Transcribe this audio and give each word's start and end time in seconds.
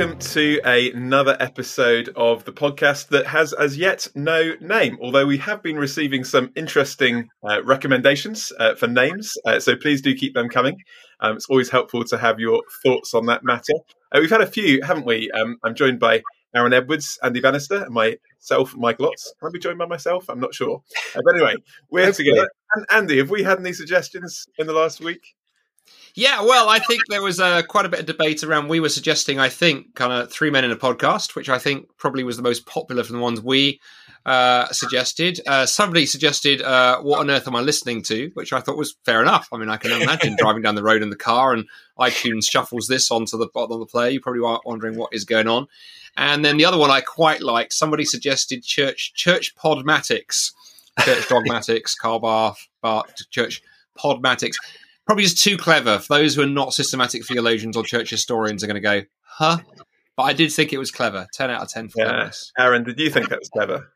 welcome 0.00 0.18
to 0.18 0.58
another 0.64 1.36
episode 1.40 2.08
of 2.16 2.42
the 2.46 2.52
podcast 2.52 3.08
that 3.08 3.26
has 3.26 3.52
as 3.52 3.76
yet 3.76 4.08
no 4.14 4.54
name, 4.58 4.96
although 5.02 5.26
we 5.26 5.36
have 5.36 5.62
been 5.62 5.76
receiving 5.76 6.24
some 6.24 6.50
interesting 6.56 7.28
uh, 7.46 7.62
recommendations 7.64 8.50
uh, 8.58 8.74
for 8.74 8.86
names. 8.86 9.34
Uh, 9.44 9.60
so 9.60 9.76
please 9.76 10.00
do 10.00 10.14
keep 10.14 10.32
them 10.32 10.48
coming. 10.48 10.74
Um, 11.20 11.36
it's 11.36 11.50
always 11.50 11.68
helpful 11.68 12.02
to 12.04 12.16
have 12.16 12.40
your 12.40 12.62
thoughts 12.82 13.12
on 13.12 13.26
that 13.26 13.44
matter. 13.44 13.74
Uh, 14.10 14.20
we've 14.20 14.30
had 14.30 14.40
a 14.40 14.46
few, 14.46 14.80
haven't 14.82 15.04
we? 15.04 15.30
Um, 15.32 15.58
I'm 15.62 15.74
joined 15.74 16.00
by 16.00 16.22
Aaron 16.56 16.72
Edwards, 16.72 17.18
Andy 17.22 17.42
Bannister, 17.42 17.84
and 17.84 17.92
myself, 17.92 18.74
Michael 18.74 19.08
Lotz. 19.08 19.26
Can 19.38 19.48
I 19.48 19.52
be 19.52 19.58
joined 19.58 19.76
by 19.76 19.86
myself? 19.86 20.30
I'm 20.30 20.40
not 20.40 20.54
sure. 20.54 20.82
Uh, 21.14 21.20
but 21.22 21.34
anyway, 21.34 21.56
we're 21.90 22.10
together. 22.10 22.48
And 22.74 22.86
Andy, 22.88 23.18
have 23.18 23.28
we 23.28 23.42
had 23.42 23.58
any 23.58 23.74
suggestions 23.74 24.46
in 24.56 24.66
the 24.66 24.72
last 24.72 25.00
week? 25.00 25.20
Yeah, 26.14 26.42
well, 26.42 26.68
I 26.68 26.78
think 26.80 27.02
there 27.08 27.22
was 27.22 27.40
uh, 27.40 27.62
quite 27.62 27.86
a 27.86 27.88
bit 27.88 28.00
of 28.00 28.06
debate 28.06 28.42
around. 28.42 28.68
We 28.68 28.80
were 28.80 28.88
suggesting, 28.88 29.38
I 29.38 29.48
think, 29.48 29.94
kind 29.94 30.12
of 30.12 30.30
three 30.30 30.50
men 30.50 30.64
in 30.64 30.70
a 30.70 30.76
podcast, 30.76 31.34
which 31.34 31.48
I 31.48 31.58
think 31.58 31.88
probably 31.98 32.24
was 32.24 32.36
the 32.36 32.42
most 32.42 32.66
popular 32.66 33.04
from 33.04 33.16
the 33.16 33.22
ones 33.22 33.40
we 33.40 33.80
uh, 34.26 34.66
suggested. 34.72 35.40
Uh, 35.46 35.66
somebody 35.66 36.06
suggested, 36.06 36.62
uh, 36.62 37.00
"What 37.00 37.20
on 37.20 37.30
earth 37.30 37.46
am 37.46 37.56
I 37.56 37.60
listening 37.60 38.02
to?" 38.04 38.30
Which 38.34 38.52
I 38.52 38.60
thought 38.60 38.76
was 38.76 38.96
fair 39.04 39.22
enough. 39.22 39.48
I 39.52 39.56
mean, 39.56 39.68
I 39.68 39.76
can 39.76 39.92
imagine 39.92 40.36
driving 40.38 40.62
down 40.62 40.74
the 40.74 40.82
road 40.82 41.02
in 41.02 41.10
the 41.10 41.16
car 41.16 41.52
and 41.52 41.66
iTunes 41.98 42.50
shuffles 42.50 42.86
this 42.86 43.10
onto 43.10 43.38
the 43.38 43.48
bottom 43.52 43.72
of 43.72 43.80
the 43.80 43.86
player. 43.86 44.10
You 44.10 44.20
probably 44.20 44.42
are 44.42 44.60
wondering 44.64 44.96
what 44.96 45.14
is 45.14 45.24
going 45.24 45.48
on. 45.48 45.68
And 46.16 46.44
then 46.44 46.56
the 46.56 46.64
other 46.64 46.78
one 46.78 46.90
I 46.90 47.00
quite 47.00 47.40
liked. 47.40 47.72
Somebody 47.72 48.04
suggested 48.04 48.64
church 48.64 49.14
church 49.14 49.54
podmatics, 49.54 50.52
church 51.00 51.28
dogmatics, 51.28 51.94
Karl 51.94 52.18
Barth, 52.18 52.68
Barth 52.82 53.14
church 53.30 53.62
podmatics 53.98 54.56
probably 55.10 55.24
just 55.24 55.42
too 55.42 55.56
clever. 55.56 55.98
For 55.98 56.18
those 56.18 56.36
who 56.36 56.42
are 56.42 56.46
not 56.46 56.72
systematic 56.72 57.26
theologians 57.26 57.76
or 57.76 57.82
church 57.82 58.10
historians 58.10 58.62
are 58.62 58.68
going 58.68 58.80
to 58.80 58.80
go, 58.80 59.02
huh? 59.24 59.58
But 60.16 60.22
I 60.22 60.32
did 60.32 60.52
think 60.52 60.72
it 60.72 60.78
was 60.78 60.92
clever. 60.92 61.26
10 61.34 61.50
out 61.50 61.62
of 61.62 61.68
10 61.68 61.88
for 61.88 61.98
yeah. 61.98 62.04
cleverness. 62.04 62.52
Aaron, 62.56 62.84
did 62.84 63.00
you 63.00 63.10
think 63.10 63.28
that 63.28 63.40
was 63.40 63.48
clever? 63.48 63.92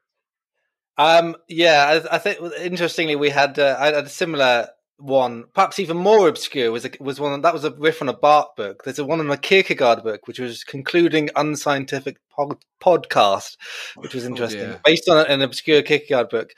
Um, 0.99 1.37
yeah, 1.49 2.03
I, 2.11 2.17
I 2.17 2.19
think 2.19 2.41
interestingly, 2.61 3.15
we 3.15 3.31
had, 3.31 3.61
uh, 3.61 3.77
I 3.79 3.87
had 3.87 4.07
a 4.07 4.09
similar 4.09 4.71
one, 4.97 5.45
perhaps 5.55 5.79
even 5.79 5.99
more 5.99 6.27
obscure, 6.27 6.73
was 6.73 6.85
a, 6.85 6.91
was 6.99 7.21
one 7.21 7.41
that 7.41 7.55
was 7.55 7.65
a 7.65 7.71
riff 7.71 8.03
on 8.03 8.09
a 8.09 8.13
Barth 8.13 8.57
book. 8.57 8.83
There's 8.83 8.99
a 8.99 9.05
one 9.05 9.21
in 9.21 9.31
a 9.31 9.37
Kierkegaard 9.37 10.03
book, 10.03 10.27
which 10.27 10.41
was 10.41 10.65
concluding 10.65 11.31
unscientific 11.37 12.17
pod, 12.29 12.57
podcast, 12.83 13.57
which 13.95 14.15
was 14.15 14.25
oh, 14.25 14.31
interesting, 14.31 14.63
oh, 14.63 14.71
yeah. 14.71 14.79
based 14.85 15.09
on 15.09 15.25
an 15.27 15.43
obscure 15.43 15.83
Kierkegaard 15.83 16.29
book 16.29 16.51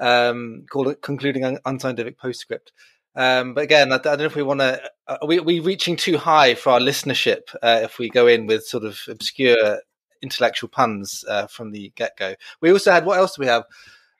um, 0.00 0.64
called 0.68 1.00
"Concluding 1.00 1.58
Unscientific 1.64 2.18
Postscript." 2.18 2.72
Um, 3.16 3.54
but 3.54 3.64
again, 3.64 3.92
I, 3.92 3.96
I, 3.96 3.98
don't 3.98 4.18
know 4.18 4.24
if 4.26 4.36
we 4.36 4.42
want 4.42 4.60
to. 4.60 4.80
Uh, 5.06 5.18
are 5.20 5.26
we, 5.26 5.38
are 5.38 5.42
we 5.42 5.60
reaching 5.60 5.96
too 5.96 6.16
high 6.16 6.54
for 6.54 6.70
our 6.70 6.80
listenership 6.80 7.54
uh, 7.62 7.80
if 7.82 7.98
we 7.98 8.08
go 8.08 8.26
in 8.26 8.46
with 8.46 8.64
sort 8.64 8.84
of 8.84 9.00
obscure 9.08 9.80
intellectual 10.22 10.68
puns 10.68 11.24
uh, 11.28 11.46
from 11.46 11.72
the 11.72 11.92
get 11.96 12.16
go? 12.16 12.34
We 12.60 12.70
also 12.72 12.92
had 12.92 13.04
what 13.04 13.18
else 13.18 13.36
do 13.36 13.40
we 13.40 13.46
have? 13.46 13.64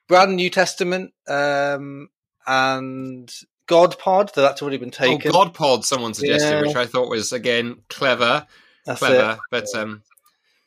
Brand 0.08 0.34
New 0.34 0.50
Testament 0.50 1.12
um, 1.28 2.08
and 2.46 3.32
God 3.66 3.96
Pod. 3.98 4.32
That's 4.34 4.60
already 4.60 4.78
been 4.78 4.88
oh, 4.88 5.06
taken. 5.06 5.30
Oh, 5.30 5.32
God 5.32 5.54
Pod, 5.54 5.84
someone 5.84 6.12
suggested, 6.12 6.50
yeah. 6.50 6.62
which 6.62 6.76
I 6.76 6.86
thought 6.86 7.08
was 7.08 7.32
again 7.32 7.82
clever, 7.88 8.44
That's 8.86 8.98
clever. 8.98 9.34
It. 9.34 9.38
But 9.52 9.66
um, 9.76 10.02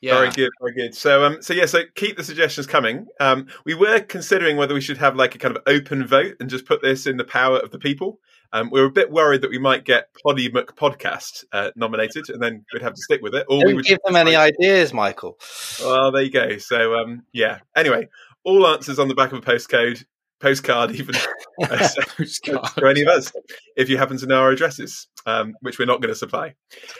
yeah. 0.04 0.16
Very 0.16 0.32
good, 0.32 0.50
very 0.60 0.74
good. 0.74 0.96
So, 0.96 1.24
um, 1.24 1.42
so 1.42 1.54
yeah, 1.54 1.66
so 1.66 1.84
keep 1.96 2.18
the 2.18 2.26
suggestions 2.26 2.68
coming. 2.68 3.08
Um, 3.22 3.48
we 3.64 3.74
were 3.74 4.02
considering 4.02 4.58
whether 4.58 4.74
we 4.74 4.82
should 4.82 4.98
have 4.98 5.16
like 5.16 5.34
a 5.34 5.38
kind 5.38 5.56
of 5.56 5.64
open 5.66 6.06
vote 6.06 6.36
and 6.42 6.50
just 6.50 6.66
put 6.66 6.82
this 6.82 7.08
in 7.08 7.16
the 7.16 7.24
power 7.24 7.58
of 7.58 7.72
the 7.72 7.80
people. 7.80 8.20
Um, 8.52 8.70
we 8.70 8.82
were 8.82 8.88
a 8.88 8.92
bit 8.92 9.12
worried 9.12 9.44
that 9.44 9.50
we 9.50 9.60
might 9.60 9.86
get 9.86 10.10
Poddy 10.22 10.50
McPodcast 10.50 11.46
uh, 11.54 11.72
nominated, 11.78 12.26
and 12.28 12.44
then 12.44 12.66
we'd 12.74 12.82
have 12.82 12.96
to 12.96 13.02
stick 13.02 13.22
with 13.22 13.34
it. 13.34 13.46
Or 13.48 13.62
Don't 13.62 13.68
we 13.68 13.74
would 13.76 13.86
give 13.86 14.00
them 14.04 14.18
any 14.18 14.36
ideas, 14.36 14.94
Michael. 14.94 15.40
Well, 15.82 16.12
there 16.12 16.22
you 16.22 16.32
go. 16.32 16.58
So, 16.58 16.96
um, 16.96 17.24
yeah. 17.32 17.60
Anyway, 17.74 18.10
all 18.44 18.68
answers 18.68 19.00
on 19.00 19.08
the 19.08 19.16
back 19.16 19.32
of 19.32 19.38
a 19.38 19.42
postcode 19.42 20.04
postcard 20.44 20.92
even 20.92 21.16
uh, 21.64 21.90
postcard. 22.18 22.68
for 22.76 22.88
any 22.88 23.02
of 23.02 23.08
us 23.08 23.32
if 23.78 23.90
you 23.90 23.98
happen 23.98 24.18
to 24.18 24.28
know 24.28 24.42
our 24.42 24.52
addresses 24.52 25.08
um, 25.26 25.56
which 25.62 25.80
we're 25.80 25.86
not 25.86 26.02
going 26.02 26.14
to 26.14 26.20
supply. 26.20 26.54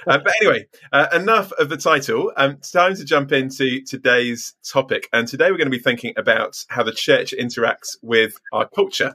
Uh, 0.08 0.18
but 0.18 0.34
anyway 0.42 0.66
uh, 0.94 1.08
enough 1.14 1.52
of 1.54 1.68
the 1.68 1.76
title. 1.76 2.32
Um, 2.38 2.58
time 2.72 2.96
to 2.96 3.04
jump 3.04 3.34
into 3.34 3.82
today's 3.84 4.56
topic 4.66 5.10
and 5.12 5.28
today 5.28 5.52
we're 5.52 5.58
going 5.58 5.72
to 5.72 5.78
be 5.78 5.84
thinking 5.84 6.14
about 6.16 6.56
how 6.70 6.84
the 6.84 6.94
church 6.94 7.34
interacts 7.38 7.98
with 8.02 8.36
our 8.54 8.68
culture. 8.70 9.14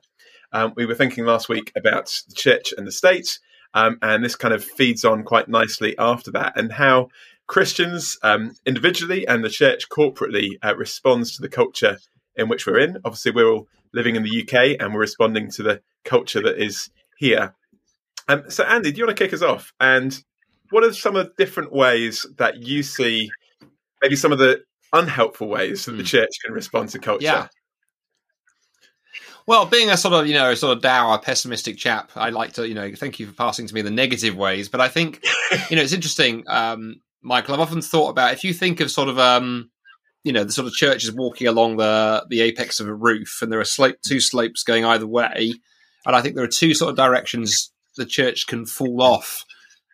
Um, 0.52 0.74
we 0.76 0.84
were 0.84 0.94
thinking 0.94 1.24
last 1.24 1.48
week 1.48 1.72
about 1.74 2.12
the 2.28 2.34
church 2.34 2.74
and 2.76 2.86
the 2.86 2.92
state 2.92 3.38
um, 3.72 3.98
and 4.02 4.22
this 4.22 4.36
kind 4.36 4.52
of 4.52 4.62
feeds 4.62 5.06
on 5.06 5.24
quite 5.24 5.48
nicely 5.48 5.96
after 5.98 6.30
that 6.32 6.52
and 6.56 6.72
how 6.72 7.08
christians 7.46 8.18
um, 8.22 8.54
individually 8.66 9.26
and 9.26 9.42
the 9.42 9.48
church 9.48 9.88
corporately 9.88 10.50
uh, 10.62 10.74
responds 10.76 11.34
to 11.34 11.40
the 11.40 11.48
culture 11.48 11.96
in 12.38 12.48
which 12.48 12.66
we're 12.66 12.78
in. 12.78 12.96
Obviously 13.04 13.32
we're 13.32 13.50
all 13.50 13.68
living 13.92 14.16
in 14.16 14.22
the 14.22 14.42
UK 14.42 14.80
and 14.80 14.94
we're 14.94 15.00
responding 15.00 15.50
to 15.52 15.62
the 15.62 15.80
culture 16.04 16.42
that 16.42 16.58
is 16.62 16.90
here. 17.18 17.54
Um, 18.28 18.50
so, 18.50 18.64
Andy, 18.64 18.92
do 18.92 18.98
you 18.98 19.06
want 19.06 19.16
to 19.16 19.24
kick 19.24 19.32
us 19.32 19.42
off? 19.42 19.72
And 19.80 20.22
what 20.70 20.84
are 20.84 20.92
some 20.92 21.16
of 21.16 21.26
the 21.26 21.32
different 21.36 21.72
ways 21.72 22.26
that 22.36 22.58
you 22.58 22.82
see, 22.82 23.30
maybe 24.02 24.16
some 24.16 24.32
of 24.32 24.38
the 24.38 24.62
unhelpful 24.92 25.48
ways 25.48 25.84
that 25.86 25.92
the 25.92 25.98
hmm. 25.98 26.04
church 26.04 26.30
can 26.44 26.52
respond 26.52 26.90
to 26.90 26.98
culture? 26.98 27.24
Yeah. 27.24 27.48
Well, 29.46 29.64
being 29.64 29.88
a 29.88 29.96
sort 29.96 30.12
of 30.12 30.26
you 30.26 30.34
know 30.34 30.54
sort 30.54 30.76
of 30.76 30.82
dour, 30.82 31.18
pessimistic 31.18 31.78
chap, 31.78 32.10
I 32.14 32.28
like 32.28 32.52
to 32.54 32.68
you 32.68 32.74
know 32.74 32.92
thank 32.94 33.18
you 33.18 33.26
for 33.26 33.32
passing 33.32 33.66
to 33.66 33.74
me 33.74 33.80
the 33.80 33.90
negative 33.90 34.36
ways. 34.36 34.68
But 34.68 34.82
I 34.82 34.88
think 34.88 35.24
you 35.70 35.76
know 35.76 35.82
it's 35.82 35.94
interesting, 35.94 36.44
um, 36.48 37.00
Michael. 37.22 37.54
I've 37.54 37.60
often 37.60 37.80
thought 37.80 38.10
about 38.10 38.34
if 38.34 38.44
you 38.44 38.52
think 38.52 38.80
of 38.80 38.90
sort 38.90 39.08
of 39.08 39.18
um, 39.18 39.70
you 40.28 40.34
know 40.34 40.44
the 40.44 40.52
sort 40.52 40.66
of 40.66 40.74
church 40.74 41.04
is 41.04 41.12
walking 41.12 41.46
along 41.46 41.78
the 41.78 42.22
the 42.28 42.42
apex 42.42 42.80
of 42.80 42.86
a 42.86 42.94
roof, 42.94 43.38
and 43.40 43.50
there 43.50 43.60
are 43.60 43.64
slope, 43.64 43.96
two 44.06 44.20
slopes 44.20 44.62
going 44.62 44.84
either 44.84 45.06
way, 45.06 45.54
and 46.04 46.14
I 46.14 46.20
think 46.20 46.34
there 46.34 46.44
are 46.44 46.48
two 46.48 46.74
sort 46.74 46.90
of 46.90 46.96
directions 46.96 47.72
the 47.96 48.04
church 48.04 48.46
can 48.46 48.66
fall 48.66 49.00
off 49.00 49.42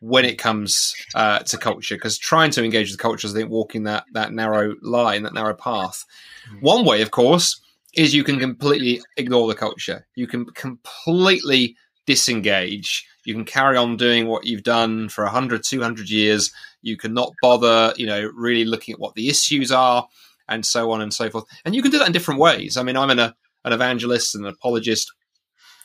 when 0.01 0.25
it 0.25 0.37
comes 0.37 0.93
uh, 1.15 1.39
to 1.39 1.57
culture 1.57 1.95
because 1.95 2.19
trying 2.19 2.51
to 2.51 2.65
engage 2.65 2.91
with 2.91 2.99
culture 2.99 3.29
is 3.29 3.35
I 3.35 3.39
think 3.39 3.51
walking 3.51 3.85
that 3.85 4.07
that 4.13 4.33
narrow 4.33 4.75
line, 4.83 5.23
that 5.23 5.35
narrow 5.35 5.55
path. 5.55 6.05
Mm. 6.53 6.63
One 6.63 6.85
way, 6.85 7.01
of 7.01 7.13
course, 7.13 7.61
is 7.95 8.13
you 8.13 8.25
can 8.25 8.41
completely 8.41 9.03
ignore 9.17 9.47
the 9.47 9.55
culture. 9.55 10.05
You 10.17 10.27
can 10.27 10.47
completely 10.47 11.77
disengage. 12.07 13.07
You 13.25 13.35
can 13.35 13.45
carry 13.45 13.77
on 13.77 13.97
doing 13.97 14.27
what 14.27 14.47
you've 14.47 14.63
done 14.63 15.09
for 15.09 15.25
100, 15.25 15.63
200 15.65 16.11
years 16.11 16.53
you 16.83 16.97
can 16.97 17.15
not 17.15 17.33
bother, 17.41 17.95
you 17.97 18.07
know, 18.07 18.31
really 18.35 18.65
looking 18.65 18.93
at 18.93 19.01
what 19.01 19.15
the 19.15 19.29
issues 19.29 19.73
are 19.73 20.07
and 20.49 20.65
so 20.65 20.91
on 20.93 21.01
and 21.01 21.13
so 21.13 21.31
forth. 21.31 21.45
And 21.65 21.75
you 21.75 21.83
can 21.83 21.91
do 21.91 21.99
that 21.99 22.07
in 22.07 22.13
different 22.13 22.41
ways. 22.41 22.77
I 22.77 22.83
mean, 22.83 22.97
I'm 22.97 23.11
an, 23.11 23.19
a, 23.19 23.35
an 23.65 23.73
evangelist 23.73 24.35
and 24.35 24.45
an 24.45 24.53
apologist 24.53 25.11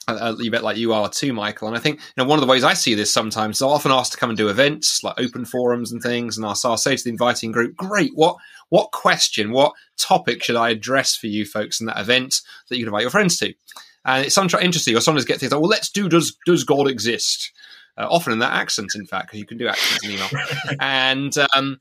a 0.08 0.32
little 0.32 0.52
bit 0.52 0.64
like 0.64 0.78
you 0.78 0.94
are 0.94 1.10
too, 1.10 1.34
Michael. 1.34 1.68
And 1.68 1.78
I 1.78 1.80
think 1.80 2.00
you 2.00 2.06
know 2.18 2.26
one 2.26 2.40
of 2.40 2.42
the 2.42 2.52
ways 2.52 2.64
I 2.64 2.74
see 2.74 2.96
this 2.96 3.14
sometimes, 3.14 3.62
I'm 3.62 3.70
often 3.70 3.92
asked 3.92 4.14
to 4.14 4.18
come 4.18 4.30
and 4.30 4.38
do 4.38 4.50
events 4.50 5.04
like 5.04 5.20
open 5.20 5.46
forums 5.46 5.92
and 5.92 6.02
things, 6.02 6.36
and 6.36 6.46
I'll, 6.46 6.58
I'll 6.64 6.78
say 6.78 6.96
to 6.96 7.04
the 7.04 7.12
inviting 7.12 7.52
group, 7.52 7.76
"Great, 7.76 8.12
what 8.16 8.38
what 8.70 8.92
question, 8.92 9.52
what 9.52 9.74
topic 9.98 10.44
should 10.44 10.56
I 10.56 10.70
address 10.70 11.16
for 11.16 11.28
you 11.28 11.46
folks 11.46 11.80
in 11.80 11.86
that 11.88 12.00
event 12.00 12.42
that 12.70 12.78
you 12.78 12.86
can 12.86 12.90
invite 12.90 13.04
your 13.04 13.12
friends 13.12 13.38
to?" 13.38 13.54
And 14.16 14.26
it's 14.26 14.36
sometimes 14.36 14.64
interesting, 14.64 14.96
or 14.96 15.02
sometimes 15.02 15.26
get 15.26 15.40
things 15.40 15.52
like, 15.52 15.62
"Well, 15.62 15.70
let's 15.70 15.90
do 15.90 16.10
does 16.10 16.36
does 16.46 16.64
God 16.64 16.88
exist?" 16.88 17.52
uh, 18.00 18.08
often 18.10 18.34
in 18.34 18.40
that 18.40 18.54
accent, 18.54 18.92
in 18.96 19.06
fact, 19.06 19.28
because 19.28 19.40
you 19.40 19.46
can 19.46 19.58
do 19.58 19.68
accents 19.68 20.04
in 20.04 20.12
email. 20.12 20.30
and 20.80 21.38
um, 21.56 21.80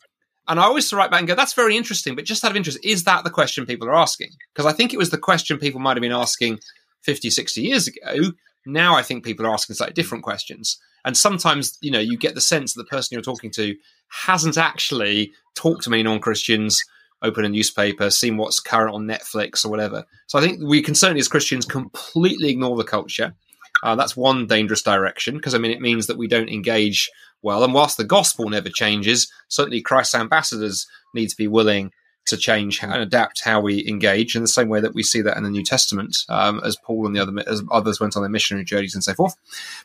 and 0.48 0.58
I 0.58 0.64
always 0.64 0.92
write 0.92 1.10
back 1.10 1.20
and 1.20 1.28
go, 1.28 1.34
"That's 1.34 1.54
very 1.54 1.76
interesting." 1.76 2.16
But 2.16 2.24
just 2.24 2.44
out 2.44 2.50
of 2.50 2.56
interest, 2.56 2.78
is 2.82 3.04
that 3.04 3.24
the 3.24 3.30
question 3.30 3.64
people 3.64 3.88
are 3.88 3.96
asking? 3.96 4.30
Because 4.52 4.66
I 4.66 4.72
think 4.72 4.92
it 4.92 4.98
was 4.98 5.10
the 5.10 5.18
question 5.18 5.58
people 5.58 5.80
might 5.80 5.96
have 5.96 6.02
been 6.02 6.12
asking 6.12 6.58
50, 7.02 7.30
60 7.30 7.62
years 7.62 7.86
ago. 7.86 8.32
Now 8.66 8.96
I 8.96 9.02
think 9.02 9.24
people 9.24 9.46
are 9.46 9.52
asking 9.52 9.76
slightly 9.76 9.94
different 9.94 10.24
questions. 10.24 10.78
And 11.04 11.16
sometimes, 11.16 11.78
you 11.80 11.90
know, 11.90 12.00
you 12.00 12.18
get 12.18 12.34
the 12.34 12.40
sense 12.40 12.74
that 12.74 12.82
the 12.82 12.88
person 12.88 13.14
you're 13.14 13.22
talking 13.22 13.52
to 13.52 13.76
hasn't 14.08 14.58
actually 14.58 15.32
talked 15.54 15.84
to 15.84 15.90
many 15.90 16.02
non-Christians, 16.02 16.84
open 17.22 17.44
a 17.44 17.48
newspaper, 17.48 18.10
seen 18.10 18.36
what's 18.36 18.60
current 18.60 18.94
on 18.94 19.06
Netflix 19.06 19.64
or 19.64 19.68
whatever. 19.68 20.04
So 20.26 20.38
I 20.38 20.42
think 20.42 20.60
we 20.62 20.82
can 20.82 20.94
certainly, 20.94 21.20
as 21.20 21.28
Christians, 21.28 21.64
completely 21.64 22.50
ignore 22.50 22.76
the 22.76 22.84
culture 22.84 23.34
uh, 23.82 23.94
that's 23.94 24.16
one 24.16 24.46
dangerous 24.46 24.82
direction 24.82 25.36
because 25.36 25.54
I 25.54 25.58
mean 25.58 25.70
it 25.70 25.80
means 25.80 26.06
that 26.06 26.18
we 26.18 26.28
don't 26.28 26.48
engage 26.48 27.10
well. 27.42 27.62
And 27.64 27.74
whilst 27.74 27.96
the 27.96 28.04
gospel 28.04 28.48
never 28.48 28.68
changes, 28.68 29.30
certainly 29.48 29.80
Christ's 29.80 30.14
ambassadors 30.14 30.86
need 31.14 31.28
to 31.28 31.36
be 31.36 31.48
willing 31.48 31.92
to 32.26 32.36
change 32.36 32.82
and 32.82 32.92
adapt 32.92 33.42
how 33.42 33.60
we 33.60 33.88
engage 33.88 34.36
in 34.36 34.42
the 34.42 34.48
same 34.48 34.68
way 34.68 34.80
that 34.80 34.94
we 34.94 35.02
see 35.02 35.22
that 35.22 35.36
in 35.38 35.44
the 35.44 35.50
New 35.50 35.64
Testament, 35.64 36.14
um, 36.28 36.60
as 36.62 36.76
Paul 36.84 37.06
and 37.06 37.16
the 37.16 37.20
other 37.20 37.32
as 37.46 37.62
others 37.70 38.00
went 38.00 38.16
on 38.16 38.22
their 38.22 38.30
missionary 38.30 38.64
journeys 38.64 38.94
and 38.94 39.04
so 39.04 39.14
forth. 39.14 39.34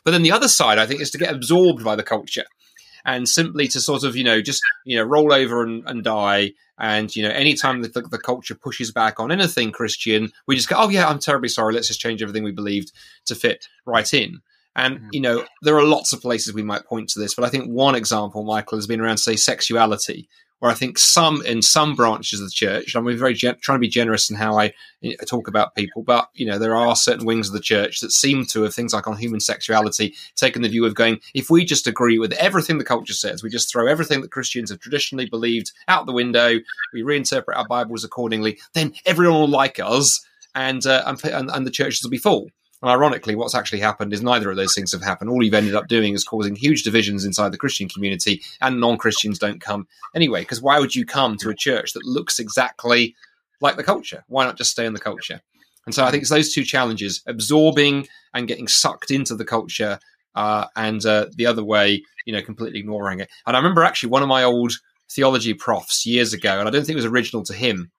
But 0.02 0.10
then 0.10 0.22
the 0.22 0.32
other 0.32 0.48
side, 0.48 0.78
I 0.78 0.86
think, 0.86 1.00
is 1.00 1.10
to 1.12 1.18
get 1.18 1.32
absorbed 1.32 1.84
by 1.84 1.96
the 1.96 2.02
culture 2.02 2.44
and 3.04 3.28
simply 3.28 3.68
to 3.68 3.80
sort 3.80 4.04
of 4.04 4.16
you 4.16 4.24
know 4.24 4.40
just 4.40 4.62
you 4.84 4.96
know 4.96 5.04
roll 5.04 5.32
over 5.32 5.62
and, 5.62 5.82
and 5.86 6.04
die. 6.04 6.52
And 6.76 7.14
you 7.14 7.22
know 7.22 7.30
anytime 7.30 7.82
the, 7.82 7.88
the, 7.88 8.02
the, 8.02 8.18
culture 8.18 8.56
pushes 8.56 8.90
back 8.90 9.20
on 9.20 9.30
anything 9.30 9.70
christian 9.70 10.32
we 10.48 10.56
just 10.56 10.68
go 10.68 10.74
oh 10.76 10.88
yeah 10.88 11.06
i'm 11.06 11.20
terribly 11.20 11.48
sorry. 11.48 11.72
Let's 11.72 11.86
just 11.86 12.00
change 12.00 12.20
everything 12.20 12.42
we 12.42 12.50
believed 12.50 12.90
to 13.26 13.36
fit 13.36 13.68
right 13.86 14.12
in. 14.12 14.40
And, 14.76 14.98
mm. 14.98 15.08
you 15.12 15.20
know, 15.20 15.44
there 15.62 15.76
are 15.76 15.84
lots 15.84 16.12
of 16.12 16.20
places 16.20 16.52
we 16.52 16.62
might 16.62 16.84
point 16.84 17.08
to 17.10 17.20
this, 17.20 17.34
but 17.34 17.44
I 17.44 17.48
think 17.48 17.66
one 17.66 17.94
example, 17.94 18.42
Michael, 18.42 18.78
has 18.78 18.86
been 18.86 19.00
around, 19.00 19.18
say, 19.18 19.36
sexuality, 19.36 20.28
where 20.60 20.70
I 20.70 20.74
think 20.74 20.98
some, 20.98 21.44
in 21.44 21.60
some 21.60 21.94
branches 21.94 22.40
of 22.40 22.46
the 22.46 22.52
church, 22.52 22.94
I'm 22.94 23.04
very 23.18 23.34
gen- 23.34 23.56
trying 23.60 23.76
to 23.76 23.80
be 23.80 23.88
generous 23.88 24.30
in 24.30 24.36
how 24.36 24.58
I, 24.58 24.72
talk 25.26 25.48
about 25.48 25.74
people, 25.74 26.02
but, 26.02 26.30
you 26.32 26.46
know, 26.46 26.58
there 26.58 26.74
are 26.74 26.96
certain 26.96 27.26
wings 27.26 27.48
of 27.48 27.52
the 27.52 27.60
church 27.60 28.00
that 28.00 28.10
seem 28.10 28.46
to 28.46 28.62
have 28.62 28.74
things 28.74 28.94
like 28.94 29.06
on 29.06 29.18
human 29.18 29.40
sexuality 29.40 30.14
taken 30.34 30.62
the 30.62 30.68
view 30.68 30.86
of 30.86 30.94
going, 30.94 31.20
if 31.34 31.50
we 31.50 31.62
just 31.64 31.86
agree 31.86 32.18
with 32.18 32.32
everything 32.34 32.78
the 32.78 32.84
culture 32.84 33.12
says, 33.12 33.42
we 33.42 33.50
just 33.50 33.70
throw 33.70 33.86
everything 33.86 34.22
that 34.22 34.30
Christians 34.30 34.70
have 34.70 34.80
traditionally 34.80 35.26
believed 35.26 35.72
out 35.88 36.06
the 36.06 36.12
window, 36.12 36.58
we 36.94 37.02
reinterpret 37.02 37.54
our 37.54 37.66
Bibles 37.66 38.02
accordingly, 38.02 38.58
then 38.72 38.94
everyone 39.04 39.40
will 39.40 39.48
like 39.48 39.78
us 39.78 40.24
and, 40.54 40.86
uh, 40.86 41.02
and, 41.06 41.50
and 41.50 41.66
the 41.66 41.70
churches 41.70 42.02
will 42.02 42.10
be 42.10 42.16
full. 42.16 42.48
And 42.84 42.90
ironically, 42.90 43.34
what's 43.34 43.54
actually 43.54 43.80
happened 43.80 44.12
is 44.12 44.20
neither 44.20 44.50
of 44.50 44.58
those 44.58 44.74
things 44.74 44.92
have 44.92 45.02
happened. 45.02 45.30
All 45.30 45.42
you've 45.42 45.54
ended 45.54 45.74
up 45.74 45.88
doing 45.88 46.12
is 46.12 46.22
causing 46.22 46.54
huge 46.54 46.82
divisions 46.82 47.24
inside 47.24 47.50
the 47.50 47.56
Christian 47.56 47.88
community, 47.88 48.42
and 48.60 48.78
non 48.78 48.98
Christians 48.98 49.38
don't 49.38 49.58
come 49.58 49.88
anyway. 50.14 50.42
Because 50.42 50.60
why 50.60 50.78
would 50.78 50.94
you 50.94 51.06
come 51.06 51.38
to 51.38 51.48
a 51.48 51.54
church 51.54 51.94
that 51.94 52.04
looks 52.04 52.38
exactly 52.38 53.16
like 53.62 53.76
the 53.76 53.84
culture? 53.84 54.22
Why 54.28 54.44
not 54.44 54.58
just 54.58 54.72
stay 54.72 54.84
in 54.84 54.92
the 54.92 55.00
culture? 55.00 55.40
And 55.86 55.94
so 55.94 56.04
I 56.04 56.10
think 56.10 56.24
it's 56.24 56.30
those 56.30 56.52
two 56.52 56.62
challenges 56.62 57.22
absorbing 57.26 58.06
and 58.34 58.46
getting 58.46 58.68
sucked 58.68 59.10
into 59.10 59.34
the 59.34 59.46
culture, 59.46 59.98
uh, 60.34 60.66
and 60.76 61.06
uh, 61.06 61.28
the 61.36 61.46
other 61.46 61.64
way, 61.64 62.02
you 62.26 62.34
know, 62.34 62.42
completely 62.42 62.80
ignoring 62.80 63.18
it. 63.18 63.30
And 63.46 63.56
I 63.56 63.60
remember 63.60 63.82
actually 63.82 64.10
one 64.10 64.22
of 64.22 64.28
my 64.28 64.42
old 64.42 64.74
theology 65.10 65.54
profs 65.54 66.04
years 66.04 66.34
ago, 66.34 66.58
and 66.58 66.68
I 66.68 66.70
don't 66.70 66.84
think 66.84 66.96
it 66.96 66.96
was 66.96 67.06
original 67.06 67.44
to 67.44 67.54
him, 67.54 67.90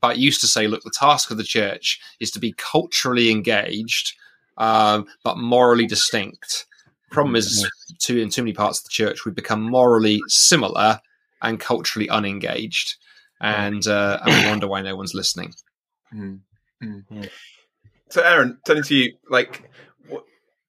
but 0.00 0.18
used 0.18 0.40
to 0.40 0.46
say, 0.46 0.66
look, 0.66 0.82
the 0.82 0.90
task 0.90 1.30
of 1.30 1.36
the 1.36 1.44
church 1.44 2.00
is 2.20 2.30
to 2.32 2.38
be 2.38 2.52
culturally 2.56 3.30
engaged 3.30 4.14
um, 4.58 5.06
but 5.24 5.38
morally 5.38 5.86
distinct. 5.86 6.66
Problem 7.10 7.36
is, 7.36 7.68
too, 7.98 8.18
in 8.18 8.30
too 8.30 8.42
many 8.42 8.52
parts 8.52 8.78
of 8.78 8.84
the 8.84 8.90
church, 8.90 9.24
we've 9.24 9.34
become 9.34 9.60
morally 9.62 10.20
similar 10.28 11.00
and 11.42 11.60
culturally 11.60 12.08
unengaged, 12.08 12.96
and, 13.40 13.86
uh, 13.86 14.18
and 14.22 14.32
we 14.32 14.48
wonder 14.48 14.66
why 14.66 14.80
no 14.80 14.96
one's 14.96 15.14
listening. 15.14 15.52
Mm-hmm. 16.14 17.24
So, 18.08 18.22
Aaron, 18.22 18.58
turning 18.66 18.84
to 18.84 18.94
you, 18.94 19.12
like, 19.28 19.70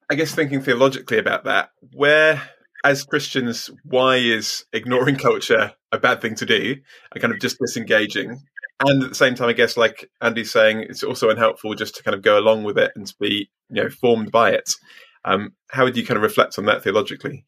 I 0.10 0.16
guess 0.16 0.36
thinking 0.36 0.62
theologically 0.62 1.18
about 1.18 1.46
that, 1.46 1.70
where, 1.94 2.42
as 2.84 3.04
Christians, 3.04 3.70
why 3.86 4.18
is 4.18 4.66
ignoring 4.74 5.16
culture 5.16 5.74
a 5.92 5.98
bad 5.98 6.22
thing 6.22 6.36
to 6.36 6.46
do 6.46 6.76
and 7.12 7.22
kind 7.22 7.34
of 7.34 7.40
just 7.40 7.58
disengaging? 7.60 8.42
And 8.86 9.04
at 9.04 9.10
the 9.10 9.16
same 9.16 9.36
time, 9.36 9.50
I 9.50 9.54
guess, 9.54 9.78
like 9.78 10.10
Andy's 10.22 10.52
saying, 10.52 10.82
it's 10.82 11.04
also 11.04 11.30
unhelpful 11.30 11.76
just 11.76 11.96
to 11.96 12.04
kind 12.04 12.16
of 12.16 12.22
go 12.22 12.38
along 12.38 12.64
with 12.64 12.78
it 12.78 12.92
and 12.96 13.08
to 13.08 13.16
be, 13.20 13.50
you 13.70 13.84
know, 13.84 13.90
formed 13.90 14.32
by 14.32 14.52
it. 14.52 14.72
Um, 15.26 15.54
how 15.70 15.84
would 15.86 15.96
you 15.96 16.06
kind 16.06 16.18
of 16.18 16.24
reflect 16.24 16.58
on 16.58 16.66
that 16.66 16.84
theologically? 16.84 17.46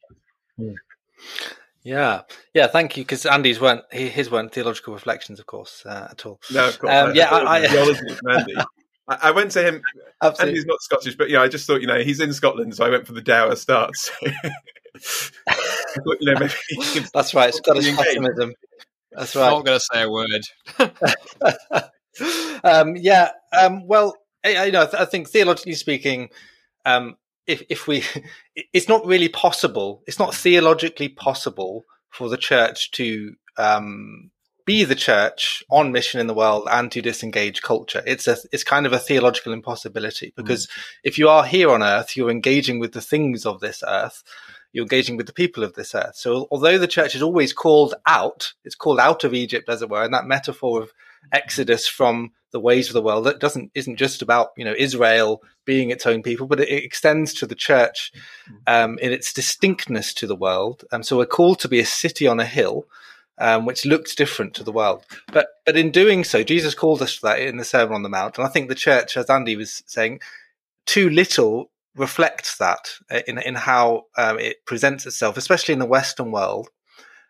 Yeah, 1.83 2.21
yeah. 2.53 2.67
Thank 2.67 2.97
you, 2.97 3.03
because 3.03 3.25
Andy's 3.25 3.59
weren't 3.59 3.83
his 3.91 4.31
weren't 4.31 4.53
theological 4.53 4.93
reflections, 4.93 5.39
of 5.39 5.45
course, 5.45 5.85
uh, 5.85 6.07
at 6.11 6.25
all. 6.25 6.39
No, 6.51 6.69
of 6.69 6.79
course. 6.79 6.93
Um, 6.93 7.15
yeah, 7.15 7.29
I, 7.29 7.59
I, 7.59 8.65
I, 9.07 9.17
I, 9.23 9.31
went 9.31 9.51
to 9.51 9.61
him. 9.61 9.81
Absolutely. 10.21 10.51
Andy's 10.51 10.65
not 10.65 10.81
Scottish, 10.81 11.15
but 11.15 11.29
yeah, 11.29 11.41
I 11.41 11.47
just 11.47 11.67
thought 11.67 11.81
you 11.81 11.87
know 11.87 11.99
he's 11.99 12.21
in 12.21 12.33
Scotland, 12.33 12.75
so 12.75 12.85
I 12.85 12.89
went 12.89 13.05
for 13.05 13.13
the 13.13 13.21
dour 13.21 13.55
start. 13.55 13.95
So. 13.95 14.13
you 16.19 16.33
know, 16.33 16.47
That's 17.13 17.33
right, 17.33 17.53
Scottish 17.53 17.97
optimism. 17.97 18.53
That's 19.17 19.35
right. 19.35 19.45
I'm 19.45 19.51
not 19.53 19.65
going 19.65 19.79
to 19.79 19.85
say 19.93 20.03
a 20.03 20.09
word. 20.09 20.41
um, 22.63 22.95
yeah. 22.95 23.31
Um, 23.57 23.87
well, 23.87 24.15
I, 24.43 24.57
I, 24.57 24.69
know. 24.69 24.87
I 24.97 25.05
think 25.05 25.29
theologically 25.29 25.73
speaking, 25.73 26.29
um, 26.85 27.15
if 27.47 27.63
if 27.69 27.87
we, 27.87 28.03
it's 28.73 28.89
not 28.89 29.05
really 29.05 29.29
possible. 29.29 30.03
It's 30.07 30.19
not 30.19 30.35
theologically 30.35 31.09
possible 31.09 31.85
for 32.09 32.29
the 32.29 32.37
church 32.37 32.91
to 32.91 33.35
um, 33.57 34.31
be 34.65 34.83
the 34.83 34.95
church 34.95 35.63
on 35.69 35.91
mission 35.91 36.19
in 36.19 36.27
the 36.27 36.33
world 36.33 36.67
and 36.71 36.91
to 36.91 37.01
disengage 37.01 37.61
culture. 37.61 38.03
It's 38.05 38.27
a 38.27 38.37
it's 38.51 38.63
kind 38.63 38.85
of 38.85 38.93
a 38.93 38.99
theological 38.99 39.53
impossibility 39.53 40.33
because 40.35 40.67
mm. 40.67 40.71
if 41.03 41.17
you 41.17 41.29
are 41.29 41.45
here 41.45 41.69
on 41.69 41.83
earth, 41.83 42.17
you're 42.17 42.31
engaging 42.31 42.79
with 42.79 42.93
the 42.93 43.01
things 43.01 43.45
of 43.45 43.59
this 43.59 43.83
earth 43.87 44.23
you're 44.75 44.83
engaging 44.83 45.15
with 45.15 45.25
the 45.25 45.33
people 45.33 45.63
of 45.63 45.73
this 45.73 45.95
earth. 45.95 46.17
So 46.17 46.49
although 46.51 46.77
the 46.77 46.85
church 46.85 47.15
is 47.15 47.21
always 47.21 47.53
called 47.53 47.95
out, 48.05 48.51
it's 48.65 48.75
called 48.75 48.99
out 48.99 49.23
of 49.23 49.33
Egypt, 49.33 49.69
as 49.69 49.81
it 49.81 49.89
were, 49.89 50.03
and 50.03 50.13
that 50.13 50.25
metaphor 50.25 50.81
of 50.81 50.91
exodus 51.31 51.87
from 51.87 52.31
the 52.51 52.59
ways 52.59 52.89
of 52.89 52.93
the 52.93 53.01
world 53.01 53.25
that 53.25 53.39
doesn't 53.39 53.71
isn't 53.73 53.95
just 53.95 54.21
about 54.21 54.49
you 54.57 54.65
know 54.65 54.75
Israel 54.77 55.41
being 55.63 55.91
its 55.91 56.05
own 56.05 56.21
people, 56.21 56.45
but 56.45 56.59
it, 56.59 56.67
it 56.67 56.83
extends 56.83 57.33
to 57.35 57.47
the 57.47 57.55
church 57.55 58.11
um, 58.67 58.99
in 58.99 59.13
its 59.13 59.31
distinctness 59.31 60.13
to 60.15 60.27
the 60.27 60.35
world. 60.35 60.83
And 60.91 60.99
um, 60.99 61.03
so 61.03 61.17
we're 61.17 61.25
called 61.25 61.59
to 61.59 61.69
be 61.69 61.79
a 61.79 61.85
city 61.85 62.27
on 62.27 62.41
a 62.41 62.45
hill. 62.45 62.85
Um, 63.37 63.65
which 63.65 63.85
looks 63.85 64.15
different 64.15 64.53
to 64.53 64.63
the 64.63 64.71
world. 64.71 65.03
But 65.33 65.47
but 65.65 65.75
in 65.75 65.91
doing 65.91 66.23
so, 66.23 66.41
Jesus 66.41 66.73
called 66.73 67.01
us 67.01 67.15
to 67.15 67.21
that 67.23 67.39
in 67.39 67.57
the 67.57 67.65
Sermon 67.65 67.95
on 67.95 68.03
the 68.03 68.07
Mount, 68.07 68.37
and 68.37 68.47
I 68.47 68.49
think 68.49 68.69
the 68.69 68.75
church, 68.75 69.17
as 69.17 69.29
Andy 69.29 69.57
was 69.57 69.83
saying, 69.85 70.21
too 70.85 71.09
little 71.09 71.69
reflects 71.95 72.57
that 72.57 72.89
uh, 73.11 73.21
in 73.27 73.37
in 73.37 73.55
how 73.55 74.03
um, 74.17 74.39
it 74.39 74.65
presents 74.65 75.05
itself, 75.05 75.37
especially 75.37 75.73
in 75.73 75.79
the 75.79 75.85
Western 75.85 76.31
world 76.31 76.69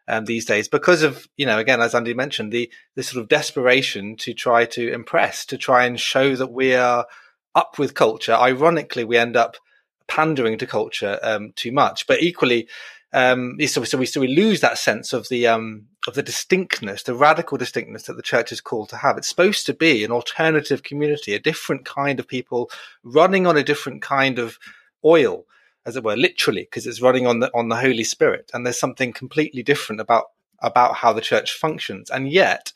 um, 0.08 0.26
these 0.26 0.46
days, 0.46 0.68
because 0.68 1.04
of 1.04 1.28
you 1.38 1.46
know 1.46 1.60
again 1.60 1.82
as 1.82 1.96
Andy 1.96 2.14
mentioned 2.14 2.52
the 2.52 2.72
the 2.96 3.04
sort 3.04 3.22
of 3.22 3.30
desperation 3.30 4.16
to 4.18 4.34
try 4.34 4.66
to 4.66 4.92
impress, 4.92 5.46
to 5.48 5.58
try 5.58 5.86
and 5.86 6.00
show 6.00 6.36
that 6.36 6.52
we 6.52 6.76
are 6.76 7.06
up 7.54 7.80
with 7.80 7.94
culture. 7.94 8.34
Ironically, 8.34 9.04
we 9.04 9.18
end 9.18 9.38
up 9.38 9.56
pandering 10.08 10.58
to 10.58 10.68
culture 10.68 11.20
um, 11.24 11.54
too 11.56 11.72
much, 11.72 12.06
but 12.08 12.22
equally 12.22 12.68
um, 13.16 13.58
so, 13.66 13.84
so 13.86 13.98
we 13.98 14.06
so 14.06 14.20
we 14.20 14.28
lose 14.28 14.60
that 14.60 14.78
sense 14.78 15.14
of 15.14 15.30
the 15.30 15.48
um, 15.48 15.86
of 16.08 16.14
the 16.14 16.24
distinctness, 16.24 17.04
the 17.04 17.16
radical 17.16 17.58
distinctness 17.58 18.04
that 18.04 18.16
the 18.16 18.22
church 18.22 18.52
is 18.52 18.62
called 18.62 18.90
to 18.90 18.98
have. 18.98 19.18
It's 19.18 19.30
supposed 19.30 19.66
to 19.66 19.74
be 19.74 20.04
an 20.04 20.12
alternative 20.12 20.84
community, 20.84 21.34
a 21.34 21.40
different 21.40 21.86
kind 21.86 22.20
of 22.20 22.28
people 22.28 22.70
running 23.04 23.48
on 23.48 23.58
a 23.58 23.64
different 23.64 24.02
kind 24.02 24.38
of 24.38 24.60
oil, 25.04 25.46
as 25.86 25.96
it 25.96 26.04
were, 26.04 26.16
literally, 26.16 26.64
because 26.64 26.86
it's 26.88 27.02
running 27.02 27.26
on 27.26 27.40
the 27.40 27.52
on 27.54 27.70
the 27.70 27.78
Holy 27.78 28.04
Spirit. 28.04 28.52
And 28.54 28.66
there's 28.66 28.80
something 28.80 29.14
completely 29.14 29.64
different 29.64 30.02
about 30.02 30.26
about 30.60 30.96
how 30.96 31.14
the 31.14 31.22
church 31.22 31.54
functions. 31.54 32.10
And 32.10 32.32
yet, 32.32 32.72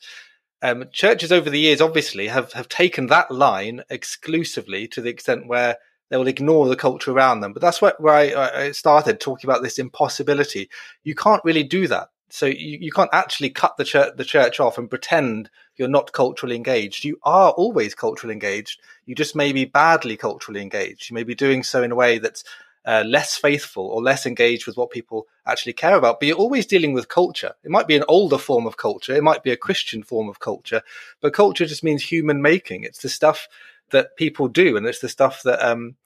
um, 0.62 0.84
churches 0.92 1.32
over 1.32 1.50
the 1.50 1.60
years 1.60 1.80
obviously 1.80 2.28
have 2.28 2.52
have 2.52 2.68
taken 2.68 3.06
that 3.06 3.30
line 3.30 3.82
exclusively 3.90 4.88
to 4.88 5.00
the 5.00 5.10
extent 5.10 5.46
where 5.46 5.76
they 6.10 6.16
will 6.16 6.26
ignore 6.26 6.68
the 6.68 6.76
culture 6.76 7.12
around 7.12 7.40
them. 7.40 7.52
But 7.52 7.62
that's 7.62 7.80
where, 7.80 7.94
where 7.98 8.14
I, 8.14 8.64
I, 8.64 8.72
started 8.72 9.20
talking 9.20 9.48
about 9.48 9.62
this 9.62 9.78
impossibility. 9.78 10.68
You 11.04 11.14
can't 11.14 11.44
really 11.44 11.62
do 11.62 11.86
that. 11.86 12.08
So 12.32 12.46
you, 12.46 12.78
you 12.80 12.92
can't 12.92 13.10
actually 13.12 13.50
cut 13.50 13.76
the 13.76 13.84
church, 13.84 14.14
the 14.16 14.24
church 14.24 14.60
off 14.60 14.78
and 14.78 14.88
pretend 14.88 15.50
you're 15.76 15.88
not 15.88 16.12
culturally 16.12 16.56
engaged. 16.56 17.04
You 17.04 17.18
are 17.22 17.50
always 17.50 17.94
culturally 17.94 18.32
engaged. 18.32 18.80
You 19.06 19.14
just 19.14 19.34
may 19.34 19.52
be 19.52 19.64
badly 19.64 20.16
culturally 20.16 20.62
engaged. 20.62 21.10
You 21.10 21.14
may 21.14 21.24
be 21.24 21.34
doing 21.34 21.62
so 21.62 21.82
in 21.82 21.92
a 21.92 21.96
way 21.96 22.18
that's 22.18 22.44
uh, 22.86 23.04
less 23.06 23.36
faithful 23.36 23.86
or 23.86 24.02
less 24.02 24.26
engaged 24.26 24.66
with 24.66 24.76
what 24.76 24.90
people 24.90 25.26
actually 25.46 25.72
care 25.72 25.96
about. 25.96 26.20
But 26.20 26.28
you're 26.28 26.36
always 26.36 26.66
dealing 26.66 26.92
with 26.92 27.08
culture. 27.08 27.54
It 27.62 27.70
might 27.70 27.86
be 27.86 27.96
an 27.96 28.04
older 28.08 28.38
form 28.38 28.66
of 28.66 28.76
culture. 28.76 29.14
It 29.14 29.24
might 29.24 29.42
be 29.42 29.50
a 29.50 29.56
Christian 29.56 30.02
form 30.02 30.28
of 30.28 30.40
culture, 30.40 30.82
but 31.20 31.34
culture 31.34 31.66
just 31.66 31.84
means 31.84 32.02
human 32.02 32.40
making. 32.40 32.84
It's 32.84 33.02
the 33.02 33.08
stuff 33.08 33.48
that 33.90 34.16
people 34.16 34.48
do, 34.48 34.76
and 34.76 34.86
it's 34.86 35.00
the 35.00 35.08
stuff 35.08 35.42
that 35.42 35.60
um, 35.60 35.96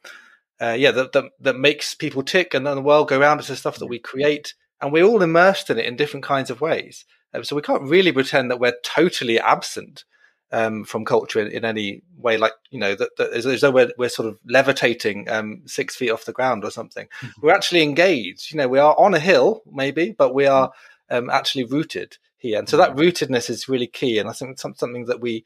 uh, 0.61 0.77
yeah, 0.79 0.91
that, 0.93 1.13
that, 1.13 1.25
that 1.41 1.57
makes 1.57 1.95
people 1.95 2.23
tick 2.23 2.55
and 2.55 2.67
then 2.67 2.77
the 2.77 2.83
world 2.83 3.09
go 3.09 3.19
round. 3.19 3.41
It's 3.41 3.49
the 3.49 3.57
stuff 3.57 3.79
that 3.79 3.87
we 3.87 3.99
create, 3.99 4.55
and 4.81 4.93
we're 4.93 5.05
all 5.05 5.23
immersed 5.23 5.71
in 5.71 5.79
it 5.79 5.87
in 5.87 5.97
different 5.97 6.25
kinds 6.25 6.51
of 6.51 6.61
ways. 6.61 7.05
Um, 7.33 7.45
so 7.45 7.57
we 7.57 7.63
can't 7.63 7.83
really 7.83 8.13
pretend 8.13 8.51
that 8.51 8.61
we're 8.61 8.77
totally 8.83 9.41
absent 9.41 10.05
um, 10.53 10.85
from 10.85 11.05
culture 11.05 11.41
in, 11.41 11.49
in, 11.49 11.65
any 11.65 12.03
way, 12.17 12.37
like 12.37 12.53
you 12.71 12.79
know, 12.79 12.95
that, 12.95 13.17
that 13.17 13.33
as, 13.33 13.45
as 13.45 13.61
though 13.61 13.73
we're, 13.73 13.91
we're 13.99 14.09
sort 14.09 14.29
of 14.29 14.39
levitating 14.47 15.29
um, 15.29 15.63
six 15.67 15.97
feet 15.97 16.11
off 16.11 16.27
the 16.27 16.33
ground 16.33 16.65
or 16.65 16.71
something. 16.71 17.09
Mm-hmm. 17.21 17.47
We're 17.47 17.55
actually 17.55 17.83
engaged. 17.83 18.53
You 18.53 18.59
know, 18.59 18.69
we 18.69 18.79
are 18.79 18.95
on 18.97 19.15
a 19.15 19.19
hill, 19.19 19.63
maybe, 19.71 20.13
but 20.13 20.33
we 20.33 20.47
are 20.47 20.71
um, 21.11 21.29
actually 21.29 21.65
rooted 21.65 22.19
here, 22.37 22.59
and 22.59 22.69
so 22.69 22.77
that 22.77 22.91
mm-hmm. 22.91 23.01
rootedness 23.01 23.51
is 23.51 23.69
really 23.69 23.89
key. 23.89 24.19
And 24.19 24.29
I 24.29 24.33
think 24.33 24.53
it's 24.53 24.63
something 24.63 25.07
that 25.07 25.21
we 25.21 25.45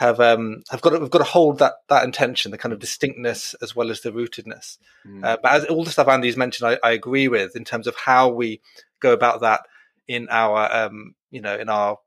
have 0.00 0.18
um 0.18 0.62
have 0.70 0.80
got 0.80 0.90
to, 0.90 0.98
we've 0.98 1.10
got 1.10 1.18
to 1.18 1.24
hold 1.24 1.58
that 1.58 1.74
that 1.88 2.04
intention, 2.04 2.50
the 2.50 2.58
kind 2.58 2.72
of 2.72 2.78
distinctness 2.78 3.54
as 3.60 3.76
well 3.76 3.90
as 3.90 4.00
the 4.00 4.10
rootedness. 4.10 4.78
Mm. 5.06 5.22
Uh, 5.22 5.36
but 5.42 5.52
as 5.52 5.64
all 5.66 5.84
the 5.84 5.90
stuff 5.90 6.08
Andy's 6.08 6.38
mentioned, 6.38 6.70
I, 6.70 6.88
I, 6.88 6.92
agree 6.92 7.28
with 7.28 7.54
in 7.54 7.64
terms 7.64 7.86
of 7.86 7.94
how 7.96 8.30
we 8.30 8.62
go 9.00 9.12
about 9.12 9.42
that 9.42 9.60
in 10.08 10.26
our 10.30 10.74
um 10.74 11.14
you 11.30 11.42
know 11.42 11.54
in 11.54 11.68
our 11.68 11.98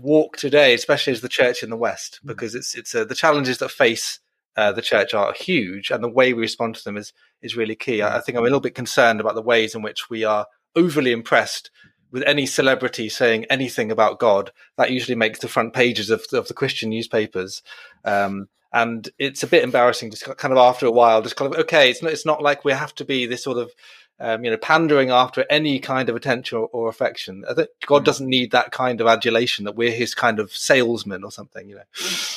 walk 0.00 0.36
today, 0.36 0.74
especially 0.74 1.12
as 1.12 1.22
the 1.22 1.28
church 1.28 1.64
in 1.64 1.70
the 1.70 1.76
West, 1.76 2.20
mm. 2.22 2.28
because 2.28 2.54
it's 2.54 2.76
it's 2.76 2.94
uh, 2.94 3.04
the 3.04 3.16
challenges 3.16 3.58
that 3.58 3.72
face 3.72 4.20
uh, 4.56 4.70
the 4.70 4.80
church 4.80 5.12
are 5.12 5.32
huge, 5.32 5.90
and 5.90 6.04
the 6.04 6.08
way 6.08 6.32
we 6.32 6.42
respond 6.42 6.76
to 6.76 6.84
them 6.84 6.96
is 6.96 7.12
is 7.42 7.56
really 7.56 7.74
key. 7.74 7.98
Mm. 7.98 8.12
I, 8.12 8.18
I 8.18 8.20
think 8.20 8.38
I'm 8.38 8.44
a 8.44 8.44
little 8.44 8.60
bit 8.60 8.76
concerned 8.76 9.20
about 9.20 9.34
the 9.34 9.42
ways 9.42 9.74
in 9.74 9.82
which 9.82 10.08
we 10.08 10.22
are 10.22 10.46
overly 10.76 11.10
impressed 11.10 11.72
with 12.10 12.22
any 12.26 12.46
celebrity 12.46 13.08
saying 13.08 13.46
anything 13.50 13.90
about 13.90 14.18
God, 14.18 14.52
that 14.76 14.90
usually 14.90 15.16
makes 15.16 15.38
the 15.38 15.48
front 15.48 15.72
pages 15.72 16.10
of, 16.10 16.24
of 16.32 16.48
the 16.48 16.54
Christian 16.54 16.90
newspapers. 16.90 17.62
Um, 18.04 18.48
and 18.72 19.08
it's 19.18 19.42
a 19.42 19.48
bit 19.48 19.64
embarrassing. 19.64 20.10
Just 20.10 20.24
kind 20.36 20.52
of 20.52 20.58
after 20.58 20.86
a 20.86 20.92
while, 20.92 21.22
just 21.22 21.36
kind 21.36 21.52
of 21.52 21.60
okay. 21.60 21.90
It's 21.90 22.02
not. 22.02 22.12
It's 22.12 22.26
not 22.26 22.42
like 22.42 22.64
we 22.64 22.72
have 22.72 22.94
to 22.96 23.04
be 23.04 23.26
this 23.26 23.42
sort 23.42 23.58
of 23.58 23.72
um, 24.20 24.44
you 24.44 24.50
know, 24.50 24.58
pandering 24.58 25.10
after 25.10 25.46
any 25.48 25.80
kind 25.80 26.08
of 26.08 26.14
attention 26.14 26.58
or, 26.58 26.68
or 26.72 26.88
affection. 26.88 27.44
I 27.48 27.54
think 27.54 27.70
God 27.86 28.00
hmm. 28.00 28.04
doesn't 28.04 28.28
need 28.28 28.52
that 28.52 28.70
kind 28.70 29.00
of 29.00 29.06
adulation 29.06 29.64
that 29.64 29.76
we're 29.76 29.90
his 29.90 30.14
kind 30.14 30.38
of 30.38 30.52
salesman 30.52 31.24
or 31.24 31.32
something, 31.32 31.68
you 31.68 31.76
know. 31.76 31.82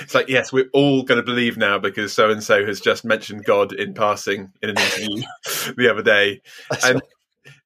It's 0.00 0.16
like, 0.16 0.28
yes, 0.28 0.52
we're 0.52 0.68
all 0.72 1.04
going 1.04 1.18
to 1.18 1.22
believe 1.22 1.56
now 1.56 1.78
because 1.78 2.12
so 2.12 2.28
and 2.28 2.42
so 2.42 2.66
has 2.66 2.80
just 2.80 3.04
mentioned 3.04 3.44
God 3.44 3.72
in 3.72 3.94
passing 3.94 4.52
in 4.60 4.70
an 4.70 4.78
interview 4.78 5.22
the 5.76 5.88
other 5.88 6.02
day. 6.02 6.42
and 6.84 7.00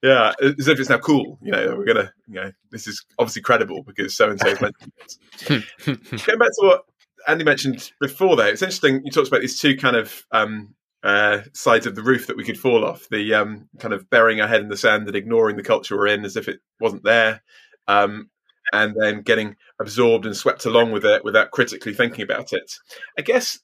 yeah, 0.03 0.33
as 0.41 0.69
if 0.69 0.81
it's 0.81 0.89
now 0.89 0.99
cool. 0.99 1.39
You 1.43 1.53
know, 1.53 1.75
we're 1.77 1.85
to, 1.95 2.13
you 2.27 2.35
know, 2.35 2.53
this 2.71 2.87
is 2.87 3.05
obviously 3.19 3.43
credible 3.43 3.83
because 3.83 4.17
so 4.17 4.31
and 4.31 4.41
so 4.41 4.49
it. 4.49 4.61
Going 5.87 6.39
back 6.39 6.49
to 6.49 6.61
what 6.61 6.85
Andy 7.27 7.45
mentioned 7.45 7.93
before, 8.01 8.37
though, 8.37 8.47
it's 8.47 8.63
interesting. 8.63 9.03
You 9.05 9.11
talked 9.11 9.29
about 9.29 9.43
these 9.43 9.61
two 9.61 9.77
kind 9.77 9.97
of 9.97 10.25
um, 10.33 10.75
uh, 11.03 11.41
sides 11.53 11.87
of 11.87 11.95
the 11.95 12.03
roof 12.03 12.27
that 12.29 12.37
we 12.37 12.45
could 12.45 12.59
fall 12.59 12.85
off. 12.85 13.09
The 13.11 13.35
um, 13.35 13.69
kind 13.79 13.93
of 13.93 14.09
burying 14.09 14.41
our 14.41 14.49
head 14.49 14.63
in 14.63 14.69
the 14.69 14.77
sand 14.77 15.07
and 15.07 15.17
ignoring 15.17 15.57
the 15.57 15.63
culture 15.63 15.97
we're 15.97 16.09
in 16.09 16.25
as 16.25 16.37
if 16.37 16.49
it 16.49 16.61
wasn't 16.81 17.05
there, 17.05 17.43
um, 17.87 18.31
and 18.73 18.95
then 18.99 19.21
getting 19.21 19.57
absorbed 19.79 20.25
and 20.25 20.37
swept 20.37 20.65
along 20.65 20.93
with 20.93 21.05
it 21.05 21.25
without 21.25 21.51
critically 21.51 21.93
thinking 21.93 22.23
about 22.23 22.55
it. 22.55 22.73
I 23.19 23.23
guess 23.23 23.59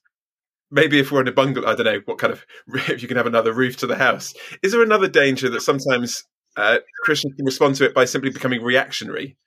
maybe 0.71 0.99
if 0.99 1.11
we're 1.11 1.21
in 1.21 1.27
a 1.27 1.31
bungalow, 1.31 1.67
I 1.67 1.75
don't 1.75 1.85
know 1.85 2.01
what 2.05 2.17
kind 2.17 2.33
of 2.33 2.45
if 2.89 3.01
you 3.01 3.07
can 3.07 3.17
have 3.17 3.27
another 3.27 3.53
roof 3.53 3.77
to 3.77 3.87
the 3.87 3.95
house. 3.95 4.33
Is 4.63 4.71
there 4.71 4.83
another 4.83 5.07
danger 5.07 5.49
that 5.49 5.61
sometimes 5.61 6.23
uh, 6.55 6.79
Christians 7.03 7.35
can 7.35 7.45
respond 7.45 7.75
to 7.75 7.85
it 7.85 7.93
by 7.93 8.05
simply 8.05 8.29
becoming 8.29 8.63
reactionary? 8.63 9.37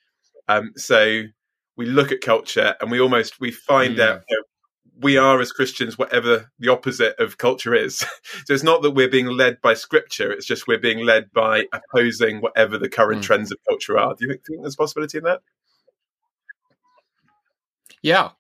Um, 0.49 0.73
so 0.77 1.23
we 1.77 1.87
look 1.87 2.13
at 2.13 2.21
culture 2.21 2.75
and 2.81 2.91
we 2.91 3.01
almost 3.01 3.41
we 3.41 3.51
find 3.51 3.97
mm. 3.97 4.03
out 4.03 4.23
you 4.29 4.37
know, 4.37 4.43
we 5.03 5.17
are 5.17 5.41
as 5.41 5.53
Christians 5.53 5.97
whatever 5.97 6.51
the 6.59 6.69
opposite 6.69 7.19
of 7.19 7.39
culture 7.39 7.75
is. 7.75 7.99
so 8.45 8.53
it's 8.53 8.63
not 8.63 8.83
that 8.83 8.91
we're 8.91 9.09
being 9.09 9.27
led 9.27 9.61
by 9.63 9.75
scripture, 9.75 10.31
it's 10.31 10.47
just 10.47 10.67
we're 10.67 10.79
being 10.79 11.05
led 11.05 11.33
by 11.33 11.65
opposing 11.73 12.41
whatever 12.41 12.79
the 12.79 12.89
current 12.89 13.23
mm. 13.23 13.25
trends 13.25 13.51
of 13.51 13.59
culture 13.69 13.99
are. 13.99 14.15
Do 14.15 14.27
you 14.27 14.33
think, 14.33 14.47
think 14.47 14.63
there's 14.63 14.75
a 14.75 14.77
possibility 14.77 15.19
in 15.19 15.25
that? 15.25 15.41
Yeah. 18.03 18.31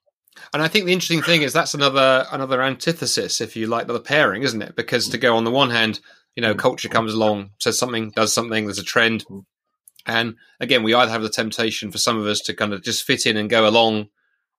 And 0.52 0.62
I 0.62 0.68
think 0.68 0.86
the 0.86 0.92
interesting 0.92 1.22
thing 1.22 1.42
is 1.42 1.52
that's 1.52 1.74
another 1.74 2.26
another 2.30 2.62
antithesis, 2.62 3.40
if 3.40 3.56
you 3.56 3.66
like, 3.66 3.86
the 3.86 4.00
pairing, 4.00 4.42
isn't 4.42 4.62
it? 4.62 4.76
Because 4.76 5.08
to 5.08 5.18
go 5.18 5.36
on 5.36 5.44
the 5.44 5.50
one 5.50 5.70
hand, 5.70 6.00
you 6.36 6.42
know, 6.42 6.54
culture 6.54 6.88
comes 6.88 7.14
along, 7.14 7.50
says 7.58 7.78
something, 7.78 8.10
does 8.10 8.32
something, 8.32 8.64
there's 8.64 8.78
a 8.78 8.84
trend. 8.84 9.24
And 10.06 10.36
again, 10.58 10.82
we 10.82 10.94
either 10.94 11.10
have 11.10 11.22
the 11.22 11.28
temptation 11.28 11.90
for 11.90 11.98
some 11.98 12.18
of 12.18 12.26
us 12.26 12.40
to 12.42 12.54
kind 12.54 12.72
of 12.72 12.82
just 12.82 13.04
fit 13.04 13.26
in 13.26 13.36
and 13.36 13.50
go 13.50 13.68
along 13.68 14.08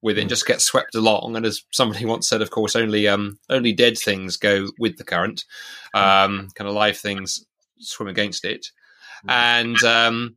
with 0.01 0.17
it 0.17 0.21
and 0.21 0.27
mm. 0.27 0.31
just 0.31 0.45
get 0.45 0.61
swept 0.61 0.95
along. 0.95 1.35
And 1.35 1.45
as 1.45 1.63
somebody 1.71 2.05
once 2.05 2.27
said, 2.27 2.41
of 2.41 2.51
course, 2.51 2.75
only 2.75 3.07
um, 3.07 3.39
only 3.49 3.73
dead 3.73 3.97
things 3.97 4.37
go 4.37 4.67
with 4.79 4.97
the 4.97 5.03
current. 5.03 5.45
Um, 5.93 6.49
kind 6.55 6.67
of 6.67 6.75
live 6.75 6.97
things 6.97 7.45
swim 7.79 8.09
against 8.09 8.45
it. 8.45 8.67
Mm. 9.25 9.31
And 9.31 9.83
um, 9.83 10.35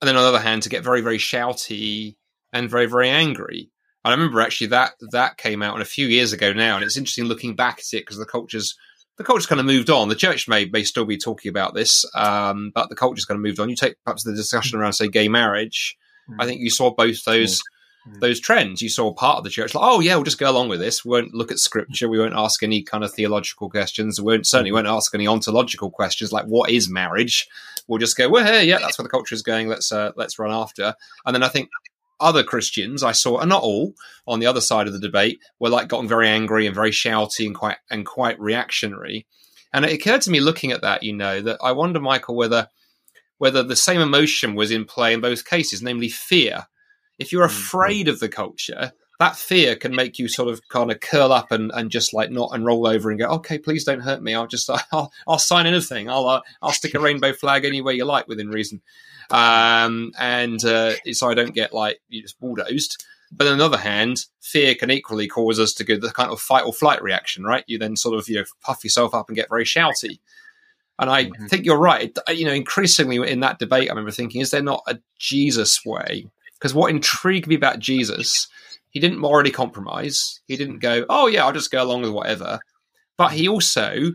and 0.00 0.08
then 0.08 0.16
on 0.16 0.22
the 0.22 0.28
other 0.28 0.40
hand, 0.40 0.62
to 0.62 0.68
get 0.68 0.84
very 0.84 1.00
very 1.00 1.18
shouty 1.18 2.16
and 2.52 2.70
very 2.70 2.86
very 2.86 3.08
angry. 3.08 3.70
I 4.06 4.12
remember 4.12 4.40
actually 4.40 4.68
that 4.68 4.92
that 5.10 5.36
came 5.36 5.62
out 5.62 5.80
a 5.80 5.84
few 5.84 6.06
years 6.06 6.32
ago 6.32 6.52
now, 6.52 6.76
and 6.76 6.84
it's 6.84 6.96
interesting 6.96 7.24
looking 7.24 7.54
back 7.56 7.78
at 7.78 7.92
it 7.92 8.02
because 8.02 8.18
the 8.18 8.24
culture's 8.26 8.76
the 9.16 9.24
culture's 9.24 9.46
kind 9.46 9.60
of 9.60 9.66
moved 9.66 9.90
on. 9.90 10.08
The 10.08 10.14
church 10.14 10.48
may 10.48 10.66
may 10.66 10.84
still 10.84 11.04
be 11.04 11.18
talking 11.18 11.48
about 11.48 11.74
this, 11.74 12.04
um, 12.14 12.70
but 12.74 12.88
the 12.88 12.96
culture's 12.96 13.24
kind 13.24 13.36
of 13.36 13.42
moved 13.42 13.60
on. 13.60 13.68
You 13.68 13.76
take 13.76 13.96
perhaps 14.04 14.22
the 14.24 14.34
discussion 14.34 14.78
around 14.78 14.92
say 14.94 15.08
gay 15.08 15.28
marriage. 15.28 15.96
I 16.38 16.46
think 16.46 16.60
you 16.60 16.70
saw 16.70 16.90
both 16.90 17.24
those 17.24 17.62
Mm. 18.08 18.20
those 18.20 18.38
trends. 18.40 18.80
You 18.80 18.88
saw 18.88 19.12
part 19.12 19.38
of 19.38 19.44
the 19.44 19.50
church 19.50 19.74
like, 19.74 19.84
oh 19.84 19.98
yeah, 20.00 20.14
we'll 20.14 20.22
just 20.24 20.38
go 20.38 20.48
along 20.50 20.68
with 20.68 20.78
this. 20.78 21.04
We 21.04 21.10
won't 21.10 21.34
look 21.34 21.50
at 21.50 21.58
scripture. 21.58 22.08
We 22.08 22.18
won't 22.18 22.34
ask 22.36 22.62
any 22.62 22.82
kind 22.82 23.02
of 23.02 23.12
theological 23.12 23.68
questions. 23.68 24.20
We 24.20 24.32
won't 24.32 24.46
certainly 24.46 24.70
won't 24.72 24.86
ask 24.86 25.12
any 25.14 25.26
ontological 25.26 25.90
questions 25.90 26.32
like 26.32 26.44
what 26.44 26.70
is 26.70 26.88
marriage. 26.88 27.48
We'll 27.88 27.98
just 27.98 28.16
go, 28.16 28.28
well, 28.28 28.44
hey, 28.44 28.64
yeah, 28.64 28.78
that's 28.78 28.98
where 28.98 29.02
the 29.02 29.08
culture 29.08 29.34
is 29.34 29.42
going. 29.42 29.68
Let's 29.68 29.90
uh, 29.90 30.12
let's 30.16 30.38
run 30.38 30.52
after. 30.52 30.94
And 31.24 31.34
then 31.34 31.42
I 31.42 31.48
think 31.48 31.68
other 32.20 32.42
Christians 32.42 33.02
I 33.02 33.12
saw, 33.12 33.38
and 33.38 33.48
not 33.48 33.62
all, 33.62 33.94
on 34.26 34.40
the 34.40 34.46
other 34.46 34.60
side 34.60 34.86
of 34.86 34.92
the 34.92 34.98
debate, 34.98 35.40
were 35.58 35.68
like 35.68 35.88
gotten 35.88 36.08
very 36.08 36.28
angry 36.28 36.66
and 36.66 36.74
very 36.74 36.90
shouty 36.90 37.46
and 37.46 37.54
quite 37.54 37.78
and 37.90 38.06
quite 38.06 38.38
reactionary. 38.40 39.26
And 39.72 39.84
it 39.84 39.92
occurred 39.92 40.22
to 40.22 40.30
me 40.30 40.40
looking 40.40 40.72
at 40.72 40.82
that, 40.82 41.02
you 41.02 41.12
know, 41.12 41.40
that 41.42 41.58
I 41.62 41.72
wonder, 41.72 42.00
Michael, 42.00 42.36
whether 42.36 42.68
whether 43.38 43.62
the 43.62 43.76
same 43.76 44.00
emotion 44.00 44.54
was 44.54 44.70
in 44.70 44.86
play 44.86 45.12
in 45.12 45.20
both 45.20 45.44
cases, 45.44 45.82
namely 45.82 46.08
fear 46.08 46.66
if 47.18 47.32
you're 47.32 47.46
mm-hmm. 47.46 47.56
afraid 47.56 48.08
of 48.08 48.20
the 48.20 48.28
culture, 48.28 48.92
that 49.18 49.36
fear 49.36 49.76
can 49.76 49.94
make 49.94 50.18
you 50.18 50.28
sort 50.28 50.48
of 50.48 50.60
kind 50.68 50.90
of 50.90 51.00
curl 51.00 51.32
up 51.32 51.50
and, 51.50 51.70
and 51.74 51.90
just 51.90 52.12
like 52.12 52.30
not 52.30 52.50
and 52.52 52.66
roll 52.66 52.86
over 52.86 53.10
and 53.10 53.18
go, 53.18 53.26
okay, 53.26 53.58
please 53.58 53.84
don't 53.84 54.00
hurt 54.00 54.22
me. 54.22 54.34
I'll 54.34 54.46
just 54.46 54.68
I'll, 54.92 55.12
I'll 55.26 55.38
sign 55.38 55.66
anything. 55.66 56.10
I'll 56.10 56.26
uh, 56.26 56.40
I'll 56.60 56.72
stick 56.72 56.94
a 56.94 57.00
rainbow 57.00 57.32
flag 57.32 57.64
anywhere 57.64 57.94
you 57.94 58.04
like 58.04 58.28
within 58.28 58.48
reason, 58.48 58.82
um, 59.30 60.12
and 60.18 60.64
uh, 60.64 60.94
so 61.12 61.28
I 61.28 61.34
don't 61.34 61.54
get 61.54 61.72
like 61.72 62.00
you 62.08 62.22
just 62.22 62.40
bulldozed. 62.40 63.04
But 63.32 63.48
on 63.48 63.58
the 63.58 63.64
other 63.64 63.78
hand, 63.78 64.24
fear 64.40 64.74
can 64.76 64.90
equally 64.90 65.26
cause 65.26 65.58
us 65.58 65.72
to 65.74 65.84
go 65.84 65.98
the 65.98 66.10
kind 66.10 66.30
of 66.30 66.40
fight 66.40 66.64
or 66.64 66.72
flight 66.72 67.02
reaction, 67.02 67.42
right? 67.44 67.64
You 67.66 67.78
then 67.78 67.96
sort 67.96 68.18
of 68.18 68.28
you 68.28 68.36
know 68.36 68.44
puff 68.60 68.84
yourself 68.84 69.14
up 69.14 69.28
and 69.28 69.36
get 69.36 69.48
very 69.48 69.64
shouty. 69.64 70.20
And 70.98 71.10
I 71.10 71.24
mm-hmm. 71.26 71.46
think 71.46 71.66
you're 71.66 71.78
right. 71.78 72.16
You 72.28 72.46
know, 72.46 72.52
increasingly 72.52 73.16
in 73.30 73.40
that 73.40 73.58
debate, 73.58 73.88
I 73.88 73.92
remember 73.92 74.10
thinking, 74.10 74.40
is 74.40 74.50
there 74.50 74.62
not 74.62 74.82
a 74.86 74.98
Jesus 75.18 75.84
way 75.84 76.26
because 76.58 76.74
what 76.74 76.90
intrigued 76.90 77.46
me 77.46 77.54
about 77.54 77.78
Jesus, 77.78 78.48
he 78.90 79.00
didn't 79.00 79.18
morally 79.18 79.50
compromise. 79.50 80.40
He 80.46 80.56
didn't 80.56 80.78
go, 80.78 81.04
"Oh 81.08 81.26
yeah, 81.26 81.44
I'll 81.44 81.52
just 81.52 81.70
go 81.70 81.82
along 81.82 82.02
with 82.02 82.12
whatever." 82.12 82.60
But 83.16 83.32
he 83.32 83.48
also 83.48 84.12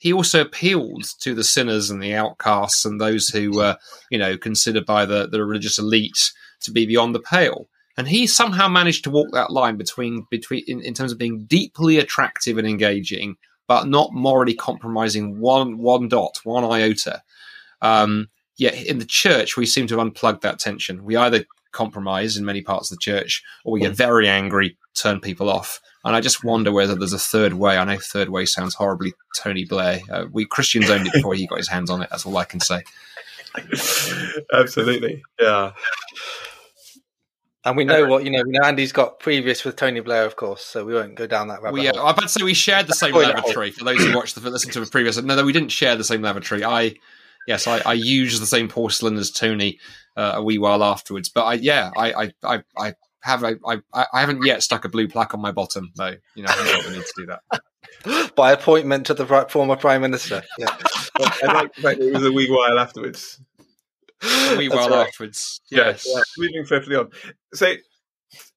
he 0.00 0.14
also 0.14 0.40
appealed 0.40 1.04
to 1.20 1.34
the 1.34 1.44
sinners 1.44 1.90
and 1.90 2.02
the 2.02 2.14
outcasts 2.14 2.86
and 2.86 2.98
those 2.98 3.28
who 3.28 3.52
were, 3.52 3.76
you 4.10 4.18
know, 4.18 4.38
considered 4.38 4.86
by 4.86 5.04
the, 5.04 5.28
the 5.28 5.44
religious 5.44 5.78
elite 5.78 6.32
to 6.62 6.70
be 6.70 6.86
beyond 6.86 7.14
the 7.14 7.20
pale. 7.20 7.68
And 7.98 8.08
he 8.08 8.26
somehow 8.26 8.66
managed 8.66 9.04
to 9.04 9.10
walk 9.10 9.28
that 9.32 9.50
line 9.50 9.76
between 9.76 10.26
between 10.30 10.64
in, 10.66 10.80
in 10.80 10.94
terms 10.94 11.12
of 11.12 11.18
being 11.18 11.44
deeply 11.44 11.98
attractive 11.98 12.56
and 12.56 12.66
engaging, 12.66 13.36
but 13.68 13.88
not 13.88 14.14
morally 14.14 14.54
compromising 14.54 15.38
one 15.38 15.76
one 15.76 16.08
dot, 16.08 16.40
one 16.44 16.64
iota. 16.64 17.22
Um, 17.82 18.30
yet 18.56 18.74
in 18.86 19.00
the 19.00 19.04
church, 19.04 19.58
we 19.58 19.66
seem 19.66 19.86
to 19.88 19.98
have 19.98 20.06
unplugged 20.06 20.42
that 20.42 20.58
tension. 20.58 21.04
We 21.04 21.16
either 21.16 21.44
compromise 21.72 22.38
in 22.38 22.46
many 22.46 22.62
parts 22.62 22.90
of 22.90 22.96
the 22.96 23.02
church, 23.02 23.42
or 23.66 23.72
we 23.74 23.80
get 23.80 23.90
hmm. 23.90 23.96
very 23.96 24.28
angry, 24.28 24.78
turn 24.94 25.20
people 25.20 25.48
off. 25.48 25.80
And 26.04 26.16
I 26.16 26.20
just 26.20 26.42
wonder 26.42 26.72
whether 26.72 26.94
there's 26.94 27.12
a 27.12 27.18
third 27.18 27.54
way. 27.54 27.76
I 27.76 27.84
know 27.84 27.98
third 27.98 28.30
way 28.30 28.46
sounds 28.46 28.74
horribly 28.74 29.12
Tony 29.36 29.64
Blair. 29.64 30.00
Uh, 30.10 30.24
we 30.32 30.46
Christians 30.46 30.88
owned 30.88 31.06
it 31.06 31.12
before 31.12 31.34
he 31.34 31.46
got 31.46 31.58
his 31.58 31.68
hands 31.68 31.90
on 31.90 32.02
it. 32.02 32.08
That's 32.10 32.24
all 32.24 32.36
I 32.36 32.44
can 32.44 32.60
say. 32.60 32.82
Absolutely, 34.54 35.22
yeah. 35.38 35.72
And 37.64 37.76
we 37.76 37.84
know 37.84 38.06
what 38.06 38.24
you 38.24 38.30
know. 38.30 38.42
We 38.42 38.52
know 38.52 38.64
Andy's 38.64 38.92
got 38.92 39.18
previous 39.18 39.64
with 39.64 39.76
Tony 39.76 40.00
Blair, 40.00 40.24
of 40.24 40.36
course, 40.36 40.64
so 40.64 40.86
we 40.86 40.94
won't 40.94 41.16
go 41.16 41.26
down 41.26 41.48
that 41.48 41.60
rabbit. 41.60 41.74
Well, 41.74 41.84
yeah, 41.84 41.92
hole. 41.92 42.06
I'm 42.06 42.14
about 42.14 42.22
to 42.22 42.28
say 42.28 42.42
we 42.42 42.54
shared 42.54 42.86
the 42.86 42.94
same 42.94 43.14
lavatory. 43.14 43.70
For 43.70 43.84
those 43.84 44.02
who 44.02 44.16
watched 44.16 44.34
the 44.34 44.48
listen 44.48 44.70
to 44.70 44.80
the 44.80 44.86
previous, 44.86 45.20
no, 45.20 45.36
no, 45.36 45.44
we 45.44 45.52
didn't 45.52 45.68
share 45.68 45.94
the 45.94 46.04
same 46.04 46.22
lavatory. 46.22 46.64
I 46.64 46.94
yes, 47.46 47.66
I, 47.66 47.80
I 47.80 47.92
used 47.92 48.40
the 48.40 48.46
same 48.46 48.68
porcelain 48.68 49.16
as 49.16 49.30
Tony 49.30 49.78
uh, 50.16 50.32
a 50.36 50.42
wee 50.42 50.56
while 50.56 50.82
afterwards. 50.82 51.28
But 51.28 51.44
I, 51.44 51.54
yeah, 51.54 51.90
I, 51.96 52.12
I, 52.12 52.32
I, 52.42 52.62
I 52.78 52.94
have 53.22 53.42
a, 53.42 53.58
I, 53.66 54.06
I 54.12 54.20
haven't 54.20 54.44
yet 54.44 54.62
stuck 54.62 54.84
a 54.84 54.88
blue 54.88 55.08
plaque 55.08 55.34
on 55.34 55.40
my 55.40 55.52
bottom 55.52 55.92
though. 55.96 56.14
You 56.34 56.44
know, 56.44 56.50
I 56.50 56.82
don't 56.82 56.92
need 56.92 57.02
to 57.02 57.12
do 57.16 57.26
that. 57.26 58.34
By 58.34 58.52
appointment 58.52 59.06
to 59.06 59.14
the 59.14 59.26
former 59.48 59.76
prime 59.76 60.02
minister. 60.02 60.42
Yeah, 60.58 60.68
I 61.18 61.68
like 61.82 61.98
it 61.98 62.14
was 62.14 62.24
a 62.24 62.32
wee 62.32 62.50
while 62.50 62.78
afterwards. 62.78 63.40
A 64.22 64.56
wee 64.56 64.68
while 64.68 64.90
right. 64.90 65.06
afterwards. 65.06 65.60
Yes. 65.70 66.06
Yeah, 66.06 66.20
moving 66.38 66.64
swiftly 66.64 66.96
on. 66.96 67.10
So, 67.54 67.74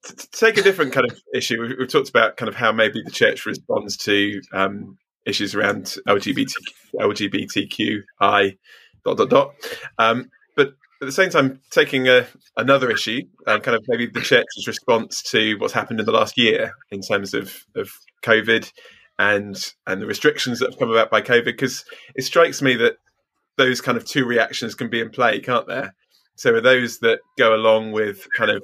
to 0.04 0.32
take 0.32 0.58
a 0.58 0.62
different 0.62 0.94
kind 0.94 1.10
of 1.10 1.18
issue, 1.34 1.62
we've, 1.62 1.78
we've, 1.80 1.88
talked 1.88 2.10
about 2.10 2.38
kind 2.38 2.50
of 2.50 2.56
how 2.56 2.72
maybe 2.72 3.02
the 3.02 3.12
church 3.12 3.46
responds 3.46 3.98
to 3.98 4.42
um, 4.54 4.98
issues 5.26 5.56
around 5.56 5.96
LGBT, 6.08 6.52
LGBTQI, 6.96 8.58
dot 9.06 9.18
dot 9.18 9.30
dot. 9.30 9.54
Um, 9.98 10.30
but 10.30 10.43
at 11.04 11.06
the 11.06 11.12
same 11.12 11.30
time, 11.30 11.60
taking 11.70 12.08
a, 12.08 12.26
another 12.58 12.90
issue, 12.90 13.22
uh, 13.46 13.60
kind 13.60 13.76
of 13.76 13.84
maybe 13.88 14.08
the 14.08 14.22
church's 14.22 14.68
response 14.68 15.22
to 15.24 15.56
what's 15.60 15.74
happened 15.74 16.00
in 16.00 16.06
the 16.06 16.12
last 16.12 16.38
year 16.38 16.74
in 16.92 17.02
terms 17.02 17.34
of, 17.34 17.66
of 17.76 17.92
COVID 18.24 18.72
and 19.20 19.74
and 19.86 20.02
the 20.02 20.08
restrictions 20.08 20.60
that 20.60 20.72
have 20.72 20.80
come 20.80 20.90
about 20.90 21.12
by 21.12 21.22
COVID, 21.22 21.46
because 21.46 21.86
it 22.16 22.24
strikes 22.24 22.62
me 22.62 22.76
that 22.78 22.94
those 23.58 23.82
kind 23.82 23.98
of 23.98 24.06
two 24.06 24.26
reactions 24.26 24.74
can 24.74 24.90
be 24.90 25.00
in 25.02 25.10
play, 25.10 25.40
can't 25.40 25.68
there? 25.68 25.94
So 26.36 26.54
are 26.56 26.62
those 26.62 27.00
that 27.00 27.20
go 27.38 27.54
along 27.54 27.92
with 27.92 28.28
kind 28.36 28.50
of 28.50 28.64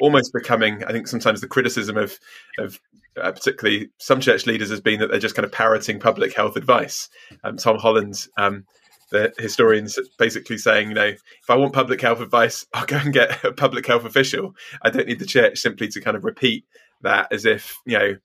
almost 0.00 0.32
becoming, 0.32 0.84
I 0.84 0.92
think 0.92 1.06
sometimes 1.06 1.40
the 1.40 1.48
criticism 1.48 1.96
of 1.96 2.18
of 2.58 2.80
uh, 3.20 3.32
particularly 3.32 3.90
some 3.98 4.20
church 4.20 4.46
leaders 4.46 4.70
has 4.70 4.80
been 4.80 5.00
that 5.00 5.10
they're 5.10 5.18
just 5.18 5.34
kind 5.34 5.44
of 5.44 5.52
parroting 5.52 6.00
public 6.00 6.34
health 6.34 6.56
advice. 6.56 7.08
Um, 7.44 7.56
Tom 7.56 7.78
Holland, 7.78 8.26
um, 8.38 8.64
the 9.10 9.32
historians, 9.38 9.98
basically 10.18 10.58
saying, 10.58 10.88
you 10.88 10.94
know, 10.94 11.06
if 11.06 11.50
I 11.50 11.56
want 11.56 11.72
public 11.72 12.00
health 12.00 12.20
advice, 12.20 12.66
I'll 12.74 12.86
go 12.86 12.96
and 12.96 13.12
get 13.12 13.44
a 13.44 13.52
public 13.52 13.86
health 13.86 14.04
official. 14.04 14.54
I 14.82 14.90
don't 14.90 15.08
need 15.08 15.18
the 15.18 15.26
church 15.26 15.58
simply 15.58 15.88
to 15.88 16.00
kind 16.00 16.16
of 16.16 16.24
repeat 16.24 16.64
that 17.02 17.32
as 17.32 17.44
if, 17.44 17.76
you 17.86 17.98
know, 17.98 18.16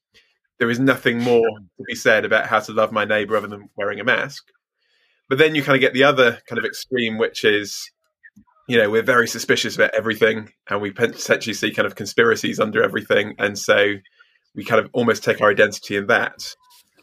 there 0.59 0.69
is 0.69 0.79
nothing 0.79 1.19
more 1.19 1.47
to 1.47 1.83
be 1.85 1.95
said 1.95 2.23
about 2.23 2.47
how 2.47 2.59
to 2.59 2.71
love 2.71 2.91
my 2.91 3.05
neighbor 3.05 3.35
other 3.35 3.47
than 3.47 3.69
wearing 3.75 3.99
a 3.99 4.03
mask. 4.03 4.45
But 5.27 5.37
then 5.37 5.55
you 5.55 5.63
kind 5.63 5.75
of 5.75 5.81
get 5.81 5.93
the 5.93 6.03
other 6.03 6.39
kind 6.47 6.59
of 6.59 6.65
extreme, 6.65 7.17
which 7.17 7.43
is, 7.43 7.89
you 8.67 8.77
know, 8.77 8.89
we're 8.89 9.01
very 9.01 9.27
suspicious 9.27 9.75
about 9.75 9.93
everything 9.93 10.51
and 10.69 10.81
we 10.81 10.91
potentially 10.91 11.53
see 11.53 11.73
kind 11.73 11.85
of 11.85 11.95
conspiracies 11.95 12.59
under 12.59 12.81
everything. 12.83 13.35
And 13.37 13.57
so 13.57 13.95
we 14.55 14.63
kind 14.63 14.83
of 14.83 14.89
almost 14.93 15.23
take 15.23 15.41
our 15.41 15.49
identity 15.49 15.97
in 15.97 16.07
that. 16.07 16.55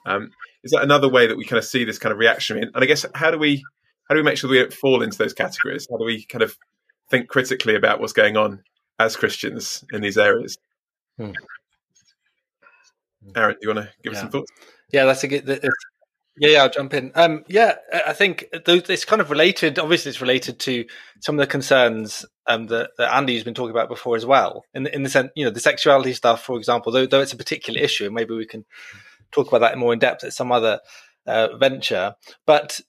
Um, 0.07 0.31
is 0.65 0.73
that 0.73 0.83
another 0.83 1.09
way 1.09 1.27
that 1.27 1.37
we 1.37 1.45
kind 1.45 1.59
of 1.59 1.65
see 1.65 1.85
this 1.85 1.99
kind 1.99 2.13
of 2.13 2.19
reaction? 2.19 2.59
And 2.59 2.71
I 2.75 2.87
guess 2.87 3.05
how 3.15 3.31
do 3.31 3.39
we 3.39 3.65
how 4.09 4.15
do 4.15 4.21
we 4.21 4.25
make 4.25 4.37
sure 4.37 4.51
we 4.51 4.59
don't 4.59 4.73
fall 4.73 5.03
into 5.03 5.19
those 5.19 5.33
categories? 5.33 5.87
How 5.91 5.97
do 5.97 6.05
we 6.05 6.25
kind 6.25 6.43
of 6.43 6.57
think 7.11 7.29
critically 7.29 7.75
about 7.75 8.01
what's 8.01 8.13
going 8.13 8.37
on 8.37 8.63
as 8.99 9.17
Christians 9.17 9.85
in 9.93 10.03
these 10.03 10.19
areas? 10.19 10.59
Hmm. 11.19 11.33
Aaron, 13.37 13.55
do 13.55 13.69
you 13.69 13.75
want 13.75 13.87
to 13.87 13.93
give 14.03 14.13
yeah. 14.13 14.19
us 14.19 14.21
some 14.21 14.31
thoughts? 14.31 14.53
Yeah, 14.93 15.05
that's 15.05 15.25
a 15.25 15.29
good. 15.29 15.47
Yeah, 16.39 16.49
yeah, 16.49 16.63
I'll 16.63 16.71
jump 16.71 16.95
in. 16.95 17.13
Um, 17.15 17.45
yeah, 17.47 17.75
I 17.93 18.15
think 18.15 18.47
it's 18.53 19.05
kind 19.05 19.21
of 19.21 19.31
related. 19.31 19.79
Obviously, 19.79 20.11
it's 20.11 20.21
related 20.23 20.59
to 20.61 20.87
some 21.21 21.39
of 21.39 21.41
the 21.41 21.47
concerns 21.47 22.25
um, 22.47 22.67
that, 22.69 22.91
that 22.97 23.15
Andy's 23.15 23.45
been 23.45 23.55
talking 23.55 23.71
about 23.71 23.89
before 23.91 24.17
as 24.17 24.25
well. 24.25 24.65
In 24.73 24.85
the, 24.85 24.95
in 24.95 25.03
the 25.03 25.11
sense, 25.11 25.31
you 25.37 25.45
know, 25.45 25.51
the 25.51 25.61
sexuality 25.61 26.15
stuff, 26.15 26.43
for 26.43 26.57
example, 26.57 26.91
though, 26.91 27.05
though 27.05 27.21
it's 27.21 27.35
a 27.35 27.37
particular 27.37 27.79
issue, 27.81 28.11
maybe 28.11 28.35
we 28.35 28.47
can 28.47 28.65
talk 29.33 29.49
about 29.49 29.61
that 29.61 29.79
more 29.79 29.93
in 29.93 29.99
depth 29.99 30.25
at 30.25 30.33
some 30.33 30.53
other 30.53 30.81
uh, 31.27 31.57
venture. 31.57 32.15
But 32.47 32.81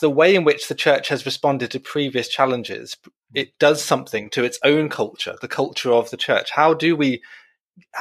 the 0.00 0.10
way 0.10 0.34
in 0.34 0.44
which 0.44 0.68
the 0.68 0.74
church 0.74 1.08
has 1.08 1.26
responded 1.26 1.70
to 1.72 1.80
previous 1.80 2.28
challenges, 2.28 2.96
it 3.34 3.58
does 3.58 3.82
something 3.82 4.30
to 4.30 4.44
its 4.44 4.58
own 4.64 4.88
culture, 4.88 5.36
the 5.40 5.48
culture 5.48 5.92
of 5.92 6.10
the 6.10 6.16
church. 6.16 6.50
How 6.50 6.74
do 6.74 6.96
we 6.96 7.22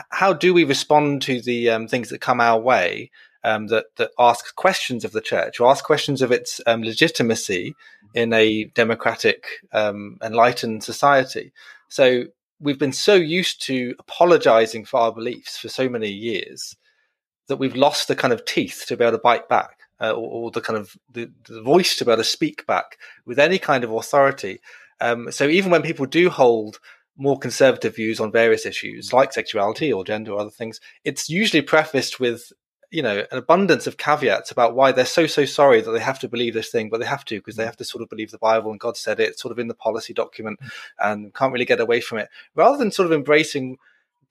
how 0.09 0.33
do 0.33 0.53
we 0.53 0.63
respond 0.63 1.23
to 1.23 1.41
the 1.41 1.69
um, 1.69 1.87
things 1.87 2.09
that 2.09 2.21
come 2.21 2.39
our 2.39 2.59
way 2.59 3.09
um, 3.43 3.67
that 3.67 3.85
that 3.97 4.11
ask 4.19 4.55
questions 4.55 5.03
of 5.03 5.11
the 5.11 5.21
church 5.21 5.59
or 5.59 5.69
ask 5.69 5.83
questions 5.83 6.21
of 6.21 6.31
its 6.31 6.61
um, 6.67 6.83
legitimacy 6.83 7.75
in 8.13 8.31
a 8.33 8.65
democratic, 8.75 9.45
um, 9.71 10.17
enlightened 10.21 10.83
society? 10.83 11.51
So 11.89 12.25
we've 12.59 12.79
been 12.79 12.93
so 12.93 13.15
used 13.15 13.61
to 13.63 13.95
apologizing 13.99 14.85
for 14.85 14.99
our 14.99 15.11
beliefs 15.11 15.57
for 15.57 15.69
so 15.69 15.89
many 15.89 16.09
years 16.09 16.75
that 17.47 17.57
we've 17.57 17.75
lost 17.75 18.07
the 18.07 18.15
kind 18.15 18.33
of 18.33 18.45
teeth 18.45 18.85
to 18.87 18.97
be 18.97 19.03
able 19.03 19.17
to 19.17 19.21
bite 19.21 19.49
back. 19.49 19.79
Uh, 20.01 20.11
or, 20.11 20.45
or, 20.45 20.51
the 20.51 20.59
kind 20.59 20.77
of 20.77 20.97
the, 21.13 21.31
the, 21.47 21.61
voice 21.61 21.95
to 21.95 22.03
be 22.03 22.11
able 22.11 22.21
to 22.21 22.27
speak 22.27 22.65
back 22.67 22.97
with 23.25 23.39
any 23.39 23.57
kind 23.57 23.85
of 23.85 23.91
authority. 23.91 24.59
Um, 24.99 25.31
so 25.31 25.47
even 25.47 25.71
when 25.71 25.81
people 25.81 26.05
do 26.05 26.29
hold 26.29 26.79
more 27.15 27.37
conservative 27.37 27.95
views 27.95 28.19
on 28.19 28.31
various 28.31 28.65
issues 28.65 29.13
like 29.13 29.31
sexuality 29.31 29.93
or 29.93 30.03
gender 30.03 30.31
or 30.31 30.39
other 30.39 30.49
things, 30.49 30.81
it's 31.05 31.29
usually 31.29 31.61
prefaced 31.61 32.19
with 32.19 32.51
you 32.93 33.01
know 33.01 33.25
an 33.31 33.37
abundance 33.37 33.87
of 33.87 33.97
caveats 33.97 34.51
about 34.51 34.75
why 34.75 34.91
they're 34.91 35.05
so 35.05 35.25
so 35.25 35.45
sorry 35.45 35.81
that 35.81 35.91
they 35.91 35.99
have 35.99 36.19
to 36.19 36.29
believe 36.29 36.53
this 36.53 36.69
thing, 36.69 36.89
but 36.89 36.99
they 36.99 37.05
have 37.05 37.25
to 37.25 37.39
because 37.39 37.55
they 37.55 37.65
have 37.65 37.77
to 37.77 37.83
sort 37.83 38.03
of 38.03 38.09
believe 38.09 38.31
the 38.31 38.37
Bible 38.37 38.71
and 38.71 38.79
God 38.79 38.95
said 38.95 39.19
it, 39.19 39.39
sort 39.39 39.51
of 39.51 39.59
in 39.59 39.67
the 39.67 39.73
policy 39.73 40.13
document, 40.13 40.59
and 40.99 41.33
can't 41.33 41.51
really 41.51 41.65
get 41.65 41.79
away 41.79 42.01
from 42.01 42.19
it. 42.19 42.29
Rather 42.55 42.77
than 42.77 42.91
sort 42.91 43.07
of 43.07 43.11
embracing, 43.11 43.77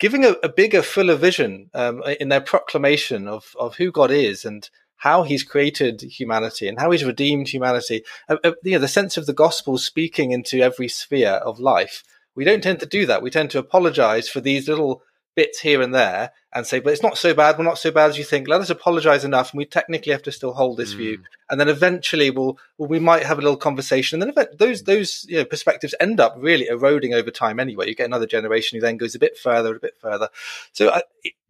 giving 0.03 0.25
a, 0.25 0.33
a 0.43 0.49
bigger, 0.51 0.83
fuller 0.83 1.17
vision 1.17 1.71
um, 1.73 2.03
in 2.21 2.29
their 2.29 2.43
proclamation 2.43 3.27
of 3.27 3.55
of 3.59 3.77
who 3.77 3.91
God 3.91 4.11
is 4.11 4.45
and 4.45 4.69
how 4.97 5.23
he's 5.23 5.43
created 5.43 6.03
humanity 6.03 6.69
and 6.69 6.79
how 6.79 6.91
he's 6.91 7.05
redeemed 7.05 7.49
humanity. 7.49 8.05
Uh, 8.29 8.37
uh, 8.45 8.53
you 8.63 8.73
know, 8.73 8.79
the 8.79 8.89
sense 8.89 9.17
of 9.17 9.27
the 9.27 9.33
gospel 9.33 9.79
speaking 9.79 10.31
into 10.33 10.61
every 10.61 10.89
sphere 10.89 11.41
of 11.47 11.59
life 11.59 12.05
we 12.35 12.45
don't 12.45 12.63
tend 12.63 12.81
to 12.81 12.87
do 12.87 13.07
that. 13.07 13.23
We 13.23 13.31
tend 13.31 13.51
to 13.51 13.59
apologize 13.59 14.29
for 14.29 14.41
these 14.41 14.69
little 14.69 15.03
bits 15.35 15.61
here 15.61 15.81
and 15.81 15.95
there 15.95 16.33
and 16.53 16.67
say, 16.67 16.81
but 16.81 16.93
it's 16.93 17.03
not 17.03 17.17
so 17.17 17.33
bad. 17.33 17.57
We're 17.57 17.65
not 17.65 17.79
so 17.79 17.91
bad 17.91 18.11
as 18.11 18.19
you 18.19 18.25
think. 18.25 18.47
Let 18.47 18.61
us 18.61 18.71
apologize 18.71 19.25
enough. 19.25 19.53
And 19.53 19.59
we 19.59 19.65
technically 19.65 20.13
have 20.13 20.23
to 20.25 20.33
still 20.33 20.53
hold 20.53 20.77
this 20.77 20.93
mm. 20.93 20.99
view. 20.99 21.23
And 21.49 21.59
then 21.59 21.69
eventually 21.69 22.31
we'll, 22.31 22.59
well, 22.77 22.89
we 22.89 22.99
might 22.99 23.25
have 23.25 23.39
a 23.39 23.43
little 23.43 23.57
conversation. 23.57 24.21
And 24.23 24.33
then 24.35 24.47
those, 24.59 24.83
those, 24.83 25.25
you 25.29 25.39
know, 25.39 25.45
perspectives 25.45 25.95
end 25.99 26.21
up 26.21 26.35
really 26.39 26.67
eroding 26.67 27.15
over 27.15 27.31
time 27.31 27.59
anyway. 27.59 27.89
You 27.89 27.95
get 27.95 28.07
another 28.07 28.27
generation 28.27 28.77
who 28.77 28.83
then 28.83 28.99
goes 28.99 29.15
a 29.15 29.19
bit 29.19 29.39
further, 29.39 29.77
a 29.77 29.81
bit 29.81 29.97
further. 29.99 30.29
So 30.73 30.89
uh, 30.89 31.01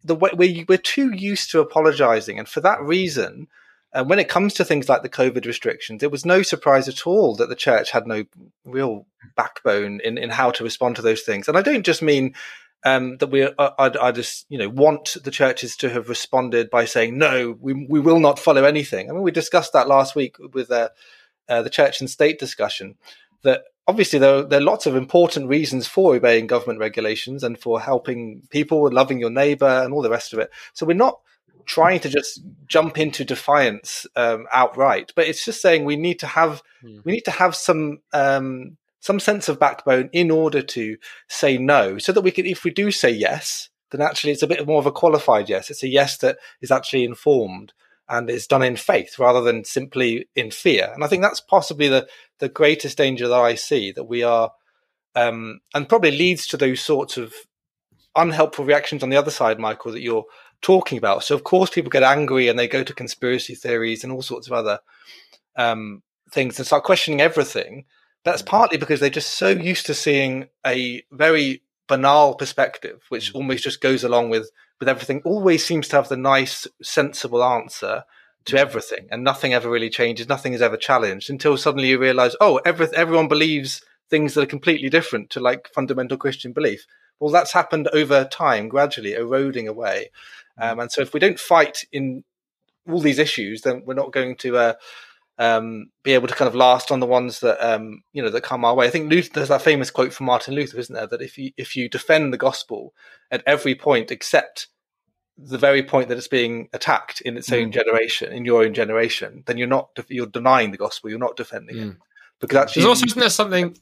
the 0.03 0.15
way 0.15 0.31
we're, 0.33 0.65
we're 0.67 0.77
too 0.77 1.11
used 1.13 1.51
to 1.51 1.59
apologizing. 1.59 2.39
And 2.39 2.47
for 2.47 2.61
that 2.61 2.81
reason, 2.81 3.47
and 3.93 4.09
when 4.09 4.19
it 4.19 4.29
comes 4.29 4.55
to 4.55 4.65
things 4.65 4.89
like 4.89 5.03
the 5.03 5.09
COVID 5.09 5.45
restrictions, 5.45 6.01
it 6.01 6.11
was 6.11 6.25
no 6.25 6.41
surprise 6.41 6.87
at 6.87 7.05
all 7.05 7.35
that 7.35 7.49
the 7.49 7.55
church 7.55 7.91
had 7.91 8.07
no 8.07 8.23
real 8.65 9.05
backbone 9.35 9.99
in, 10.03 10.17
in 10.17 10.31
how 10.31 10.49
to 10.51 10.63
respond 10.63 10.95
to 10.95 11.01
those 11.01 11.21
things. 11.21 11.47
And 11.47 11.57
I 11.57 11.61
don't 11.61 11.85
just 11.85 12.01
mean 12.01 12.33
um, 12.85 13.17
that 13.17 13.27
we, 13.27 13.45
I, 13.57 13.71
I, 13.77 14.11
just, 14.11 14.45
you 14.49 14.57
know, 14.57 14.69
want 14.69 15.15
the 15.23 15.31
churches 15.31 15.75
to 15.77 15.89
have 15.89 16.09
responded 16.09 16.69
by 16.69 16.85
saying, 16.85 17.17
no, 17.17 17.57
we, 17.59 17.73
we 17.73 17.99
will 17.99 18.19
not 18.19 18.39
follow 18.39 18.65
anything. 18.65 19.09
I 19.09 19.13
mean, 19.13 19.21
we 19.21 19.31
discussed 19.31 19.73
that 19.73 19.87
last 19.87 20.15
week 20.15 20.35
with 20.53 20.69
uh, 20.69 20.89
uh, 21.47 21.61
the 21.61 21.69
church 21.69 22.01
and 22.01 22.09
state 22.09 22.39
discussion 22.39 22.95
that 23.43 23.63
obviously 23.87 24.19
there 24.19 24.35
are, 24.35 24.43
there 24.43 24.59
are 24.59 24.63
lots 24.63 24.85
of 24.85 24.95
important 24.95 25.47
reasons 25.47 25.87
for 25.87 26.15
obeying 26.15 26.47
government 26.47 26.79
regulations 26.79 27.43
and 27.43 27.59
for 27.59 27.79
helping 27.79 28.41
people 28.49 28.85
and 28.85 28.95
loving 28.95 29.19
your 29.19 29.29
neighbor 29.29 29.81
and 29.83 29.93
all 29.93 30.01
the 30.01 30.09
rest 30.09 30.33
of 30.33 30.39
it. 30.39 30.49
So 30.73 30.85
we're 30.85 30.93
not 30.93 31.19
trying 31.65 31.99
to 32.01 32.09
just 32.09 32.41
jump 32.67 32.97
into 32.97 33.23
defiance 33.23 34.05
um, 34.15 34.47
outright, 34.51 35.13
but 35.15 35.27
it's 35.27 35.45
just 35.45 35.61
saying 35.61 35.85
we 35.85 35.95
need 35.95 36.19
to 36.19 36.27
have 36.27 36.61
mm. 36.83 37.03
we 37.05 37.13
need 37.13 37.25
to 37.25 37.31
have 37.31 37.55
some 37.55 37.99
um, 38.11 38.77
some 39.03 39.19
sense 39.19 39.49
of 39.49 39.59
backbone 39.59 40.09
in 40.13 40.31
order 40.31 40.61
to 40.61 40.95
say 41.27 41.57
no, 41.57 41.97
so 41.97 42.13
that 42.13 42.21
we 42.21 42.31
can, 42.31 42.45
if 42.45 42.63
we 42.63 42.71
do 42.71 42.89
say 42.89 43.09
yes, 43.09 43.67
then 43.91 43.99
actually 44.01 44.31
it's 44.31 44.41
a 44.41 44.47
bit 44.47 44.65
more 44.65 44.79
of 44.79 44.85
a 44.85 44.93
qualified 44.93 45.49
yes. 45.49 45.69
It's 45.69 45.83
a 45.83 45.89
yes 45.89 46.15
that 46.19 46.37
is 46.61 46.71
actually 46.71 47.03
informed 47.03 47.73
and 48.07 48.29
is 48.29 48.47
done 48.47 48.63
in 48.63 48.77
faith 48.77 49.19
rather 49.19 49.41
than 49.41 49.65
simply 49.65 50.29
in 50.37 50.51
fear. 50.51 50.89
And 50.93 51.03
I 51.03 51.07
think 51.07 51.21
that's 51.21 51.41
possibly 51.41 51.89
the 51.89 52.07
the 52.39 52.47
greatest 52.47 52.97
danger 52.97 53.27
that 53.27 53.39
I 53.39 53.55
see 53.55 53.91
that 53.91 54.05
we 54.05 54.23
are, 54.23 54.51
um, 55.15 55.59
and 55.73 55.89
probably 55.89 56.11
leads 56.11 56.47
to 56.47 56.57
those 56.57 56.79
sorts 56.79 57.17
of 57.17 57.33
unhelpful 58.15 58.63
reactions 58.63 59.03
on 59.03 59.09
the 59.09 59.17
other 59.17 59.31
side, 59.31 59.59
Michael, 59.59 59.91
that 59.91 60.01
you're 60.01 60.25
talking 60.61 60.97
about. 60.97 61.25
So 61.25 61.35
of 61.35 61.43
course 61.43 61.69
people 61.69 61.91
get 61.91 62.03
angry 62.03 62.47
and 62.47 62.57
they 62.57 62.69
go 62.69 62.83
to 62.83 62.93
conspiracy 62.93 63.53
theories 63.53 64.05
and 64.05 64.13
all 64.13 64.21
sorts 64.21 64.47
of 64.47 64.53
other 64.53 64.79
um, 65.57 66.03
things 66.31 66.57
and 66.57 66.65
start 66.65 66.85
questioning 66.85 67.19
everything. 67.19 67.83
That's 68.23 68.41
mm. 68.41 68.47
partly 68.47 68.77
because 68.77 68.99
they're 68.99 69.09
just 69.09 69.35
so 69.35 69.49
used 69.49 69.85
to 69.87 69.93
seeing 69.93 70.47
a 70.65 71.03
very 71.11 71.61
banal 71.87 72.35
perspective, 72.35 73.01
which 73.09 73.31
mm. 73.31 73.35
almost 73.35 73.63
just 73.63 73.81
goes 73.81 74.03
along 74.03 74.29
with 74.29 74.49
with 74.79 74.89
everything. 74.89 75.21
Always 75.23 75.65
seems 75.65 75.87
to 75.89 75.95
have 75.95 76.09
the 76.09 76.17
nice, 76.17 76.67
sensible 76.81 77.43
answer 77.43 78.03
to 78.45 78.55
mm. 78.55 78.59
everything, 78.59 79.07
and 79.11 79.23
nothing 79.23 79.53
ever 79.53 79.69
really 79.69 79.89
changes. 79.89 80.27
Nothing 80.27 80.53
is 80.53 80.61
ever 80.61 80.77
challenged 80.77 81.29
until 81.29 81.57
suddenly 81.57 81.89
you 81.89 81.99
realize, 81.99 82.35
oh, 82.41 82.57
every, 82.65 82.87
everyone 82.95 83.27
believes 83.27 83.81
things 84.09 84.33
that 84.33 84.43
are 84.43 84.47
completely 84.47 84.89
different 84.89 85.29
to 85.31 85.39
like 85.39 85.69
fundamental 85.73 86.17
Christian 86.17 86.53
belief. 86.53 86.85
Well, 87.19 87.31
that's 87.31 87.53
happened 87.53 87.87
over 87.93 88.25
time, 88.25 88.67
gradually 88.67 89.13
eroding 89.13 89.67
away. 89.67 90.09
Um, 90.57 90.79
and 90.79 90.91
so 90.91 91.01
if 91.01 91.13
we 91.13 91.19
don't 91.19 91.39
fight 91.39 91.85
in 91.91 92.23
all 92.87 92.99
these 92.99 93.19
issues, 93.19 93.61
then 93.61 93.83
we're 93.85 93.93
not 93.93 94.11
going 94.11 94.35
to 94.37 94.57
uh, 94.57 94.73
um, 95.39 95.87
be 96.03 96.13
able 96.13 96.27
to 96.27 96.35
kind 96.35 96.47
of 96.47 96.55
last 96.55 96.91
on 96.91 96.99
the 96.99 97.07
ones 97.07 97.39
that 97.39 97.59
um, 97.65 98.03
you 98.11 98.21
know 98.21 98.29
that 98.29 98.41
come 98.41 98.63
our 98.63 98.75
way. 98.75 98.87
I 98.87 98.89
think 98.89 99.09
Luther, 99.09 99.31
there's 99.33 99.49
that 99.49 99.61
famous 99.61 99.91
quote 99.91 100.13
from 100.13 100.27
Martin 100.27 100.53
Luther, 100.53 100.79
isn't 100.79 100.93
there? 100.93 101.07
That 101.07 101.21
if 101.21 101.37
you 101.37 101.51
if 101.57 101.75
you 101.75 101.89
defend 101.89 102.31
the 102.31 102.37
gospel 102.37 102.93
at 103.31 103.43
every 103.47 103.75
point 103.75 104.11
except 104.11 104.67
the 105.37 105.57
very 105.57 105.81
point 105.81 106.09
that 106.09 106.17
it's 106.17 106.27
being 106.27 106.69
attacked 106.73 107.21
in 107.21 107.37
its 107.37 107.51
own 107.51 107.69
mm. 107.69 107.73
generation, 107.73 108.31
in 108.31 108.45
your 108.45 108.63
own 108.63 108.73
generation, 108.73 109.43
then 109.47 109.57
you're 109.57 109.67
not 109.67 109.89
you're 110.09 110.27
denying 110.27 110.71
the 110.71 110.77
gospel. 110.77 111.09
You're 111.09 111.19
not 111.19 111.35
defending 111.35 111.75
mm. 111.75 111.91
it 111.91 111.97
because 112.39 112.57
actually, 112.57 112.83
there's 112.83 112.89
also 112.89 113.05
isn't 113.07 113.19
there 113.19 113.29
something 113.29 113.75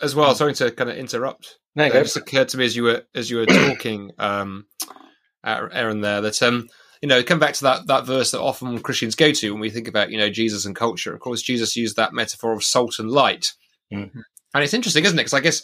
as 0.00 0.14
well. 0.14 0.34
Sorry 0.34 0.54
to 0.54 0.70
kind 0.70 0.90
of 0.90 0.96
interrupt. 0.96 1.58
No, 1.74 1.84
it 1.84 1.92
just 1.92 2.16
occurred 2.16 2.48
to 2.50 2.58
me 2.58 2.64
as 2.64 2.76
you 2.76 2.84
were 2.84 3.02
as 3.14 3.30
you 3.30 3.38
were 3.38 3.46
talking. 3.46 4.12
Um, 4.18 4.66
Aaron 5.44 6.00
there 6.00 6.20
that 6.20 6.42
um 6.42 6.68
you 7.02 7.08
know 7.08 7.22
come 7.22 7.38
back 7.38 7.54
to 7.54 7.64
that 7.64 7.86
that 7.88 8.06
verse 8.06 8.30
that 8.30 8.40
often 8.40 8.78
Christians 8.80 9.14
go 9.14 9.32
to 9.32 9.50
when 9.50 9.60
we 9.60 9.70
think 9.70 9.88
about 9.88 10.10
you 10.10 10.18
know 10.18 10.30
Jesus 10.30 10.64
and 10.64 10.74
culture. 10.74 11.12
Of 11.12 11.20
course, 11.20 11.42
Jesus 11.42 11.76
used 11.76 11.96
that 11.96 12.14
metaphor 12.14 12.52
of 12.52 12.64
salt 12.64 12.98
and 12.98 13.10
light, 13.10 13.52
mm-hmm. 13.92 14.20
and 14.54 14.64
it's 14.64 14.74
interesting, 14.74 15.04
isn't 15.04 15.18
it? 15.18 15.22
Because 15.22 15.34
I 15.34 15.40
guess 15.40 15.62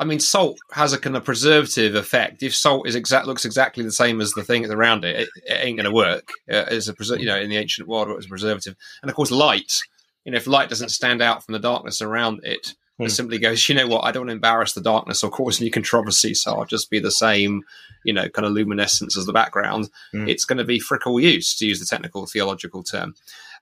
I 0.00 0.04
mean, 0.04 0.18
salt 0.18 0.58
has 0.72 0.92
a 0.92 0.98
kind 0.98 1.16
of 1.16 1.24
preservative 1.24 1.94
effect. 1.94 2.42
If 2.42 2.54
salt 2.54 2.88
is 2.88 2.96
exact 2.96 3.26
looks 3.26 3.44
exactly 3.44 3.84
the 3.84 3.92
same 3.92 4.20
as 4.20 4.32
the 4.32 4.42
thing 4.42 4.68
around 4.70 5.04
it, 5.04 5.20
it, 5.20 5.28
it 5.46 5.64
ain't 5.64 5.76
going 5.76 5.88
to 5.88 5.94
work 5.94 6.28
uh, 6.50 6.64
as 6.68 6.88
a 6.88 6.94
preser- 6.94 7.20
you 7.20 7.26
know 7.26 7.38
in 7.38 7.48
the 7.48 7.56
ancient 7.56 7.86
world 7.88 8.08
it 8.08 8.16
was 8.16 8.26
a 8.26 8.28
preservative. 8.28 8.76
And 9.02 9.10
of 9.10 9.16
course, 9.16 9.30
light. 9.30 9.72
You 10.24 10.32
know, 10.32 10.36
if 10.36 10.46
light 10.46 10.70
doesn't 10.70 10.88
stand 10.88 11.22
out 11.22 11.44
from 11.44 11.52
the 11.52 11.58
darkness 11.58 12.00
around 12.00 12.40
it, 12.44 12.74
mm. 13.00 13.10
simply 13.10 13.38
goes, 13.38 13.68
you 13.68 13.74
know 13.74 13.86
what, 13.86 14.04
I 14.04 14.12
don't 14.12 14.22
want 14.22 14.30
to 14.30 14.34
embarrass 14.34 14.72
the 14.72 14.80
darkness 14.80 15.22
or 15.22 15.30
cause 15.30 15.60
any 15.60 15.70
controversy, 15.70 16.34
so 16.34 16.54
I'll 16.54 16.64
just 16.64 16.90
be 16.90 16.98
the 16.98 17.10
same, 17.10 17.62
you 18.04 18.12
know, 18.12 18.28
kind 18.28 18.46
of 18.46 18.52
luminescence 18.52 19.16
as 19.16 19.26
the 19.26 19.32
background. 19.32 19.90
Mm. 20.14 20.28
It's 20.28 20.44
going 20.44 20.58
to 20.58 20.64
be 20.64 20.80
frickle 20.80 21.20
use, 21.20 21.56
to 21.56 21.66
use 21.66 21.80
the 21.80 21.86
technical 21.86 22.26
theological 22.26 22.82
term. 22.82 23.14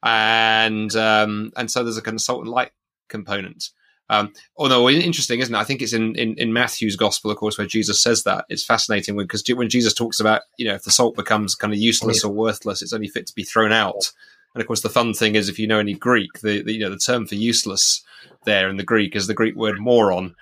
And 0.02 0.94
um, 0.96 1.52
and 1.56 1.70
so 1.70 1.84
there's 1.84 1.96
a 1.96 2.02
consultant 2.02 2.48
light 2.48 2.72
component. 3.08 3.70
Um, 4.12 4.34
although 4.56 4.90
interesting, 4.90 5.40
isn't 5.40 5.54
it? 5.54 5.58
I 5.58 5.64
think 5.64 5.80
it's 5.80 5.94
in, 5.94 6.14
in, 6.16 6.34
in, 6.34 6.52
Matthew's 6.52 6.96
gospel, 6.96 7.30
of 7.30 7.38
course, 7.38 7.56
where 7.56 7.66
Jesus 7.66 7.98
says 8.02 8.24
that. 8.24 8.44
It's 8.50 8.64
fascinating 8.64 9.16
because 9.16 9.42
when 9.54 9.70
Jesus 9.70 9.94
talks 9.94 10.20
about, 10.20 10.42
you 10.58 10.66
know, 10.66 10.74
if 10.74 10.82
the 10.82 10.90
salt 10.90 11.16
becomes 11.16 11.54
kind 11.54 11.72
of 11.72 11.78
useless 11.78 12.22
or 12.22 12.30
worthless, 12.30 12.82
it's 12.82 12.92
only 12.92 13.08
fit 13.08 13.26
to 13.28 13.34
be 13.34 13.44
thrown 13.44 13.72
out. 13.72 14.12
And 14.54 14.60
of 14.60 14.66
course, 14.66 14.82
the 14.82 14.90
fun 14.90 15.14
thing 15.14 15.34
is, 15.34 15.48
if 15.48 15.58
you 15.58 15.66
know 15.66 15.78
any 15.78 15.94
Greek, 15.94 16.40
the, 16.40 16.62
the 16.62 16.72
you 16.72 16.80
know 16.80 16.90
the 16.90 16.98
term 16.98 17.26
for 17.26 17.34
useless 17.34 18.02
there 18.44 18.68
in 18.68 18.76
the 18.76 18.84
Greek 18.84 19.16
is 19.16 19.26
the 19.26 19.34
Greek 19.34 19.54
word 19.56 19.78
moron, 19.78 20.34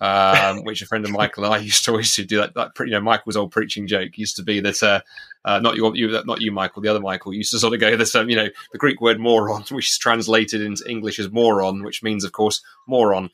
um, 0.00 0.64
which 0.64 0.82
a 0.82 0.86
friend 0.86 1.04
of 1.04 1.10
Michael 1.10 1.44
and 1.44 1.54
I 1.54 1.58
used 1.70 1.84
to 1.84 1.92
always 1.92 2.14
do 2.14 2.36
that. 2.38 2.54
That 2.54 2.72
you 2.80 2.90
know, 2.90 3.00
Michael's 3.00 3.36
old 3.36 3.52
preaching 3.52 3.86
joke 3.86 4.18
used 4.18 4.36
to 4.36 4.42
be 4.42 4.60
that 4.60 4.82
uh, 4.82 5.00
uh, 5.44 5.58
not 5.60 5.76
you, 5.76 5.94
you, 5.94 6.22
not 6.24 6.40
you, 6.40 6.50
Michael, 6.50 6.80
the 6.80 6.88
other 6.88 7.00
Michael 7.00 7.34
used 7.34 7.50
to 7.50 7.58
sort 7.58 7.74
of 7.74 7.80
go 7.80 7.96
this, 7.96 8.14
um, 8.14 8.30
you 8.30 8.36
know, 8.36 8.48
the 8.72 8.78
Greek 8.78 9.00
word 9.00 9.20
moron, 9.20 9.62
which 9.70 9.90
is 9.90 9.98
translated 9.98 10.62
into 10.62 10.88
English 10.88 11.18
as 11.18 11.30
moron, 11.30 11.82
which 11.82 12.02
means, 12.02 12.24
of 12.24 12.32
course, 12.32 12.62
moron. 12.86 13.30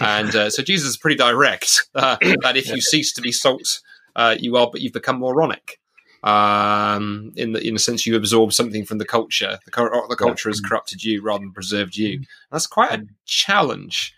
And 0.00 0.34
uh, 0.34 0.50
so 0.50 0.62
Jesus 0.62 0.90
is 0.90 0.96
pretty 0.96 1.16
direct 1.16 1.88
uh, 1.94 2.16
that 2.42 2.56
if 2.56 2.68
you 2.68 2.80
cease 2.80 3.12
to 3.14 3.20
be 3.20 3.32
salt, 3.32 3.80
uh, 4.14 4.36
you 4.38 4.56
are, 4.56 4.68
but 4.70 4.80
you've 4.80 4.92
become 4.92 5.18
moronic. 5.18 5.79
Um, 6.22 7.32
in 7.36 7.52
the 7.52 7.66
in 7.66 7.76
a 7.76 7.78
sense, 7.78 8.04
you 8.04 8.14
absorb 8.16 8.52
something 8.52 8.84
from 8.84 8.98
the 8.98 9.06
culture. 9.06 9.58
The, 9.64 10.06
the 10.08 10.16
culture 10.16 10.50
has 10.50 10.60
corrupted 10.60 11.02
you 11.02 11.22
rather 11.22 11.40
than 11.40 11.52
preserved 11.52 11.96
you. 11.96 12.14
And 12.14 12.26
that's 12.52 12.66
quite 12.66 12.92
a 12.92 13.06
challenge, 13.24 14.14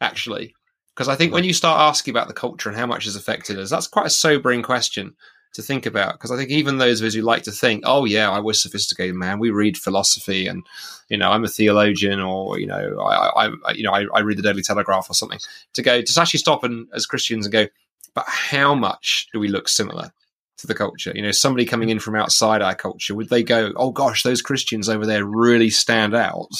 actually 0.00 0.54
because 0.96 1.08
I 1.08 1.14
think 1.14 1.32
when 1.32 1.44
you 1.44 1.52
start 1.52 1.78
asking 1.78 2.12
about 2.12 2.26
the 2.26 2.34
culture 2.34 2.70
and 2.70 2.78
how 2.78 2.86
much 2.86 3.04
has 3.04 3.16
affected 3.16 3.58
us, 3.58 3.68
that's 3.68 3.86
quite 3.86 4.06
a 4.06 4.10
sobering 4.10 4.62
question 4.62 5.14
to 5.52 5.60
think 5.60 5.84
about. 5.84 6.14
Because 6.14 6.30
I 6.30 6.36
think 6.36 6.50
even 6.50 6.78
those 6.78 7.00
of 7.00 7.06
us 7.06 7.14
who 7.14 7.20
like 7.20 7.42
to 7.42 7.52
think, 7.52 7.82
"Oh 7.86 8.06
yeah, 8.06 8.30
I 8.30 8.38
was 8.38 8.62
sophisticated 8.62 9.14
man," 9.14 9.38
we 9.38 9.50
read 9.50 9.76
philosophy, 9.76 10.46
and 10.46 10.66
you 11.10 11.18
know, 11.18 11.30
I'm 11.30 11.44
a 11.44 11.48
theologian, 11.48 12.20
or 12.20 12.58
you 12.58 12.66
know, 12.66 12.98
I, 13.00 13.46
I 13.46 13.72
you 13.72 13.82
know, 13.82 13.92
I, 13.92 14.06
I, 14.14 14.20
read 14.20 14.38
the 14.38 14.42
Daily 14.42 14.62
Telegraph 14.62 15.10
or 15.10 15.14
something. 15.14 15.38
To 15.74 15.82
go 15.82 16.00
to 16.00 16.20
actually 16.20 16.38
stop 16.38 16.64
and 16.64 16.88
as 16.94 17.04
Christians 17.04 17.44
and 17.44 17.52
go, 17.52 17.66
but 18.14 18.24
how 18.26 18.74
much 18.74 19.28
do 19.34 19.38
we 19.38 19.48
look 19.48 19.68
similar 19.68 20.12
to 20.58 20.66
the 20.66 20.74
culture? 20.74 21.12
You 21.14 21.22
know, 21.22 21.32
somebody 21.32 21.64
coming 21.64 21.88
in 21.88 21.98
from 21.98 22.16
outside 22.16 22.62
our 22.62 22.74
culture, 22.74 23.14
would 23.14 23.28
they 23.28 23.42
go, 23.42 23.72
"Oh 23.76 23.90
gosh, 23.90 24.22
those 24.22 24.42
Christians 24.42 24.88
over 24.88 25.06
there 25.06 25.24
really 25.24 25.70
stand 25.70 26.14
out"? 26.14 26.50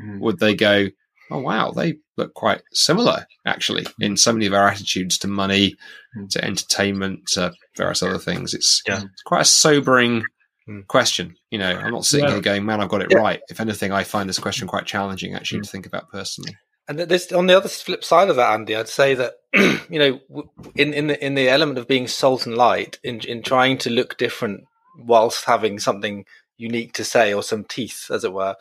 Mm. 0.00 0.20
Would 0.20 0.38
they 0.38 0.54
go, 0.54 0.88
oh 1.32 1.40
wow, 1.40 1.70
they 1.70 1.96
look 2.16 2.34
quite 2.34 2.62
similar 2.72 3.26
actually 3.46 3.86
in 3.98 4.16
so 4.16 4.32
many 4.32 4.46
of 4.46 4.52
our 4.52 4.68
attitudes 4.68 5.18
to 5.18 5.28
money, 5.28 5.74
mm. 6.16 6.28
to 6.30 6.44
entertainment, 6.44 7.26
to 7.26 7.52
various 7.76 8.02
other 8.02 8.18
things. 8.18 8.54
It's, 8.54 8.82
yeah. 8.86 9.02
it's 9.02 9.22
quite 9.24 9.42
a 9.42 9.46
sobering 9.46 10.22
mm. 10.68 10.86
question. 10.86 11.34
You 11.50 11.58
know, 11.58 11.70
I'm 11.70 11.92
not 11.92 12.04
sitting 12.04 12.26
yeah. 12.26 12.34
here 12.34 12.42
going, 12.42 12.66
man, 12.66 12.80
I've 12.80 12.88
got 12.88 13.02
it 13.02 13.10
yeah. 13.10 13.18
right. 13.18 13.40
If 13.48 13.60
anything, 13.60 13.92
I 13.92 14.04
find 14.04 14.28
this 14.28 14.38
question 14.38 14.68
quite 14.68 14.86
challenging 14.86 15.34
actually 15.34 15.60
mm. 15.60 15.64
to 15.64 15.70
think 15.70 15.86
about 15.86 16.10
personally. 16.10 16.56
And 16.88 16.98
this, 16.98 17.32
on 17.32 17.46
the 17.46 17.56
other 17.56 17.68
flip 17.68 18.04
side 18.04 18.28
of 18.28 18.36
that, 18.36 18.52
Andy, 18.52 18.76
I'd 18.76 18.88
say 18.88 19.14
that 19.14 19.34
you 19.90 19.98
know, 19.98 20.20
in 20.74 20.94
in 20.94 21.08
the 21.08 21.24
in 21.24 21.34
the 21.34 21.48
element 21.48 21.78
of 21.78 21.88
being 21.88 22.08
salt 22.08 22.46
and 22.46 22.56
light, 22.56 22.98
in 23.02 23.20
in 23.20 23.42
trying 23.42 23.78
to 23.78 23.90
look 23.90 24.16
different 24.16 24.64
whilst 24.98 25.44
having 25.44 25.78
something 25.78 26.24
unique 26.56 26.92
to 26.94 27.04
say 27.04 27.32
or 27.34 27.42
some 27.42 27.64
teeth, 27.64 28.10
as 28.10 28.24
it 28.24 28.32
were. 28.32 28.56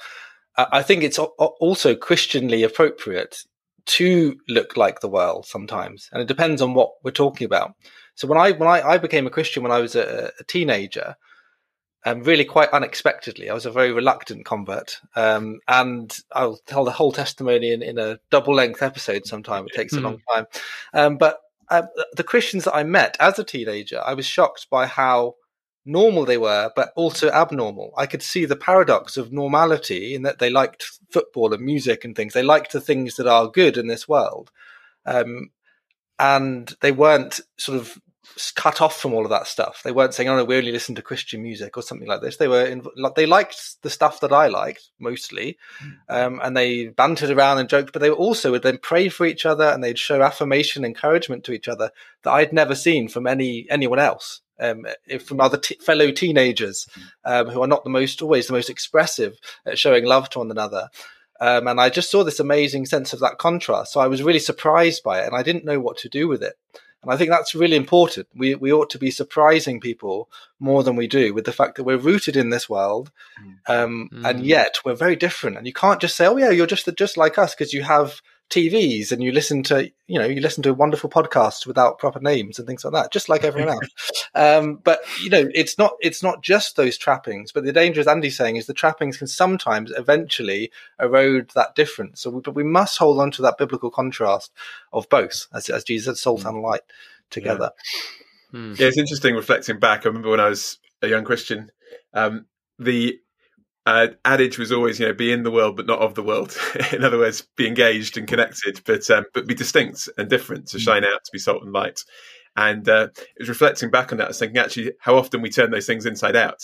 I 0.57 0.83
think 0.83 1.03
it's 1.03 1.17
also 1.17 1.95
Christianly 1.95 2.63
appropriate 2.63 3.45
to 3.85 4.37
look 4.49 4.75
like 4.75 4.99
the 4.99 5.07
world 5.07 5.45
sometimes, 5.45 6.09
and 6.11 6.21
it 6.21 6.27
depends 6.27 6.61
on 6.61 6.73
what 6.73 6.91
we're 7.03 7.11
talking 7.11 7.45
about. 7.45 7.73
So 8.15 8.27
when 8.27 8.37
I 8.37 8.51
when 8.51 8.67
I, 8.67 8.81
I 8.81 8.97
became 8.97 9.25
a 9.25 9.31
Christian 9.31 9.63
when 9.63 9.71
I 9.71 9.79
was 9.79 9.95
a, 9.95 10.31
a 10.39 10.43
teenager, 10.43 11.15
um, 12.05 12.23
really 12.23 12.45
quite 12.45 12.69
unexpectedly, 12.69 13.49
I 13.49 13.53
was 13.53 13.65
a 13.65 13.71
very 13.71 13.91
reluctant 13.91 14.45
convert, 14.45 14.99
um, 15.15 15.59
and 15.67 16.15
I'll 16.31 16.59
tell 16.65 16.85
the 16.85 16.91
whole 16.91 17.11
testimony 17.11 17.71
in, 17.71 17.81
in 17.81 17.97
a 17.97 18.19
double 18.29 18.55
length 18.55 18.81
episode 18.81 19.25
sometime. 19.25 19.65
It 19.65 19.75
takes 19.75 19.93
a 19.93 19.99
long 19.99 20.19
hmm. 20.27 20.35
time, 20.35 20.45
um, 20.93 21.17
but 21.17 21.39
uh, 21.69 21.83
the 22.15 22.23
Christians 22.23 22.65
that 22.65 22.75
I 22.75 22.83
met 22.83 23.15
as 23.19 23.39
a 23.39 23.43
teenager, 23.43 24.01
I 24.03 24.13
was 24.13 24.25
shocked 24.25 24.67
by 24.69 24.87
how 24.87 25.35
normal 25.85 26.25
they 26.25 26.37
were, 26.37 26.71
but 26.75 26.91
also 26.95 27.29
abnormal. 27.29 27.93
I 27.97 28.05
could 28.05 28.21
see 28.21 28.45
the 28.45 28.55
paradox 28.55 29.17
of 29.17 29.31
normality 29.31 30.13
in 30.13 30.23
that 30.23 30.39
they 30.39 30.49
liked 30.49 30.99
football 31.11 31.53
and 31.53 31.63
music 31.63 32.03
and 32.03 32.15
things. 32.15 32.33
They 32.33 32.43
liked 32.43 32.71
the 32.71 32.81
things 32.81 33.15
that 33.15 33.27
are 33.27 33.47
good 33.47 33.77
in 33.77 33.87
this 33.87 34.07
world. 34.07 34.51
Um, 35.05 35.49
and 36.19 36.71
they 36.81 36.91
weren't 36.91 37.39
sort 37.57 37.79
of 37.79 37.97
cut 38.55 38.81
off 38.81 38.99
from 38.99 39.13
all 39.13 39.23
of 39.23 39.29
that 39.29 39.47
stuff. 39.47 39.81
They 39.83 39.91
weren't 39.91 40.13
saying, 40.13 40.29
"Oh 40.29 40.37
no, 40.37 40.43
we 40.43 40.57
only 40.57 40.71
listen 40.71 40.95
to 40.95 41.01
Christian 41.01 41.41
music" 41.41 41.77
or 41.77 41.83
something 41.83 42.07
like 42.07 42.21
this. 42.21 42.37
They 42.37 42.47
were 42.47 42.65
in, 42.65 42.85
like, 42.95 43.15
they 43.15 43.25
liked 43.25 43.81
the 43.81 43.89
stuff 43.89 44.19
that 44.21 44.31
I 44.31 44.47
liked 44.47 44.89
mostly, 44.99 45.57
hmm. 45.79 45.89
um, 46.09 46.39
and 46.43 46.55
they 46.55 46.87
bantered 46.87 47.31
around 47.31 47.59
and 47.59 47.69
joked. 47.69 47.93
But 47.93 48.01
they 48.01 48.09
also 48.09 48.51
would 48.51 48.63
then 48.63 48.79
pray 48.81 49.09
for 49.09 49.25
each 49.25 49.45
other 49.45 49.65
and 49.65 49.83
they'd 49.83 49.99
show 49.99 50.21
affirmation, 50.21 50.85
encouragement 50.85 51.43
to 51.45 51.53
each 51.53 51.67
other 51.67 51.91
that 52.23 52.31
I'd 52.31 52.53
never 52.53 52.75
seen 52.75 53.07
from 53.07 53.27
any 53.27 53.67
anyone 53.69 53.99
else 53.99 54.41
um, 54.61 54.85
from 55.25 55.41
other 55.41 55.57
t- 55.57 55.77
fellow 55.81 56.11
teenagers 56.11 56.87
um, 57.25 57.47
who 57.49 57.61
are 57.61 57.67
not 57.67 57.83
the 57.83 57.89
most 57.89 58.21
always 58.21 58.47
the 58.47 58.53
most 58.53 58.69
expressive 58.69 59.37
at 59.65 59.79
showing 59.79 60.05
love 60.05 60.29
to 60.29 60.39
one 60.39 60.51
another. 60.51 60.89
Um, 61.39 61.67
and 61.67 61.81
I 61.81 61.89
just 61.89 62.11
saw 62.11 62.23
this 62.23 62.39
amazing 62.39 62.85
sense 62.85 63.13
of 63.13 63.19
that 63.21 63.39
contrast. 63.39 63.93
So 63.93 63.99
I 63.99 64.07
was 64.07 64.21
really 64.21 64.39
surprised 64.39 65.01
by 65.03 65.21
it, 65.21 65.25
and 65.25 65.35
I 65.35 65.41
didn't 65.41 65.65
know 65.65 65.79
what 65.79 65.97
to 65.97 66.09
do 66.09 66.27
with 66.27 66.43
it. 66.43 66.53
And 67.03 67.11
I 67.11 67.17
think 67.17 67.31
that's 67.31 67.55
really 67.55 67.75
important. 67.75 68.27
We 68.35 68.55
we 68.55 68.71
ought 68.71 68.89
to 68.91 68.99
be 68.99 69.09
surprising 69.09 69.79
people 69.79 70.29
more 70.59 70.83
than 70.83 70.95
we 70.95 71.07
do 71.07 71.33
with 71.33 71.45
the 71.45 71.51
fact 71.51 71.75
that 71.75 71.83
we're 71.83 71.97
rooted 71.97 72.37
in 72.37 72.49
this 72.49 72.69
world, 72.69 73.11
um, 73.67 74.09
mm. 74.13 74.29
and 74.29 74.45
yet 74.45 74.77
we're 74.85 74.93
very 74.93 75.15
different. 75.15 75.57
And 75.57 75.65
you 75.65 75.73
can't 75.73 75.99
just 75.99 76.15
say, 76.15 76.27
"Oh 76.27 76.37
yeah, 76.37 76.51
you're 76.51 76.67
just 76.67 76.87
just 76.95 77.17
like 77.17 77.37
us," 77.37 77.55
because 77.55 77.73
you 77.73 77.81
have 77.81 78.21
TVs 78.51 79.11
and 79.11 79.23
you 79.23 79.31
listen 79.31 79.63
to 79.63 79.89
you 80.07 80.19
know 80.19 80.25
you 80.25 80.41
listen 80.41 80.61
to 80.63 80.73
wonderful 80.73 81.09
podcasts 81.09 81.65
without 81.65 81.97
proper 81.97 82.19
names 82.19 82.59
and 82.59 82.67
things 82.67 82.83
like 82.83 82.93
that, 82.93 83.11
just 83.11 83.29
like 83.29 83.43
everyone 83.43 83.73
else. 83.73 83.87
Um, 84.33 84.75
but 84.77 85.01
you 85.21 85.29
know 85.29 85.49
it's 85.53 85.77
not 85.77 85.93
it's 85.99 86.23
not 86.23 86.41
just 86.41 86.77
those 86.77 86.97
trappings. 86.97 87.51
But 87.51 87.65
the 87.65 87.73
danger, 87.73 87.99
as 87.99 88.07
Andy's 88.07 88.37
saying, 88.37 88.55
is 88.55 88.65
the 88.65 88.73
trappings 88.73 89.17
can 89.17 89.27
sometimes 89.27 89.91
eventually 89.91 90.71
erode 91.01 91.51
that 91.55 91.75
difference. 91.75 92.21
So, 92.21 92.29
we, 92.29 92.41
but 92.41 92.55
we 92.55 92.63
must 92.63 92.97
hold 92.97 93.19
on 93.19 93.31
to 93.31 93.41
that 93.41 93.57
biblical 93.57 93.91
contrast 93.91 94.51
of 94.93 95.09
both, 95.09 95.47
as, 95.53 95.69
as 95.69 95.83
Jesus 95.83 96.05
said, 96.05 96.17
salt 96.17 96.45
and 96.45 96.61
light 96.61 96.81
together. 97.29 97.71
Yeah. 97.73 98.59
Hmm. 98.59 98.73
yeah, 98.77 98.87
it's 98.87 98.97
interesting 98.97 99.35
reflecting 99.35 99.79
back. 99.79 100.05
I 100.05 100.09
remember 100.09 100.29
when 100.29 100.39
I 100.39 100.49
was 100.49 100.77
a 101.01 101.07
young 101.07 101.23
Christian, 101.23 101.71
um, 102.13 102.45
the 102.79 103.19
uh, 103.85 104.07
adage 104.25 104.57
was 104.57 104.71
always, 104.71 104.99
you 104.99 105.07
know, 105.07 105.13
be 105.13 105.31
in 105.31 105.43
the 105.43 105.51
world 105.51 105.75
but 105.75 105.87
not 105.87 105.99
of 105.99 106.15
the 106.15 106.23
world. 106.23 106.55
in 106.91 107.03
other 107.03 107.17
words, 107.17 107.47
be 107.55 107.67
engaged 107.67 108.17
and 108.17 108.27
connected, 108.27 108.81
but 108.85 109.09
um, 109.09 109.25
but 109.33 109.47
be 109.47 109.55
distinct 109.55 110.07
and 110.17 110.29
different 110.29 110.67
to 110.67 110.77
mm. 110.77 110.81
shine 110.81 111.03
out, 111.03 111.23
to 111.23 111.31
be 111.31 111.39
salt 111.39 111.63
and 111.63 111.73
light. 111.73 111.99
And 112.55 112.87
uh, 112.87 113.07
it 113.15 113.39
was 113.39 113.49
reflecting 113.49 113.89
back 113.89 114.11
on 114.11 114.17
that, 114.17 114.25
I 114.25 114.27
was 114.29 114.39
thinking 114.39 114.57
actually 114.57 114.91
how 114.99 115.15
often 115.15 115.41
we 115.41 115.49
turn 115.49 115.71
those 115.71 115.87
things 115.87 116.05
inside 116.05 116.35
out. 116.35 116.61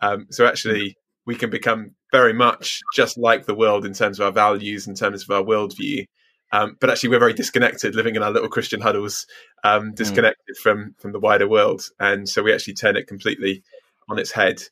Um, 0.00 0.26
so 0.30 0.46
actually, 0.46 0.96
we 1.26 1.34
can 1.34 1.50
become 1.50 1.94
very 2.12 2.32
much 2.32 2.80
just 2.94 3.18
like 3.18 3.46
the 3.46 3.54
world 3.54 3.84
in 3.84 3.92
terms 3.92 4.18
of 4.18 4.26
our 4.26 4.32
values, 4.32 4.86
in 4.86 4.94
terms 4.94 5.22
of 5.22 5.30
our 5.30 5.42
worldview. 5.42 6.06
Um, 6.52 6.76
but 6.80 6.90
actually, 6.90 7.10
we're 7.10 7.18
very 7.18 7.34
disconnected, 7.34 7.94
living 7.94 8.16
in 8.16 8.22
our 8.22 8.30
little 8.30 8.48
Christian 8.48 8.80
huddles, 8.80 9.26
um, 9.62 9.90
mm. 9.90 9.94
disconnected 9.94 10.56
mm. 10.56 10.62
from 10.62 10.94
from 10.98 11.12
the 11.12 11.20
wider 11.20 11.46
world, 11.46 11.82
and 12.00 12.28
so 12.28 12.42
we 12.42 12.52
actually 12.52 12.74
turn 12.74 12.96
it 12.96 13.06
completely 13.06 13.62
on 14.08 14.18
its 14.18 14.32
head. 14.32 14.62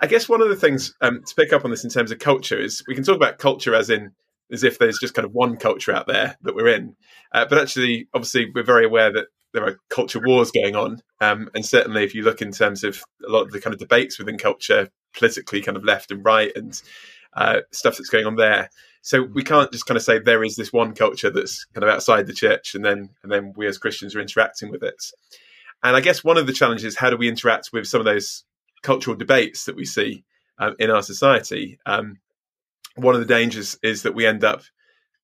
I 0.00 0.06
guess 0.06 0.28
one 0.28 0.40
of 0.40 0.48
the 0.48 0.56
things 0.56 0.94
um, 1.00 1.22
to 1.26 1.34
pick 1.34 1.52
up 1.52 1.64
on 1.64 1.70
this 1.70 1.84
in 1.84 1.90
terms 1.90 2.10
of 2.10 2.18
culture 2.18 2.58
is 2.58 2.82
we 2.86 2.94
can 2.94 3.04
talk 3.04 3.16
about 3.16 3.38
culture 3.38 3.74
as 3.74 3.90
in 3.90 4.12
as 4.50 4.64
if 4.64 4.78
there's 4.78 4.98
just 4.98 5.12
kind 5.14 5.26
of 5.26 5.32
one 5.32 5.56
culture 5.58 5.92
out 5.92 6.06
there 6.06 6.36
that 6.40 6.54
we're 6.54 6.68
in, 6.68 6.96
uh, 7.32 7.44
but 7.48 7.58
actually, 7.58 8.08
obviously, 8.14 8.50
we're 8.54 8.62
very 8.62 8.86
aware 8.86 9.12
that 9.12 9.26
there 9.52 9.64
are 9.64 9.78
culture 9.90 10.20
wars 10.24 10.50
going 10.50 10.74
on, 10.74 11.02
um, 11.20 11.50
and 11.54 11.64
certainly, 11.64 12.04
if 12.04 12.14
you 12.14 12.22
look 12.22 12.40
in 12.40 12.52
terms 12.52 12.84
of 12.84 13.02
a 13.26 13.30
lot 13.30 13.42
of 13.42 13.50
the 13.50 13.60
kind 13.60 13.74
of 13.74 13.80
debates 13.80 14.18
within 14.18 14.38
culture, 14.38 14.88
politically, 15.14 15.60
kind 15.60 15.76
of 15.76 15.84
left 15.84 16.10
and 16.10 16.24
right, 16.24 16.52
and 16.56 16.80
uh, 17.34 17.60
stuff 17.72 17.98
that's 17.98 18.10
going 18.10 18.26
on 18.26 18.36
there. 18.36 18.70
So 19.02 19.22
we 19.22 19.42
can't 19.42 19.70
just 19.70 19.86
kind 19.86 19.96
of 19.96 20.02
say 20.02 20.18
there 20.18 20.44
is 20.44 20.56
this 20.56 20.72
one 20.72 20.94
culture 20.94 21.30
that's 21.30 21.64
kind 21.74 21.84
of 21.84 21.90
outside 21.90 22.26
the 22.26 22.32
church, 22.32 22.74
and 22.74 22.84
then 22.84 23.10
and 23.22 23.30
then 23.30 23.52
we 23.56 23.66
as 23.66 23.78
Christians 23.78 24.14
are 24.16 24.20
interacting 24.20 24.70
with 24.70 24.82
it. 24.82 25.02
And 25.82 25.94
I 25.94 26.00
guess 26.00 26.24
one 26.24 26.38
of 26.38 26.46
the 26.46 26.52
challenges 26.52 26.96
how 26.96 27.10
do 27.10 27.16
we 27.16 27.28
interact 27.28 27.70
with 27.72 27.86
some 27.86 28.00
of 28.00 28.04
those 28.04 28.44
cultural 28.82 29.16
debates 29.16 29.64
that 29.64 29.76
we 29.76 29.84
see 29.84 30.24
um, 30.58 30.74
in 30.78 30.90
our 30.90 31.02
society, 31.02 31.78
um, 31.86 32.18
one 32.96 33.14
of 33.14 33.20
the 33.20 33.26
dangers 33.26 33.78
is 33.82 34.02
that 34.02 34.14
we 34.14 34.26
end 34.26 34.44
up 34.44 34.62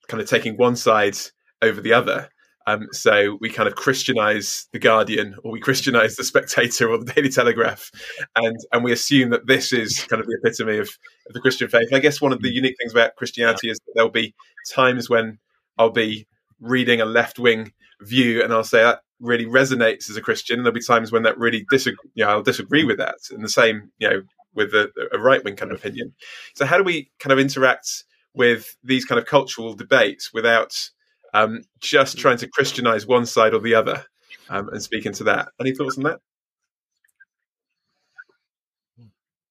kind 0.08 0.20
of 0.20 0.28
taking 0.28 0.56
one 0.56 0.76
side 0.76 1.16
over 1.62 1.80
the 1.80 1.92
other. 1.92 2.28
Um, 2.66 2.86
so 2.92 3.36
we 3.40 3.50
kind 3.50 3.68
of 3.68 3.74
Christianize 3.74 4.68
the 4.72 4.78
Guardian, 4.78 5.36
or 5.44 5.52
we 5.52 5.60
Christianize 5.60 6.16
the 6.16 6.24
Spectator, 6.24 6.88
or 6.88 6.98
the 6.98 7.12
Daily 7.12 7.28
Telegraph, 7.28 7.90
and 8.36 8.56
and 8.72 8.82
we 8.82 8.90
assume 8.90 9.30
that 9.30 9.46
this 9.46 9.70
is 9.72 10.02
kind 10.04 10.20
of 10.20 10.26
the 10.26 10.38
epitome 10.42 10.78
of, 10.78 10.88
of 11.26 11.34
the 11.34 11.40
Christian 11.40 11.68
faith. 11.68 11.88
And 11.88 11.96
I 11.96 12.00
guess 12.00 12.22
one 12.22 12.32
of 12.32 12.40
the 12.40 12.50
unique 12.50 12.76
things 12.80 12.92
about 12.92 13.16
Christianity 13.16 13.68
is 13.68 13.78
that 13.80 13.92
there'll 13.94 14.10
be 14.10 14.34
times 14.70 15.10
when 15.10 15.38
I'll 15.76 15.90
be 15.90 16.26
reading 16.60 17.00
a 17.00 17.04
left 17.04 17.38
wing 17.38 17.72
view, 18.00 18.42
and 18.42 18.52
I'll 18.52 18.64
say 18.64 18.82
that 18.82 19.00
really 19.20 19.46
resonates 19.46 20.10
as 20.10 20.16
a 20.16 20.20
Christian. 20.20 20.62
There'll 20.62 20.74
be 20.74 20.82
times 20.82 21.12
when 21.12 21.22
that 21.22 21.38
really 21.38 21.66
disagree. 21.70 22.10
You 22.14 22.24
know, 22.24 22.30
I'll 22.30 22.42
disagree 22.42 22.84
with 22.84 22.98
that, 22.98 23.16
and 23.30 23.44
the 23.44 23.48
same, 23.48 23.90
you 23.98 24.08
know, 24.08 24.22
with 24.54 24.74
a, 24.74 24.90
a 25.12 25.18
right 25.18 25.42
wing 25.44 25.56
kind 25.56 25.72
of 25.72 25.78
opinion. 25.78 26.14
So, 26.54 26.66
how 26.66 26.76
do 26.76 26.84
we 26.84 27.10
kind 27.18 27.32
of 27.32 27.38
interact 27.38 28.04
with 28.34 28.76
these 28.82 29.04
kind 29.04 29.18
of 29.18 29.26
cultural 29.26 29.74
debates 29.74 30.32
without 30.32 30.90
um, 31.34 31.62
just 31.80 32.16
trying 32.16 32.38
to 32.38 32.48
Christianize 32.48 33.06
one 33.06 33.26
side 33.26 33.54
or 33.54 33.60
the 33.60 33.74
other 33.74 34.04
um, 34.48 34.68
and 34.70 34.82
speaking 34.82 35.12
to 35.14 35.24
that. 35.24 35.48
Any 35.60 35.74
thoughts 35.74 35.98
on 35.98 36.04
that? 36.04 36.20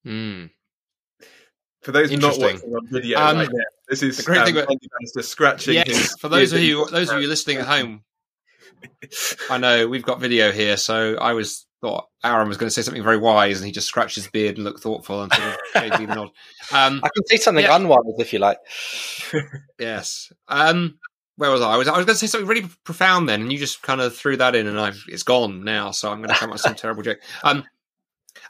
Mm. 0.06 0.50
For 1.84 1.92
those 1.92 2.10
not 2.10 2.38
watching 2.38 2.60
on 2.74 2.86
video, 2.88 3.18
um, 3.18 3.36
right 3.36 3.48
now, 3.52 3.64
this 3.88 4.02
is 4.02 4.16
the 4.16 4.22
great 4.22 4.38
um, 4.38 4.46
thing 4.46 4.56
about, 4.56 4.78
just 5.14 5.28
scratching. 5.28 5.74
Yes, 5.74 5.86
his, 5.86 6.16
for 6.18 6.28
those 6.28 6.52
of 6.52 6.60
you, 6.60 6.86
those 6.90 7.10
of 7.10 7.20
you 7.20 7.28
listening 7.28 7.58
at 7.58 7.66
home, 7.66 8.02
I 9.50 9.58
know 9.58 9.86
we've 9.86 10.02
got 10.02 10.20
video 10.20 10.50
here, 10.50 10.76
so 10.76 11.16
I 11.16 11.32
was 11.32 11.66
thought 11.84 12.08
Aaron 12.24 12.48
was 12.48 12.56
going 12.56 12.68
to 12.68 12.70
say 12.70 12.80
something 12.80 13.02
very 13.02 13.18
wise, 13.18 13.58
and 13.58 13.66
he 13.66 13.72
just 13.72 13.86
scratched 13.86 14.14
his 14.14 14.26
beard 14.28 14.56
and 14.56 14.64
looked 14.64 14.80
thoughtful 14.80 15.22
and 15.22 15.32
sort 15.32 15.48
of 15.48 15.58
gave 15.74 16.00
me 16.00 16.06
the 16.06 16.14
nod. 16.14 16.30
Um, 16.72 17.00
I 17.04 17.08
can 17.14 17.26
say 17.26 17.36
something 17.36 17.64
yeah. 17.64 17.76
unwise 17.76 18.18
if 18.18 18.32
you 18.32 18.38
like. 18.38 18.58
yes. 19.78 20.32
Um, 20.48 20.98
where 21.36 21.50
was 21.50 21.60
I? 21.60 21.72
I 21.72 21.76
was 21.76 21.88
I 21.88 21.96
was 21.96 22.06
going 22.06 22.14
to 22.14 22.18
say 22.18 22.26
something 22.26 22.48
really 22.48 22.68
profound 22.84 23.28
then, 23.28 23.42
and 23.42 23.52
you 23.52 23.58
just 23.58 23.82
kind 23.82 24.00
of 24.00 24.16
threw 24.16 24.36
that 24.38 24.54
in, 24.54 24.66
and 24.66 24.80
I've 24.80 25.04
it's 25.08 25.24
gone 25.24 25.64
now. 25.64 25.90
So 25.90 26.10
I'm 26.10 26.18
going 26.18 26.30
to 26.30 26.36
come 26.36 26.48
up 26.48 26.54
with 26.54 26.62
some 26.62 26.74
terrible 26.74 27.02
joke. 27.02 27.18
Um, 27.42 27.64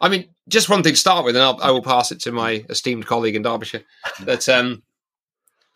I 0.01 0.09
mean, 0.09 0.29
just 0.49 0.69
one 0.69 0.83
thing 0.83 0.95
to 0.95 0.99
start 0.99 1.25
with, 1.25 1.37
and 1.37 1.45
I'll, 1.45 1.61
I 1.63 1.71
will 1.71 1.83
pass 1.83 2.13
it 2.13 2.21
to 2.21 2.33
my 2.33 2.65
esteemed 2.69 3.07
colleague 3.07 3.37
in 3.37 3.43
Derbyshire. 3.43 3.83
That 4.21 4.49
um, 4.49 4.83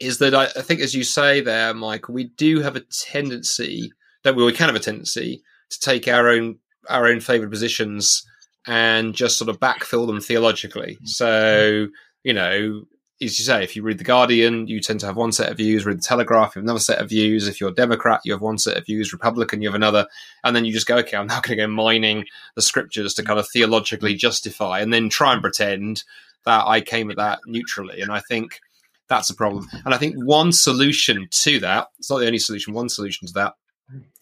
is 0.00 0.18
that 0.18 0.34
I, 0.34 0.44
I 0.44 0.62
think, 0.62 0.80
as 0.80 0.94
you 0.94 1.04
say 1.04 1.40
there, 1.40 1.74
Michael, 1.74 2.14
we 2.14 2.24
do 2.24 2.60
have 2.60 2.76
a 2.76 2.80
tendency 2.80 3.92
that 4.24 4.36
we, 4.36 4.44
we 4.44 4.52
can 4.52 4.68
have 4.68 4.76
a 4.76 4.80
tendency 4.80 5.42
to 5.70 5.80
take 5.80 6.08
our 6.08 6.28
own 6.28 6.58
our 6.88 7.06
own 7.06 7.20
favoured 7.20 7.50
positions 7.50 8.24
and 8.66 9.14
just 9.14 9.38
sort 9.38 9.50
of 9.50 9.60
backfill 9.60 10.06
them 10.06 10.20
theologically. 10.20 10.98
So 11.04 11.88
you 12.22 12.32
know, 12.32 12.84
as 13.20 13.38
you 13.38 13.44
say, 13.44 13.64
if 13.64 13.74
you 13.74 13.82
read 13.82 13.98
the 13.98 14.04
Guardian, 14.04 14.68
you 14.68 14.80
tend 14.80 15.00
to 15.00 15.06
have 15.06 15.16
one 15.16 15.32
set 15.32 15.50
of 15.50 15.56
views. 15.56 15.84
Read 15.84 15.98
the 15.98 16.02
Telegraph, 16.02 16.54
you 16.54 16.60
have 16.60 16.64
another 16.64 16.78
set 16.78 17.00
of 17.00 17.08
views. 17.08 17.48
If 17.48 17.60
you're 17.60 17.70
a 17.70 17.74
Democrat, 17.74 18.20
you 18.24 18.32
have 18.32 18.42
one 18.42 18.58
set 18.58 18.76
of 18.76 18.86
views. 18.86 19.12
Republican, 19.12 19.60
you 19.60 19.68
have 19.68 19.74
another, 19.74 20.06
and 20.44 20.54
then 20.54 20.64
you 20.64 20.72
just 20.72 20.86
go, 20.86 20.98
okay, 20.98 21.16
I'm 21.16 21.26
now 21.26 21.40
going 21.42 21.58
to 21.58 21.64
go 21.64 21.68
mining 21.68 22.26
the 22.54 22.62
scriptures 22.62 23.14
to 23.14 23.24
kind 23.24 23.38
of 23.38 23.48
theologically 23.48 24.14
justify, 24.14 24.80
and 24.80 24.92
then 24.92 25.08
try 25.08 25.32
and 25.32 25.42
pretend 25.42 26.04
that 26.44 26.64
I 26.66 26.80
came 26.80 27.10
at 27.10 27.16
that 27.16 27.40
neutrally. 27.46 28.00
And 28.00 28.12
I 28.12 28.20
think 28.20 28.60
that's 29.08 29.30
a 29.30 29.34
problem. 29.34 29.66
And 29.84 29.94
I 29.94 29.98
think 29.98 30.14
one 30.16 30.52
solution 30.52 31.26
to 31.30 31.58
that, 31.60 31.88
it's 31.98 32.10
not 32.10 32.18
the 32.18 32.26
only 32.26 32.38
solution. 32.38 32.72
One 32.72 32.88
solution 32.88 33.26
to 33.26 33.34
that 33.34 33.54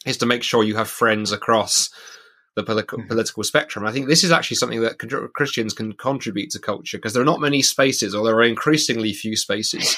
is 0.06 0.16
to 0.18 0.26
make 0.26 0.42
sure 0.42 0.64
you 0.64 0.76
have 0.76 0.88
friends 0.88 1.32
across 1.32 1.90
the 2.56 2.64
political, 2.64 2.98
mm-hmm. 2.98 3.08
political 3.08 3.44
spectrum. 3.44 3.86
I 3.86 3.92
think 3.92 4.08
this 4.08 4.24
is 4.24 4.32
actually 4.32 4.56
something 4.56 4.80
that 4.80 4.98
Christians 5.34 5.74
can 5.74 5.92
contribute 5.92 6.50
to 6.50 6.58
culture 6.58 6.98
because 6.98 7.12
there 7.12 7.22
are 7.22 7.26
not 7.26 7.40
many 7.40 7.62
spaces, 7.62 8.14
or 8.14 8.24
there 8.24 8.34
are 8.34 8.42
increasingly 8.42 9.12
few 9.12 9.36
spaces, 9.36 9.96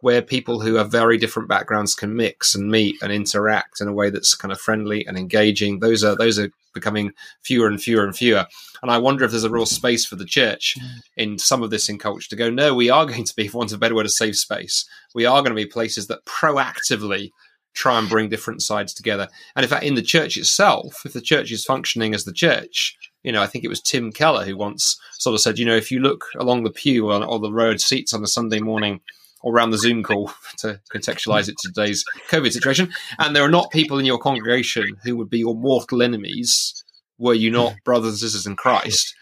where 0.00 0.22
people 0.22 0.60
who 0.60 0.74
have 0.74 0.90
very 0.90 1.18
different 1.18 1.48
backgrounds 1.48 1.94
can 1.94 2.14
mix 2.14 2.54
and 2.54 2.70
meet 2.70 2.96
and 3.02 3.12
interact 3.12 3.80
in 3.80 3.88
a 3.88 3.92
way 3.92 4.08
that's 4.08 4.34
kind 4.34 4.52
of 4.52 4.60
friendly 4.60 5.04
and 5.06 5.18
engaging. 5.18 5.80
Those 5.80 6.04
are 6.04 6.16
those 6.16 6.38
are 6.38 6.50
becoming 6.72 7.12
fewer 7.42 7.66
and 7.66 7.82
fewer 7.82 8.04
and 8.04 8.16
fewer. 8.16 8.46
And 8.82 8.90
I 8.90 8.98
wonder 8.98 9.24
if 9.24 9.32
there's 9.32 9.44
a 9.44 9.50
real 9.50 9.66
space 9.66 10.06
for 10.06 10.14
the 10.14 10.26
church 10.26 10.74
mm. 10.78 11.00
in 11.16 11.38
some 11.38 11.62
of 11.62 11.70
this 11.70 11.88
in 11.88 11.98
culture 11.98 12.28
to 12.28 12.36
go, 12.36 12.50
no, 12.50 12.74
we 12.74 12.90
are 12.90 13.06
going 13.06 13.24
to 13.24 13.34
be, 13.34 13.48
for 13.48 13.58
want 13.58 13.72
of 13.72 13.76
a 13.76 13.80
better 13.80 13.94
word, 13.94 14.06
a 14.06 14.10
safe 14.10 14.36
space. 14.36 14.86
We 15.14 15.24
are 15.24 15.40
going 15.40 15.56
to 15.56 15.62
be 15.62 15.66
places 15.66 16.06
that 16.08 16.26
proactively 16.26 17.30
try 17.76 17.98
and 17.98 18.08
bring 18.08 18.28
different 18.28 18.62
sides 18.62 18.94
together. 18.94 19.28
And 19.54 19.62
in 19.62 19.70
fact, 19.70 19.84
in 19.84 19.94
the 19.94 20.02
church 20.02 20.36
itself, 20.36 21.02
if 21.04 21.12
the 21.12 21.20
church 21.20 21.52
is 21.52 21.64
functioning 21.64 22.14
as 22.14 22.24
the 22.24 22.32
church, 22.32 22.96
you 23.22 23.30
know, 23.30 23.42
I 23.42 23.46
think 23.46 23.64
it 23.64 23.68
was 23.68 23.80
Tim 23.80 24.12
Keller 24.12 24.44
who 24.44 24.56
once 24.56 24.98
sort 25.12 25.34
of 25.34 25.40
said, 25.40 25.58
you 25.58 25.66
know, 25.66 25.76
if 25.76 25.92
you 25.92 26.00
look 26.00 26.24
along 26.38 26.64
the 26.64 26.70
pew 26.70 27.10
or, 27.10 27.22
or 27.22 27.38
the 27.38 27.52
road 27.52 27.80
seats 27.80 28.14
on 28.14 28.24
a 28.24 28.26
Sunday 28.26 28.60
morning 28.60 29.00
or 29.42 29.54
around 29.54 29.70
the 29.70 29.78
Zoom 29.78 30.02
call 30.02 30.32
to 30.58 30.80
contextualize 30.92 31.48
it 31.48 31.56
to 31.58 31.68
today's 31.68 32.04
COVID 32.30 32.52
situation, 32.52 32.92
and 33.18 33.36
there 33.36 33.44
are 33.44 33.50
not 33.50 33.70
people 33.70 33.98
in 33.98 34.06
your 34.06 34.18
congregation 34.18 34.96
who 35.04 35.16
would 35.16 35.28
be 35.30 35.38
your 35.38 35.54
mortal 35.54 36.02
enemies 36.02 36.82
were 37.18 37.34
you 37.34 37.50
not 37.50 37.74
brothers 37.84 38.10
and 38.10 38.18
sisters 38.18 38.46
in 38.46 38.56
Christ. 38.56 39.14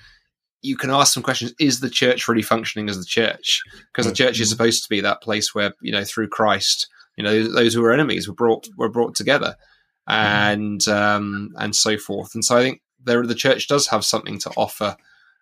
You 0.63 0.77
can 0.77 0.91
ask 0.91 1.13
some 1.13 1.23
questions. 1.23 1.53
Is 1.59 1.81
the 1.81 1.91
church 1.91 2.27
really 2.27 2.43
functioning 2.43 2.89
as 2.89 2.99
the 2.99 3.05
church? 3.05 3.63
Because 3.93 4.07
the 4.07 4.13
mm. 4.13 4.17
church 4.17 4.41
is 4.41 4.49
mm. 4.49 4.53
supposed 4.53 4.83
to 4.83 4.89
be 4.89 5.01
that 5.01 5.23
place 5.23 5.55
where, 5.55 5.75
you 5.83 5.93
know, 5.93 6.05
through 6.05 6.29
Christ, 6.29 6.89
you 7.17 7.25
know 7.25 7.49
those 7.49 7.75
who 7.75 7.83
were 7.83 7.93
enemies 7.93 8.29
were 8.29 8.35
brought 8.35 8.69
were 8.77 8.89
brought 8.89 9.15
together 9.15 9.57
and 10.07 10.87
um, 10.89 11.55
and 11.57 11.75
so 11.75 11.97
forth. 11.97 12.35
And 12.35 12.45
so 12.45 12.57
i 12.57 12.63
think 12.63 12.83
there 13.03 13.25
the 13.27 13.35
church 13.35 13.69
does 13.69 13.89
have 13.89 14.05
something 14.05 14.39
to 14.41 14.51
offer 14.57 14.97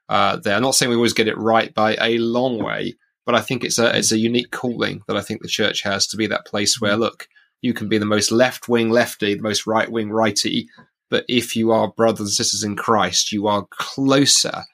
uh, 0.08 0.36
there. 0.36 0.56
I'm 0.56 0.62
not 0.62 0.74
saying 0.74 0.90
we 0.90 0.96
always 0.96 1.12
get 1.12 1.28
it 1.28 1.38
right 1.38 1.72
by 1.72 1.96
a 2.00 2.18
long 2.18 2.62
way 2.62 2.96
but 3.24 3.34
i 3.34 3.40
think 3.40 3.64
it's 3.64 3.78
a 3.78 3.96
it's 3.96 4.12
a 4.12 4.18
unique 4.18 4.50
calling 4.50 5.02
that 5.06 5.16
i 5.16 5.20
think 5.20 5.42
the 5.42 5.48
church 5.48 5.82
has 5.82 6.06
to 6.06 6.16
be 6.16 6.26
that 6.26 6.46
place 6.46 6.80
where 6.80 6.96
look 6.96 7.28
you 7.60 7.72
can 7.72 7.88
be 7.88 7.98
the 7.98 8.04
most 8.04 8.30
left 8.32 8.68
wing 8.68 8.90
lefty 8.90 9.34
the 9.34 9.42
most 9.42 9.66
right 9.66 9.90
wing 9.90 10.10
righty 10.10 10.68
but 11.10 11.24
if 11.28 11.54
you 11.54 11.70
are 11.70 11.92
brothers 11.92 12.20
and 12.20 12.30
sisters 12.30 12.64
in 12.64 12.76
christ 12.76 13.32
you 13.32 13.46
are 13.46 13.66
closer 13.70 14.64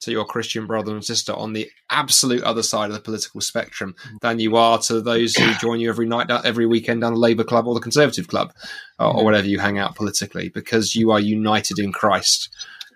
to 0.00 0.12
your 0.12 0.24
Christian 0.24 0.66
brother 0.66 0.92
and 0.92 1.04
sister 1.04 1.32
on 1.32 1.52
the 1.52 1.70
absolute 1.90 2.42
other 2.42 2.62
side 2.62 2.90
of 2.90 2.94
the 2.94 3.00
political 3.00 3.40
spectrum 3.40 3.94
than 4.20 4.38
you 4.38 4.56
are 4.56 4.78
to 4.78 5.00
those 5.00 5.34
who 5.34 5.52
join 5.60 5.80
you 5.80 5.88
every 5.88 6.06
night, 6.06 6.30
every 6.30 6.66
weekend 6.66 7.00
down 7.00 7.14
the 7.14 7.18
Labour 7.18 7.44
Club 7.44 7.66
or 7.66 7.74
the 7.74 7.80
Conservative 7.80 8.28
Club 8.28 8.52
or, 8.98 9.06
or 9.06 9.14
mm-hmm. 9.14 9.24
whatever 9.24 9.46
you 9.46 9.58
hang 9.58 9.78
out 9.78 9.94
politically, 9.94 10.48
because 10.48 10.94
you 10.94 11.10
are 11.10 11.20
united 11.20 11.78
in 11.78 11.92
Christ. 11.92 12.48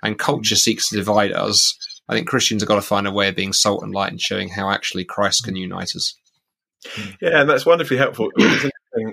And 0.03 0.19
culture 0.19 0.57
seeks 0.57 0.89
to 0.89 0.97
divide 0.97 1.33
us. 1.33 1.77
I 2.09 2.15
think 2.15 2.27
Christians 2.27 2.63
have 2.63 2.69
got 2.69 2.77
to 2.77 2.83
find 2.83 3.07
a 3.07 3.13
way 3.13 3.29
of 3.29 3.37
being 3.37 3.53
salt 3.53 3.83
and 3.83 3.95
light 3.95 4.11
and 4.11 4.21
showing 4.21 4.49
how 4.49 4.71
actually 4.71 5.05
Christ 5.05 5.45
can 5.45 5.57
unite 5.57 5.95
us. 5.95 6.15
Yeah, 7.21 7.41
and 7.41 7.51
that's 7.51 7.67
wonderfully 7.67 7.99
helpful. 7.99 8.31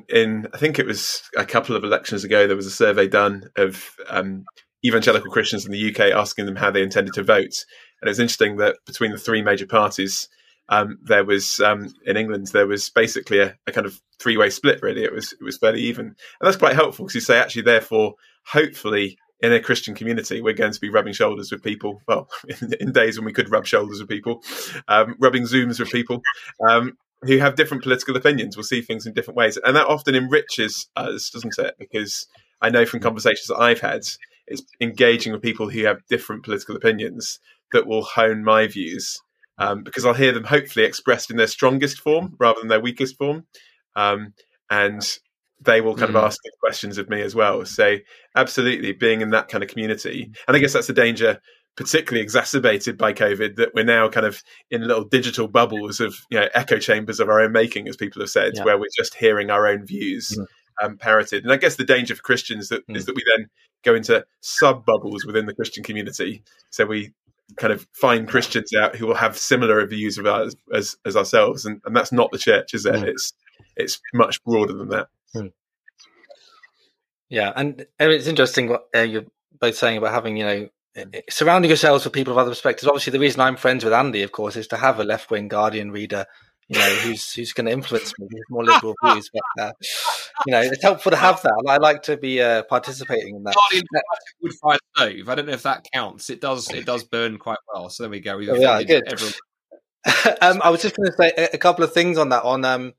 In 0.10 0.48
I 0.54 0.58
think 0.58 0.80
it 0.80 0.86
was 0.86 1.22
a 1.38 1.46
couple 1.46 1.76
of 1.76 1.84
elections 1.84 2.24
ago, 2.24 2.48
there 2.48 2.56
was 2.56 2.66
a 2.66 2.72
survey 2.72 3.08
done 3.08 3.50
of 3.58 3.92
um, 4.08 4.46
evangelical 4.88 5.32
Christians 5.32 5.66
in 5.66 5.72
the 5.72 5.90
UK 5.90 6.12
asking 6.12 6.46
them 6.46 6.56
how 6.56 6.72
they 6.72 6.82
intended 6.82 7.14
to 7.16 7.24
vote. 7.24 7.66
And 8.02 8.08
it 8.08 8.10
was 8.10 8.20
interesting 8.20 8.58
that 8.58 8.78
between 8.86 9.12
the 9.12 9.18
three 9.18 9.42
major 9.42 9.68
parties, 9.68 10.30
um, 10.70 11.00
there 11.04 11.24
was 11.24 11.60
um, 11.60 11.94
in 12.06 12.18
England 12.18 12.48
there 12.48 12.68
was 12.68 12.90
basically 12.90 13.40
a, 13.40 13.56
a 13.68 13.72
kind 13.72 13.88
of 13.88 14.02
three 14.20 14.38
way 14.38 14.50
split. 14.50 14.82
Really, 14.82 15.04
it 15.04 15.14
was 15.14 15.34
it 15.34 15.44
was 15.44 15.58
fairly 15.58 15.82
even, 15.82 16.06
and 16.06 16.16
that's 16.42 16.58
quite 16.58 16.76
helpful 16.76 17.06
because 17.06 17.16
you 17.16 17.22
say 17.22 17.40
actually, 17.40 17.62
therefore, 17.64 18.16
hopefully, 18.46 19.18
in 19.40 19.54
a 19.54 19.62
Christian 19.62 19.96
community, 19.96 20.42
we're 20.42 20.54
going 20.54 20.74
to 20.74 20.82
be 20.82 20.90
rubbing 20.90 21.14
shoulders 21.14 21.52
with 21.52 21.64
people. 21.64 22.02
Well, 22.08 22.28
in, 22.62 22.74
in 22.80 22.92
days 22.92 23.18
when 23.18 23.26
we 23.26 23.34
could 23.34 23.50
rub 23.50 23.66
shoulders 23.66 24.00
with 24.00 24.10
people, 24.10 24.44
um, 24.88 25.16
rubbing 25.20 25.44
zooms 25.44 25.80
with 25.80 25.90
people 25.90 26.22
um, 26.70 26.98
who 27.22 27.38
have 27.38 27.56
different 27.56 27.84
political 27.84 28.16
opinions. 28.18 28.58
We'll 28.58 28.64
see 28.64 28.82
things 28.82 29.06
in 29.06 29.14
different 29.14 29.38
ways, 29.38 29.58
and 29.58 29.76
that 29.76 29.88
often 29.88 30.16
enriches 30.16 30.90
us, 30.96 31.30
doesn't 31.30 31.58
it? 31.58 31.76
Because 31.80 32.28
I 32.62 32.70
know 32.70 32.86
from 32.86 33.00
conversations 33.00 33.48
that 33.48 33.58
I've 33.58 33.80
had, 33.82 34.02
it's 34.48 34.64
engaging 34.82 35.34
with 35.34 35.42
people 35.42 35.70
who 35.70 35.86
have 35.86 36.06
different 36.10 36.44
political 36.44 36.76
opinions 36.76 37.40
that 37.74 37.86
will 37.86 38.04
hone 38.04 38.44
my 38.44 38.68
views 38.68 39.20
um, 39.58 39.84
because 39.84 40.06
I'll 40.06 40.14
hear 40.14 40.32
them 40.32 40.44
hopefully 40.44 40.86
expressed 40.86 41.32
in 41.32 41.38
their 41.38 41.48
strongest 41.48 42.00
form 42.00 42.36
rather 42.40 42.60
than 42.60 42.70
their 42.70 42.80
weakest 42.80 43.18
form. 43.18 43.46
Um, 43.96 44.34
and 44.70 45.02
they 45.60 45.82
will 45.82 45.96
kind 45.96 46.12
mm. 46.12 46.18
of 46.18 46.24
ask 46.24 46.40
questions 46.60 46.98
of 46.98 47.10
me 47.10 47.22
as 47.22 47.34
well. 47.34 47.66
So, 47.66 47.98
absolutely, 48.36 48.92
being 48.94 49.22
in 49.22 49.32
that 49.32 49.48
kind 49.48 49.64
of 49.64 49.70
community. 49.70 50.32
And 50.48 50.56
I 50.56 50.60
guess 50.60 50.74
that's 50.74 50.88
the 50.88 50.94
danger, 50.94 51.40
particularly 51.76 52.22
exacerbated 52.22 52.98
by 52.98 53.14
COVID, 53.14 53.56
that 53.56 53.74
we're 53.74 53.84
now 53.84 54.08
kind 54.10 54.26
of 54.26 54.44
in 54.70 54.88
little 54.88 55.06
digital 55.06 55.48
bubbles 55.48 56.00
of, 56.00 56.16
you 56.30 56.40
know, 56.40 56.48
echo 56.54 56.78
chambers 56.78 57.20
of 57.20 57.30
our 57.30 57.42
own 57.42 57.52
making, 57.52 57.88
as 57.88 57.96
people 57.96 58.22
have 58.22 58.30
said, 58.30 58.54
yeah. 58.56 58.64
where 58.64 58.78
we're 58.78 58.86
just 58.96 59.16
hearing 59.16 59.50
our 59.50 59.68
own 59.68 59.86
views. 59.86 60.38
Mm. 60.38 60.46
Um, 60.80 60.96
parroted, 60.96 61.44
and 61.44 61.52
I 61.52 61.58
guess 61.58 61.76
the 61.76 61.84
danger 61.84 62.14
for 62.14 62.22
Christians 62.22 62.70
that, 62.70 62.88
mm. 62.88 62.96
is 62.96 63.08
that 63.08 63.16
we 63.16 63.24
then 63.36 63.48
go 63.84 63.96
into 63.96 64.26
sub 64.42 64.86
bubbles 64.86 65.26
within 65.26 65.46
the 65.46 65.54
Christian 65.54 65.84
community. 65.84 66.44
So 66.70 66.86
we 66.86 67.12
kind 67.56 67.72
of 67.72 67.88
find 67.94 68.28
Christians 68.28 68.74
out 68.76 68.96
who 68.96 69.08
will 69.08 69.16
have 69.16 69.38
similar 69.38 69.86
views 69.86 70.18
of 70.18 70.26
us 70.26 70.54
as, 70.74 70.98
as 71.06 71.16
ourselves, 71.16 71.66
and, 71.66 71.82
and 71.86 71.96
that's 71.96 72.12
not 72.12 72.32
the 72.32 72.38
church, 72.38 72.74
is 72.74 72.86
it? 72.86 72.96
Mm. 72.96 73.04
It's 73.04 73.34
it's 73.76 74.00
much 74.14 74.44
broader 74.44 74.74
than 74.74 74.90
that. 74.90 75.08
Mm. 75.36 75.52
Yeah, 77.30 77.54
and 77.56 77.86
it's 78.00 78.28
interesting 78.28 78.70
what 78.70 78.88
uh, 78.96 79.02
you're 79.02 79.26
both 79.60 79.76
saying 79.76 79.98
about 79.98 80.14
having 80.14 80.38
you 80.38 80.46
know 80.46 80.70
surrounding 81.30 81.70
yourselves 81.70 82.04
with 82.04 82.14
people 82.14 82.34
of 82.34 82.38
other 82.38 82.52
perspectives. 82.52 82.88
Obviously, 82.88 83.12
the 83.12 83.20
reason 83.20 83.42
I'm 83.42 83.58
friends 83.58 83.84
with 83.84 83.94
Andy, 83.94 84.24
of 84.24 84.32
course, 84.32 84.56
is 84.56 84.68
to 84.68 84.78
have 84.78 85.00
a 85.00 85.04
left 85.04 85.30
wing 85.30 85.48
Guardian 85.48 85.92
reader 85.92 86.26
you 86.70 86.78
know, 86.78 86.90
who's 86.96 87.32
who's 87.34 87.54
going 87.54 87.66
to 87.66 87.72
influence 87.72 88.14
me 88.20 88.28
with 88.30 88.44
more 88.50 88.66
liberal 88.66 88.94
views. 89.04 89.30
But 89.34 89.64
uh, 89.64 89.72
you 90.46 90.52
know, 90.52 90.62
it's 90.62 90.84
helpful 90.84 91.12
to 91.12 91.18
have 91.18 91.42
that. 91.44 91.64
I 91.68 91.78
like 91.78 92.04
to 92.04 92.18
be 92.18 92.42
uh, 92.42 92.64
participating 92.64 93.36
in 93.36 93.44
that. 93.44 93.56
Wood 94.42 94.54
fire 94.62 94.78
stove. 94.96 95.30
I 95.30 95.36
don't 95.36 95.46
know 95.46 95.54
if 95.54 95.64
that 95.64 95.86
counts. 95.94 96.30
It 96.30 96.42
does. 96.42 96.70
It 96.72 96.86
does 96.86 97.06
burn 97.06 97.38
quite 97.38 97.60
well. 97.74 97.90
So 97.90 98.04
there 98.04 98.10
we 98.10 98.20
go. 98.20 98.36
Oh, 98.36 98.56
yeah, 98.56 98.84
good. 98.84 99.08
um, 100.42 100.62
I 100.64 100.70
was 100.70 100.82
just 100.82 100.96
going 100.96 101.10
to 101.10 101.16
say 101.18 101.50
a, 101.54 101.58
couple 101.58 101.84
of 101.84 101.94
things 101.94 102.18
on 102.18 102.30
that. 102.30 102.44
On 102.44 102.66
um, 102.66 102.94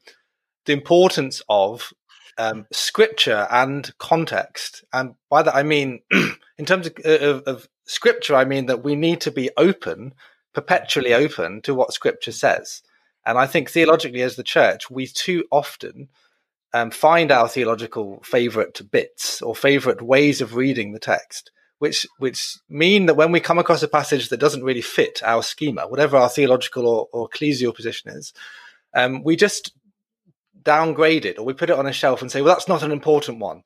the 0.64 0.72
importance 0.72 1.42
of 1.48 1.92
um, 2.38 2.66
scripture 2.72 3.46
and 3.50 3.96
context, 3.98 4.83
and 4.94 5.14
by 5.28 5.42
that 5.42 5.54
I 5.54 5.62
mean, 5.62 6.00
in 6.59 6.64
terms 6.64 6.87
of, 6.87 6.94
of, 7.04 7.42
of 7.42 7.68
scripture, 7.85 8.35
I 8.35 8.46
mean 8.46 8.64
that 8.66 8.83
we 8.83 8.96
need 8.96 9.20
to 9.22 9.31
be 9.31 9.50
open, 9.59 10.14
perpetually 10.54 11.12
open 11.12 11.61
to 11.62 11.74
what 11.74 11.92
scripture 11.92 12.33
says. 12.33 12.83
And 13.29 13.37
I 13.37 13.47
think 13.47 13.69
theologically, 13.69 14.23
as 14.23 14.37
the 14.37 14.43
church, 14.43 14.91
we 14.91 15.07
too 15.07 15.45
often 15.53 16.09
um, 16.73 16.91
find 16.91 17.31
our 17.31 17.47
theological 17.47 18.23
favorite 18.25 18.81
bits 18.91 19.43
or 19.43 19.55
favorite 19.55 20.01
ways 20.01 20.41
of 20.41 20.55
reading 20.55 20.93
the 20.93 20.99
text, 20.99 21.51
which 21.79 22.07
which 22.19 22.57
mean 22.71 23.05
that 23.05 23.17
when 23.17 23.31
we 23.31 23.38
come 23.41 23.59
across 23.59 23.83
a 23.83 23.88
passage 23.88 24.31
that 24.31 24.41
doesn't 24.41 24.64
really 24.64 24.81
fit 24.81 25.21
our 25.23 25.43
schema, 25.43 25.87
whatever 25.87 26.17
our 26.17 26.31
theological 26.31 26.87
or, 26.87 27.07
or 27.12 27.29
ecclesial 27.29 27.75
position 27.75 28.12
is, 28.12 28.33
um, 28.95 29.23
we 29.23 29.37
just 29.37 29.75
downgrade 30.62 31.27
it 31.27 31.38
or 31.38 31.45
we 31.45 31.53
put 31.53 31.69
it 31.69 31.79
on 31.79 31.87
a 31.87 31.93
shelf 31.93 32.23
and 32.23 32.33
say, 32.33 32.41
well, 32.41 32.55
that's 32.55 32.67
not 32.67 32.83
an 32.83 32.93
important 32.93 33.41
one, 33.41 33.62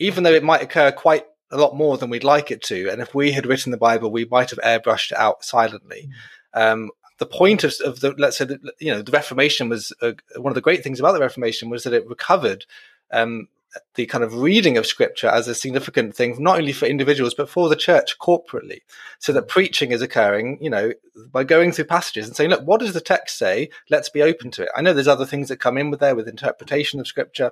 even 0.00 0.24
though 0.24 0.32
it 0.32 0.42
might 0.42 0.62
occur 0.62 0.90
quite 0.90 1.24
a 1.52 1.56
lot 1.56 1.76
more 1.76 1.96
than 1.98 2.10
we'd 2.10 2.24
like 2.24 2.50
it 2.50 2.62
to. 2.62 2.88
And 2.90 3.00
if 3.00 3.14
we 3.14 3.30
had 3.30 3.46
written 3.46 3.70
the 3.70 3.78
Bible, 3.78 4.10
we 4.10 4.24
might 4.24 4.50
have 4.50 4.58
airbrushed 4.58 5.12
it 5.12 5.18
out 5.18 5.44
silently. 5.44 6.08
Um, 6.52 6.90
the 7.18 7.26
point 7.26 7.64
of, 7.64 7.74
of, 7.84 8.00
the 8.00 8.12
let's 8.18 8.38
say 8.38 8.44
that, 8.44 8.60
you 8.78 8.90
know 8.90 9.02
the 9.02 9.12
Reformation 9.12 9.68
was 9.68 9.92
uh, 10.02 10.12
one 10.36 10.50
of 10.50 10.54
the 10.54 10.60
great 10.60 10.82
things 10.82 11.00
about 11.00 11.12
the 11.12 11.20
Reformation 11.20 11.70
was 11.70 11.84
that 11.84 11.92
it 11.92 12.08
recovered 12.08 12.66
um, 13.12 13.48
the 13.94 14.06
kind 14.06 14.22
of 14.22 14.34
reading 14.34 14.76
of 14.76 14.86
Scripture 14.86 15.28
as 15.28 15.48
a 15.48 15.54
significant 15.54 16.14
thing, 16.14 16.36
not 16.38 16.58
only 16.58 16.72
for 16.72 16.86
individuals 16.86 17.34
but 17.34 17.48
for 17.48 17.68
the 17.68 17.76
church 17.76 18.18
corporately, 18.18 18.80
so 19.18 19.32
that 19.32 19.48
preaching 19.48 19.92
is 19.92 20.02
occurring, 20.02 20.58
you 20.60 20.70
know, 20.70 20.92
by 21.30 21.44
going 21.44 21.72
through 21.72 21.84
passages 21.84 22.26
and 22.26 22.36
saying, 22.36 22.50
look, 22.50 22.66
what 22.66 22.80
does 22.80 22.94
the 22.94 23.00
text 23.00 23.38
say? 23.38 23.70
Let's 23.90 24.08
be 24.08 24.22
open 24.22 24.50
to 24.52 24.62
it. 24.62 24.68
I 24.76 24.82
know 24.82 24.92
there's 24.92 25.08
other 25.08 25.26
things 25.26 25.48
that 25.48 25.60
come 25.60 25.78
in 25.78 25.90
with 25.90 26.00
there 26.00 26.14
with 26.14 26.28
interpretation 26.28 27.00
of 27.00 27.06
Scripture, 27.06 27.50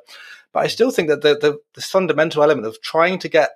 but 0.53 0.61
I 0.61 0.69
still 0.69 0.91
think 0.91 1.09
that 1.09 1.23
the, 1.23 1.37
the, 1.37 1.59
the 1.75 1.81
fundamental 1.81 2.43
element 2.43 2.67
of 2.67 2.81
trying 2.83 3.19
to 3.21 3.29
get 3.29 3.51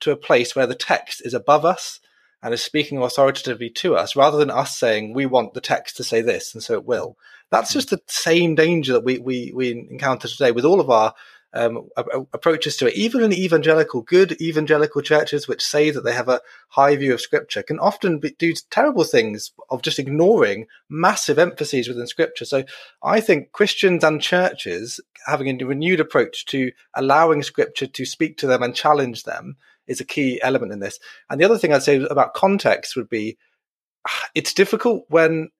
to 0.00 0.12
a 0.12 0.16
place 0.16 0.54
where 0.54 0.66
the 0.66 0.74
text 0.74 1.22
is 1.24 1.34
above 1.34 1.64
us 1.64 2.00
and 2.42 2.54
is 2.54 2.62
speaking 2.62 2.98
authoritatively 2.98 3.70
to 3.70 3.96
us 3.96 4.14
rather 4.14 4.38
than 4.38 4.50
us 4.50 4.76
saying 4.76 5.12
we 5.12 5.26
want 5.26 5.54
the 5.54 5.60
text 5.60 5.96
to 5.96 6.04
say 6.04 6.20
this 6.20 6.54
and 6.54 6.62
so 6.62 6.74
it 6.74 6.84
will. 6.84 7.16
That's 7.50 7.72
just 7.72 7.90
the 7.90 8.00
same 8.06 8.54
danger 8.54 8.92
that 8.92 9.04
we 9.04 9.18
we, 9.18 9.52
we 9.54 9.72
encounter 9.90 10.28
today 10.28 10.52
with 10.52 10.64
all 10.64 10.80
of 10.80 10.90
our 10.90 11.14
um, 11.54 11.88
approaches 12.34 12.76
to 12.76 12.88
it. 12.88 12.94
Even 12.94 13.22
in 13.22 13.32
evangelical 13.32 14.02
good 14.02 14.40
evangelical 14.40 15.00
churches 15.00 15.48
which 15.48 15.64
say 15.64 15.90
that 15.90 16.02
they 16.02 16.12
have 16.12 16.28
a 16.28 16.42
high 16.68 16.94
view 16.94 17.14
of 17.14 17.22
scripture 17.22 17.62
can 17.62 17.78
often 17.78 18.18
be, 18.18 18.32
do 18.38 18.52
terrible 18.70 19.04
things 19.04 19.52
of 19.70 19.80
just 19.80 19.98
ignoring 19.98 20.66
massive 20.90 21.38
emphases 21.38 21.88
within 21.88 22.06
scripture. 22.06 22.44
So 22.44 22.64
i 23.02 23.20
think 23.20 23.52
christians 23.52 24.04
and 24.04 24.20
churches 24.20 25.00
having 25.26 25.60
a 25.60 25.66
renewed 25.66 26.00
approach 26.00 26.44
to 26.46 26.70
allowing 26.94 27.42
scripture 27.42 27.86
to 27.86 28.04
speak 28.04 28.36
to 28.38 28.46
them 28.46 28.62
and 28.62 28.74
challenge 28.74 29.24
them 29.24 29.56
is 29.88 30.00
a 30.00 30.04
key 30.04 30.40
element 30.42 30.72
in 30.72 30.80
this. 30.80 30.98
And 31.28 31.40
the 31.40 31.44
other 31.44 31.58
thing 31.58 31.72
I'd 31.72 31.82
say 31.82 31.96
about 32.02 32.34
context 32.34 32.96
would 32.96 33.08
be 33.08 33.36
it's 34.34 34.54
difficult 34.54 35.04
when 35.08 35.50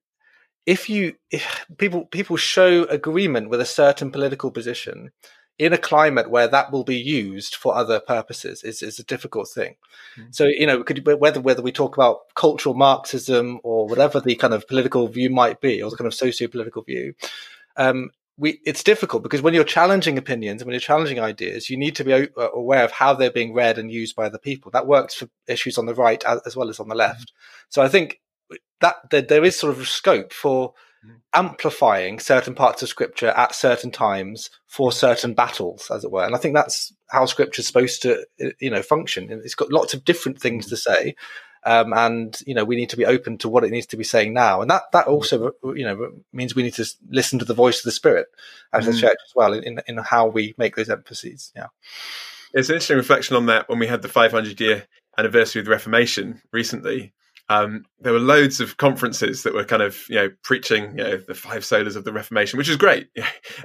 if 0.66 0.88
you 0.88 1.14
if 1.30 1.66
people 1.78 2.06
people 2.06 2.36
show 2.36 2.84
agreement 2.84 3.48
with 3.48 3.60
a 3.60 3.66
certain 3.66 4.10
political 4.10 4.50
position 4.50 5.10
in 5.58 5.72
a 5.72 5.78
climate 5.78 6.30
where 6.30 6.46
that 6.46 6.70
will 6.70 6.84
be 6.84 6.96
used 6.96 7.56
for 7.56 7.74
other 7.74 7.98
purposes 7.98 8.62
is, 8.62 8.80
is 8.80 8.98
a 8.98 9.04
difficult 9.04 9.48
thing. 9.48 9.74
Mm-hmm. 10.16 10.28
So, 10.30 10.44
you 10.44 10.66
know, 10.66 10.84
could, 10.84 11.04
whether 11.04 11.40
whether 11.40 11.62
we 11.62 11.72
talk 11.72 11.96
about 11.96 12.20
cultural 12.34 12.76
Marxism 12.76 13.58
or 13.64 13.88
whatever 13.88 14.20
the 14.20 14.36
kind 14.36 14.54
of 14.54 14.68
political 14.68 15.08
view 15.08 15.30
might 15.30 15.60
be, 15.60 15.82
or 15.82 15.90
the 15.90 15.96
kind 15.96 16.06
of 16.06 16.14
socio-political 16.14 16.82
view, 16.82 17.14
um, 17.76 18.10
we 18.38 18.60
it's 18.64 18.84
difficult 18.84 19.22
because 19.24 19.42
when 19.42 19.52
you're 19.52 19.64
challenging 19.64 20.16
opinions 20.16 20.62
and 20.62 20.66
when 20.66 20.72
you're 20.72 20.80
challenging 20.80 21.18
ideas, 21.18 21.68
you 21.68 21.76
need 21.76 21.96
to 21.96 22.04
be 22.04 22.12
uh, 22.12 22.28
aware 22.54 22.84
of 22.84 22.92
how 22.92 23.12
they're 23.12 23.30
being 23.30 23.52
read 23.52 23.78
and 23.78 23.90
used 23.90 24.14
by 24.14 24.28
the 24.28 24.38
people. 24.38 24.70
That 24.70 24.86
works 24.86 25.14
for 25.14 25.28
issues 25.48 25.76
on 25.76 25.86
the 25.86 25.94
right 25.94 26.22
as, 26.24 26.56
well 26.56 26.70
as 26.70 26.78
on 26.78 26.88
the 26.88 26.94
left. 26.94 27.32
Mm-hmm. 27.32 27.66
So 27.70 27.82
I 27.82 27.88
think 27.88 28.20
that, 28.80 28.96
that 29.10 29.28
there 29.28 29.44
is 29.44 29.58
sort 29.58 29.76
of 29.76 29.88
scope 29.88 30.32
for 30.32 30.72
mm-hmm. 31.04 31.16
amplifying 31.34 32.20
certain 32.20 32.54
parts 32.54 32.80
of 32.80 32.88
scripture 32.88 33.28
at 33.30 33.56
certain 33.56 33.90
times 33.90 34.50
for 34.66 34.92
certain 34.92 35.34
battles, 35.34 35.90
as 35.90 36.04
it 36.04 36.12
were. 36.12 36.24
And 36.24 36.36
I 36.36 36.38
think 36.38 36.54
that's 36.54 36.92
how 37.08 37.26
scripture 37.26 37.60
is 37.60 37.66
supposed 37.66 38.02
to, 38.02 38.24
you 38.60 38.70
know, 38.70 38.82
function. 38.82 39.28
It's 39.30 39.56
got 39.56 39.72
lots 39.72 39.94
of 39.94 40.04
different 40.04 40.40
things 40.40 40.66
mm-hmm. 40.66 40.70
to 40.70 40.76
say, 40.76 41.14
um, 41.64 41.92
and 41.92 42.38
you 42.46 42.54
know 42.54 42.64
we 42.64 42.76
need 42.76 42.90
to 42.90 42.96
be 42.96 43.06
open 43.06 43.38
to 43.38 43.48
what 43.48 43.64
it 43.64 43.70
needs 43.70 43.86
to 43.86 43.96
be 43.96 44.04
saying 44.04 44.32
now, 44.32 44.60
and 44.60 44.70
that 44.70 44.84
that 44.92 45.06
also 45.06 45.52
you 45.64 45.84
know 45.84 46.10
means 46.32 46.54
we 46.54 46.62
need 46.62 46.74
to 46.74 46.86
listen 47.10 47.38
to 47.38 47.44
the 47.44 47.54
voice 47.54 47.78
of 47.78 47.84
the 47.84 47.92
Spirit 47.92 48.26
as 48.72 48.86
mm. 48.86 48.90
a 48.90 49.00
church 49.00 49.18
as 49.26 49.34
well 49.34 49.52
in 49.52 49.80
in 49.86 49.98
how 49.98 50.26
we 50.26 50.54
make 50.58 50.76
those 50.76 50.90
emphases. 50.90 51.52
Yeah, 51.54 51.68
it's 52.54 52.68
an 52.68 52.74
interesting 52.74 52.96
reflection 52.96 53.36
on 53.36 53.46
that 53.46 53.68
when 53.68 53.78
we 53.78 53.86
had 53.86 54.02
the 54.02 54.08
500 54.08 54.60
year 54.60 54.86
anniversary 55.16 55.60
of 55.60 55.66
the 55.66 55.72
Reformation 55.72 56.40
recently. 56.52 57.12
Um, 57.50 57.86
there 57.98 58.12
were 58.12 58.18
loads 58.18 58.60
of 58.60 58.76
conferences 58.76 59.42
that 59.42 59.54
were 59.54 59.64
kind 59.64 59.80
of 59.80 60.04
you 60.10 60.16
know 60.16 60.30
preaching 60.42 60.98
you 60.98 61.04
know 61.04 61.16
the 61.16 61.34
five 61.34 61.62
solas 61.62 61.96
of 61.96 62.04
the 62.04 62.12
Reformation, 62.12 62.58
which 62.58 62.68
is 62.68 62.76
great, 62.76 63.08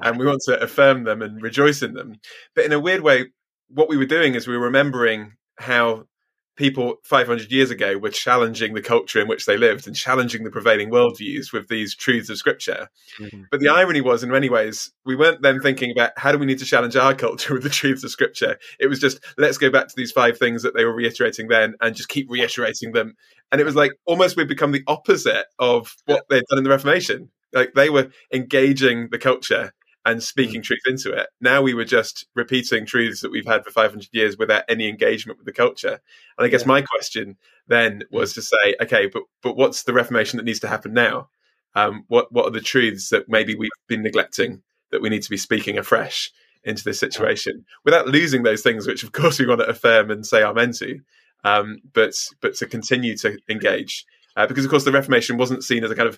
and 0.02 0.18
we 0.18 0.26
want 0.26 0.42
to 0.46 0.62
affirm 0.62 1.04
them 1.04 1.22
and 1.22 1.42
rejoice 1.42 1.82
in 1.82 1.94
them. 1.94 2.16
But 2.56 2.66
in 2.66 2.72
a 2.72 2.80
weird 2.80 3.02
way, 3.02 3.26
what 3.68 3.90
we 3.90 3.98
were 3.98 4.06
doing 4.06 4.36
is 4.36 4.48
we 4.48 4.58
were 4.58 4.66
remembering 4.66 5.34
how 5.58 6.06
people 6.56 6.96
500 7.04 7.52
years 7.52 7.72
ago 7.72 7.98
were 7.98 8.10
challenging 8.10 8.74
the 8.74 8.82
culture 8.82 9.20
in 9.20 9.28
which 9.28 9.46
they 9.46 9.58
lived 9.58 9.88
and 9.88 9.96
challenging 9.96 10.44
the 10.44 10.52
prevailing 10.52 10.92
worldviews 10.92 11.52
with 11.52 11.68
these 11.68 11.96
truths 11.96 12.30
of 12.30 12.38
scripture. 12.38 12.88
Mm-hmm. 13.20 13.44
But 13.50 13.60
the 13.60 13.70
irony 13.70 14.02
was, 14.02 14.24
in 14.24 14.30
many 14.30 14.50
ways, 14.50 14.92
we 15.06 15.16
weren't 15.16 15.42
then 15.42 15.60
thinking 15.60 15.92
about 15.92 16.12
how 16.18 16.32
do 16.32 16.38
we 16.38 16.46
need 16.46 16.60
to 16.60 16.66
challenge 16.66 16.96
our 16.96 17.16
culture 17.16 17.54
with 17.54 17.64
the 17.64 17.70
truths 17.70 18.04
of 18.04 18.12
scripture. 18.12 18.58
It 18.80 18.88
was 18.88 19.00
just, 19.00 19.24
let's 19.38 19.58
go 19.58 19.70
back 19.70 19.88
to 19.88 19.96
these 19.98 20.12
five 20.12 20.38
things 20.38 20.64
that 20.64 20.76
they 20.76 20.86
were 20.86 20.96
reiterating 20.96 21.48
then 21.48 21.74
and 21.82 21.96
just 21.96 22.10
keep 22.10 22.30
reiterating 22.30 22.92
them. 22.92 23.16
And 23.52 23.60
it 23.60 23.66
was 23.66 23.76
like 23.76 23.92
almost 24.06 24.38
we'd 24.38 24.48
become 24.48 24.72
the 24.72 24.84
opposite 24.88 25.46
of 25.60 25.96
what 26.06 26.26
they'd 26.30 26.44
done 26.50 26.60
in 26.60 26.64
the 26.64 26.70
Reformation. 26.70 27.30
Like 27.54 27.74
they 27.74 27.90
were 27.90 28.10
engaging 28.34 29.10
the 29.12 29.20
culture 29.20 29.74
and 30.06 30.22
speaking 30.22 30.62
mm. 30.62 30.64
truth 30.64 30.82
into 30.86 31.12
it. 31.12 31.28
Now 31.40 31.62
we 31.62 31.74
were 31.74 31.86
just 31.86 32.26
repeating 32.36 32.86
truths 32.86 33.22
that 33.22 33.32
we've 33.32 33.46
had 33.46 33.64
for 33.64 33.72
500 33.72 34.10
years 34.12 34.38
without 34.38 34.64
any 34.68 34.90
engagement 34.90 35.40
with 35.40 35.46
the 35.46 35.54
culture. 35.54 36.00
And 36.38 36.46
I 36.46 36.50
guess 36.50 36.62
yeah. 36.62 36.68
my 36.68 36.82
question 36.82 37.38
then 37.68 38.00
mm. 38.00 38.18
was 38.18 38.34
to 38.34 38.42
say, 38.42 38.76
okay, 38.82 39.08
but 39.08 39.24
but 39.42 39.56
what's 39.56 39.84
the 39.84 39.94
reformation 39.94 40.38
that 40.38 40.46
needs 40.46 40.60
to 40.62 40.68
happen 40.68 40.94
now? 40.94 41.30
Um, 41.76 42.04
what 42.08 42.32
what 42.32 42.46
are 42.46 42.52
the 42.52 42.62
truths 42.62 43.10
that 43.10 43.30
maybe 43.30 43.56
we've 43.56 43.72
been 43.88 44.04
neglecting 44.04 44.62
that 44.92 45.02
we 45.02 45.10
need 45.10 45.24
to 45.24 45.30
be 45.30 45.38
speaking 45.38 45.78
afresh 45.78 46.32
into 46.64 46.84
this 46.84 47.00
situation 47.00 47.66
without 47.84 48.08
losing 48.08 48.44
those 48.44 48.62
things, 48.62 48.88
which 48.88 49.04
of 49.04 49.12
course 49.12 49.40
we 49.40 49.48
want 49.48 49.60
to 49.60 49.68
affirm 49.68 50.12
and 50.12 50.26
say 50.26 50.44
amen 50.44 50.72
to, 50.74 51.00
um, 51.44 51.82
but 51.94 52.14
but 52.42 52.56
to 52.56 52.66
continue 52.66 53.18
to 53.18 53.38
engage. 53.50 54.06
Uh, 54.36 54.48
because 54.48 54.66
of 54.66 54.72
course 54.72 54.84
the 54.84 54.92
Reformation 54.92 55.38
wasn't 55.38 55.64
seen 55.64 55.84
as 55.84 55.92
a 55.92 55.96
kind 55.96 56.10
of 56.10 56.18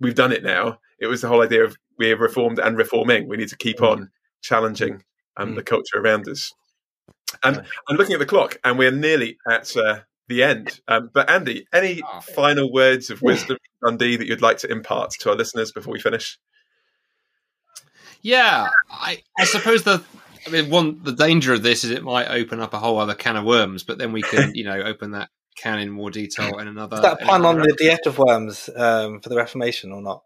we've 0.00 0.14
done 0.14 0.32
it 0.32 0.42
now. 0.42 0.78
It 0.98 1.06
was 1.06 1.20
the 1.20 1.28
whole 1.28 1.42
idea 1.42 1.64
of 1.64 1.76
we're 1.98 2.16
reformed 2.16 2.58
and 2.58 2.76
reforming. 2.76 3.28
We 3.28 3.36
need 3.36 3.48
to 3.48 3.56
keep 3.56 3.78
mm. 3.78 3.90
on 3.90 4.10
challenging 4.42 5.02
um, 5.36 5.52
mm. 5.52 5.56
the 5.56 5.62
culture 5.62 5.98
around 5.98 6.28
us. 6.28 6.52
And 7.42 7.62
I'm 7.88 7.96
looking 7.96 8.14
at 8.14 8.20
the 8.20 8.26
clock, 8.26 8.58
and 8.64 8.78
we're 8.78 8.90
nearly 8.90 9.38
at 9.48 9.76
uh, 9.76 10.00
the 10.28 10.42
end. 10.42 10.80
Um, 10.88 11.10
but 11.12 11.28
Andy, 11.28 11.66
any 11.72 12.02
oh. 12.02 12.20
final 12.20 12.72
words 12.72 13.10
of 13.10 13.20
wisdom, 13.20 13.58
Dundee, 13.84 14.16
that 14.16 14.26
you'd 14.26 14.42
like 14.42 14.58
to 14.58 14.70
impart 14.70 15.10
to 15.20 15.30
our 15.30 15.36
listeners 15.36 15.70
before 15.70 15.92
we 15.92 16.00
finish? 16.00 16.38
Yeah, 18.22 18.68
I, 18.90 19.22
I 19.38 19.44
suppose 19.44 19.84
the 19.84 20.02
I 20.46 20.50
mean, 20.50 20.70
one 20.70 21.00
the 21.02 21.12
danger 21.12 21.52
of 21.52 21.62
this 21.62 21.84
is 21.84 21.90
it 21.90 22.02
might 22.02 22.28
open 22.28 22.60
up 22.60 22.72
a 22.72 22.78
whole 22.78 22.98
other 22.98 23.14
can 23.14 23.36
of 23.36 23.44
worms, 23.44 23.84
but 23.84 23.98
then 23.98 24.12
we 24.12 24.22
can, 24.22 24.52
you 24.54 24.64
know, 24.64 24.80
open 24.80 25.12
that 25.12 25.30
can 25.58 25.78
in 25.78 25.90
more 25.90 26.10
detail 26.10 26.58
in 26.58 26.68
another. 26.68 26.96
Is 26.96 27.02
that 27.02 27.20
pun 27.20 27.44
on 27.44 27.58
the 27.58 27.76
diet 27.78 28.06
of 28.06 28.18
worms 28.18 28.70
um, 28.74 29.20
for 29.20 29.28
the 29.28 29.36
Reformation 29.36 29.92
or 29.92 30.00
not? 30.00 30.22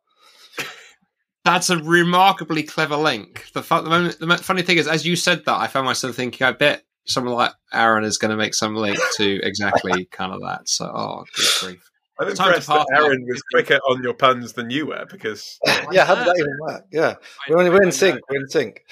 That's 1.44 1.70
a 1.70 1.78
remarkably 1.78 2.62
clever 2.62 2.96
link. 2.96 3.46
The, 3.52 3.62
fu- 3.62 3.82
the, 3.82 4.16
the, 4.20 4.38
funny 4.38 4.62
thing 4.62 4.78
is, 4.78 4.86
as 4.86 5.06
you 5.06 5.16
said 5.16 5.44
that, 5.46 5.58
I 5.58 5.66
found 5.66 5.86
myself 5.86 6.14
thinking, 6.14 6.46
I 6.46 6.52
bet 6.52 6.84
someone 7.04 7.34
like 7.34 7.52
Aaron 7.72 8.04
is 8.04 8.18
going 8.18 8.30
to 8.30 8.36
make 8.36 8.54
some 8.54 8.76
link 8.76 8.98
to 9.16 9.40
exactly 9.42 10.04
kind 10.12 10.32
of 10.32 10.40
that. 10.42 10.68
So, 10.68 10.84
oh, 10.86 11.24
good 11.34 11.46
grief. 11.60 11.88
I'm 12.20 12.28
impressed 12.28 12.68
that 12.68 12.86
Aaron 12.94 13.24
was 13.26 13.42
quicker 13.52 13.80
on 13.88 14.02
your 14.02 14.14
puns 14.14 14.52
than 14.52 14.70
you 14.70 14.86
were 14.86 15.06
because. 15.10 15.58
yeah, 15.90 16.04
how 16.04 16.14
did 16.14 16.26
that 16.26 16.36
even 16.38 16.58
work? 16.60 16.84
Yeah, 16.92 17.14
we're, 17.48 17.66
in, 17.66 17.72
we're 17.72 17.82
in 17.82 17.90
sync. 17.90 18.20
We're 18.30 18.40
in 18.40 18.48
sync. 18.48 18.84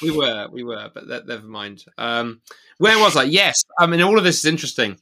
We 0.00 0.16
were, 0.16 0.48
we 0.50 0.62
were, 0.62 0.90
but 0.94 1.08
that, 1.08 1.26
never 1.26 1.46
mind. 1.46 1.84
Um, 1.98 2.40
where 2.78 2.98
was 2.98 3.16
I? 3.16 3.24
Yes, 3.24 3.62
I 3.78 3.86
mean, 3.86 4.00
all 4.00 4.16
of 4.16 4.24
this 4.24 4.38
is 4.38 4.44
interesting 4.46 4.98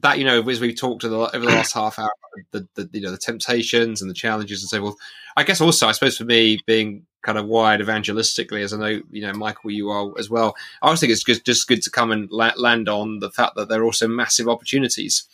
that 0.00 0.18
you 0.18 0.24
know 0.24 0.46
as 0.48 0.60
we've 0.60 0.78
talked 0.78 1.02
the, 1.02 1.08
over 1.08 1.38
the 1.38 1.46
last 1.46 1.72
half 1.72 1.98
hour 1.98 2.10
the, 2.52 2.66
the, 2.74 2.88
you 2.92 3.00
know 3.00 3.10
the 3.10 3.18
temptations 3.18 4.00
and 4.00 4.10
the 4.10 4.14
challenges 4.14 4.62
and 4.62 4.68
so 4.68 4.80
forth 4.80 4.96
i 5.36 5.42
guess 5.42 5.60
also 5.60 5.88
i 5.88 5.92
suppose 5.92 6.16
for 6.16 6.24
me 6.24 6.58
being 6.66 7.04
kind 7.22 7.38
of 7.38 7.46
wired 7.46 7.80
evangelistically 7.80 8.62
as 8.62 8.72
i 8.72 8.76
know 8.76 9.00
you 9.10 9.22
know 9.22 9.32
michael 9.32 9.70
you 9.70 9.90
are 9.90 10.12
as 10.18 10.30
well 10.30 10.54
i 10.82 10.86
always 10.86 11.00
think 11.00 11.12
it's 11.12 11.24
just, 11.24 11.44
just 11.44 11.66
good 11.66 11.82
to 11.82 11.90
come 11.90 12.10
and 12.10 12.28
land 12.30 12.88
on 12.88 13.18
the 13.20 13.30
fact 13.30 13.56
that 13.56 13.68
there 13.68 13.80
are 13.80 13.84
also 13.84 14.06
massive 14.06 14.48
opportunities 14.48 15.26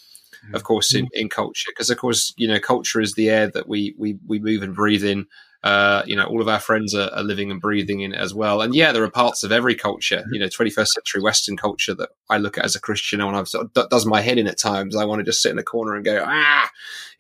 mm-hmm. 0.44 0.54
of 0.54 0.64
course 0.64 0.94
in, 0.94 1.08
in 1.12 1.28
culture 1.28 1.70
because 1.70 1.90
of 1.90 1.98
course 1.98 2.32
you 2.36 2.48
know 2.48 2.60
culture 2.60 3.00
is 3.00 3.14
the 3.14 3.28
air 3.28 3.48
that 3.48 3.68
we 3.68 3.94
we, 3.98 4.16
we 4.26 4.38
move 4.38 4.62
and 4.62 4.74
breathe 4.74 5.04
in 5.04 5.26
uh, 5.64 6.02
you 6.06 6.16
know, 6.16 6.24
all 6.24 6.40
of 6.40 6.48
our 6.48 6.58
friends 6.58 6.94
are, 6.94 7.08
are, 7.12 7.22
living 7.22 7.50
and 7.50 7.60
breathing 7.60 8.00
in 8.00 8.12
it 8.12 8.18
as 8.18 8.34
well. 8.34 8.60
And 8.60 8.74
yeah, 8.74 8.90
there 8.90 9.04
are 9.04 9.10
parts 9.10 9.44
of 9.44 9.52
every 9.52 9.76
culture, 9.76 10.24
you 10.32 10.40
know, 10.40 10.46
21st 10.46 10.88
century 10.88 11.22
Western 11.22 11.56
culture 11.56 11.94
that 11.94 12.08
I 12.28 12.38
look 12.38 12.58
at 12.58 12.64
as 12.64 12.74
a 12.74 12.80
Christian 12.80 13.20
and 13.20 13.36
I've 13.36 13.46
sort 13.46 13.70
of 13.76 13.88
does 13.88 14.04
my 14.04 14.20
head 14.20 14.38
in 14.38 14.48
at 14.48 14.58
times. 14.58 14.96
I 14.96 15.04
want 15.04 15.20
to 15.20 15.24
just 15.24 15.40
sit 15.40 15.52
in 15.52 15.58
a 15.58 15.62
corner 15.62 15.94
and 15.94 16.04
go, 16.04 16.24
ah, 16.26 16.68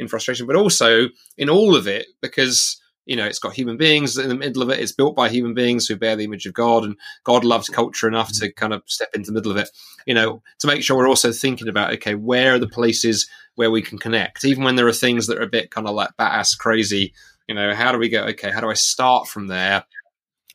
in 0.00 0.08
frustration. 0.08 0.48
But 0.48 0.56
also 0.56 1.08
in 1.38 1.48
all 1.48 1.76
of 1.76 1.86
it, 1.86 2.06
because 2.20 2.80
you 3.04 3.16
know, 3.16 3.26
it's 3.26 3.40
got 3.40 3.52
human 3.52 3.76
beings 3.76 4.16
in 4.16 4.28
the 4.28 4.34
middle 4.34 4.62
of 4.62 4.70
it. 4.70 4.78
It's 4.78 4.92
built 4.92 5.16
by 5.16 5.28
human 5.28 5.54
beings 5.54 5.86
who 5.86 5.96
bear 5.96 6.14
the 6.14 6.24
image 6.24 6.46
of 6.46 6.54
God, 6.54 6.84
and 6.84 6.96
God 7.24 7.44
loves 7.44 7.68
culture 7.68 8.06
enough 8.06 8.32
to 8.34 8.52
kind 8.52 8.72
of 8.72 8.82
step 8.86 9.10
into 9.14 9.30
the 9.30 9.34
middle 9.34 9.50
of 9.50 9.56
it. 9.56 9.70
You 10.06 10.14
know, 10.14 10.42
to 10.60 10.66
make 10.66 10.82
sure 10.82 10.96
we're 10.96 11.08
also 11.08 11.32
thinking 11.32 11.68
about 11.68 11.92
okay, 11.94 12.14
where 12.14 12.54
are 12.54 12.58
the 12.58 12.68
places 12.68 13.28
where 13.56 13.70
we 13.70 13.82
can 13.82 13.98
connect, 13.98 14.44
even 14.44 14.64
when 14.64 14.76
there 14.76 14.86
are 14.86 14.92
things 14.92 15.26
that 15.26 15.38
are 15.38 15.42
a 15.42 15.48
bit 15.48 15.70
kind 15.70 15.86
of 15.86 15.94
like 15.94 16.10
badass 16.18 16.56
crazy. 16.56 17.12
You 17.52 17.56
know, 17.56 17.74
how 17.74 17.92
do 17.92 17.98
we 17.98 18.08
go? 18.08 18.22
Okay, 18.28 18.50
how 18.50 18.62
do 18.62 18.70
I 18.70 18.74
start 18.74 19.28
from 19.28 19.48
there 19.48 19.84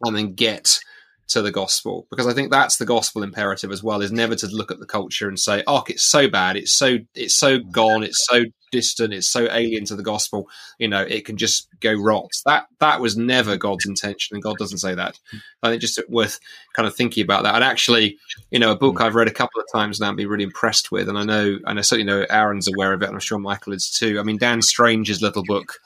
and 0.02 0.18
then 0.18 0.34
get 0.34 0.80
to 1.28 1.44
the 1.44 1.52
gospel? 1.52 2.08
Because 2.10 2.26
I 2.26 2.34
think 2.34 2.50
that's 2.50 2.78
the 2.78 2.88
gospel 2.88 3.22
imperative 3.22 3.72
as 3.72 3.84
well 3.84 4.02
is 4.02 4.12
never 4.12 4.34
to 4.34 4.48
look 4.48 4.72
at 4.72 4.80
the 4.80 4.88
culture 4.88 5.28
and 5.28 5.40
say 5.40 5.62
oh 5.68 5.84
it's 5.88 6.02
so 6.02 6.28
bad 6.28 6.56
it's 6.56 6.74
so 6.74 6.98
it's 7.14 7.38
so 7.38 7.60
gone 7.60 8.02
it's 8.02 8.26
so 8.26 8.46
distant 8.72 9.14
it's 9.14 9.30
so 9.30 9.48
alien 9.52 9.86
to 9.86 9.96
the 9.96 10.02
gospel. 10.02 10.50
You 10.80 10.88
know 10.88 11.04
it 11.04 11.24
can 11.24 11.38
just 11.38 11.68
go 11.82 11.94
rot. 11.94 12.32
That 12.48 12.66
that 12.80 13.00
was 13.00 13.16
never 13.16 13.58
God's 13.58 13.86
intention 13.86 14.36
and 14.36 14.42
God 14.42 14.58
doesn't 14.58 14.80
say 14.80 14.96
that. 14.96 15.20
I 15.62 15.70
think 15.70 15.82
just 15.82 16.02
worth 16.10 16.40
kind 16.76 16.88
of 16.88 16.96
thinking 16.96 17.24
about 17.24 17.44
that. 17.44 17.54
And 17.54 17.64
actually 17.64 18.18
you 18.50 18.58
know 18.58 18.72
a 18.72 18.76
book 18.76 19.02
I've 19.02 19.14
read 19.14 19.28
a 19.28 19.32
couple 19.32 19.62
of 19.62 19.68
times 19.72 20.00
now 20.00 20.08
and 20.08 20.18
been 20.18 20.30
really 20.30 20.46
impressed 20.46 20.92
with 20.92 21.10
and 21.10 21.20
I 21.20 21.26
know 21.26 21.60
and 21.68 21.78
I 21.78 21.82
certainly 21.84 22.12
know 22.12 22.26
Aaron's 22.28 22.68
aware 22.68 22.94
of 22.94 23.04
it 23.04 23.06
and 23.06 23.14
I'm 23.14 23.20
sure 23.20 23.38
Michael 23.38 23.74
is 23.74 23.88
too. 23.88 24.20
I 24.20 24.24
mean 24.24 24.40
Dan 24.40 24.64
Strange's 24.64 25.22
little 25.22 25.44
book 25.44 25.78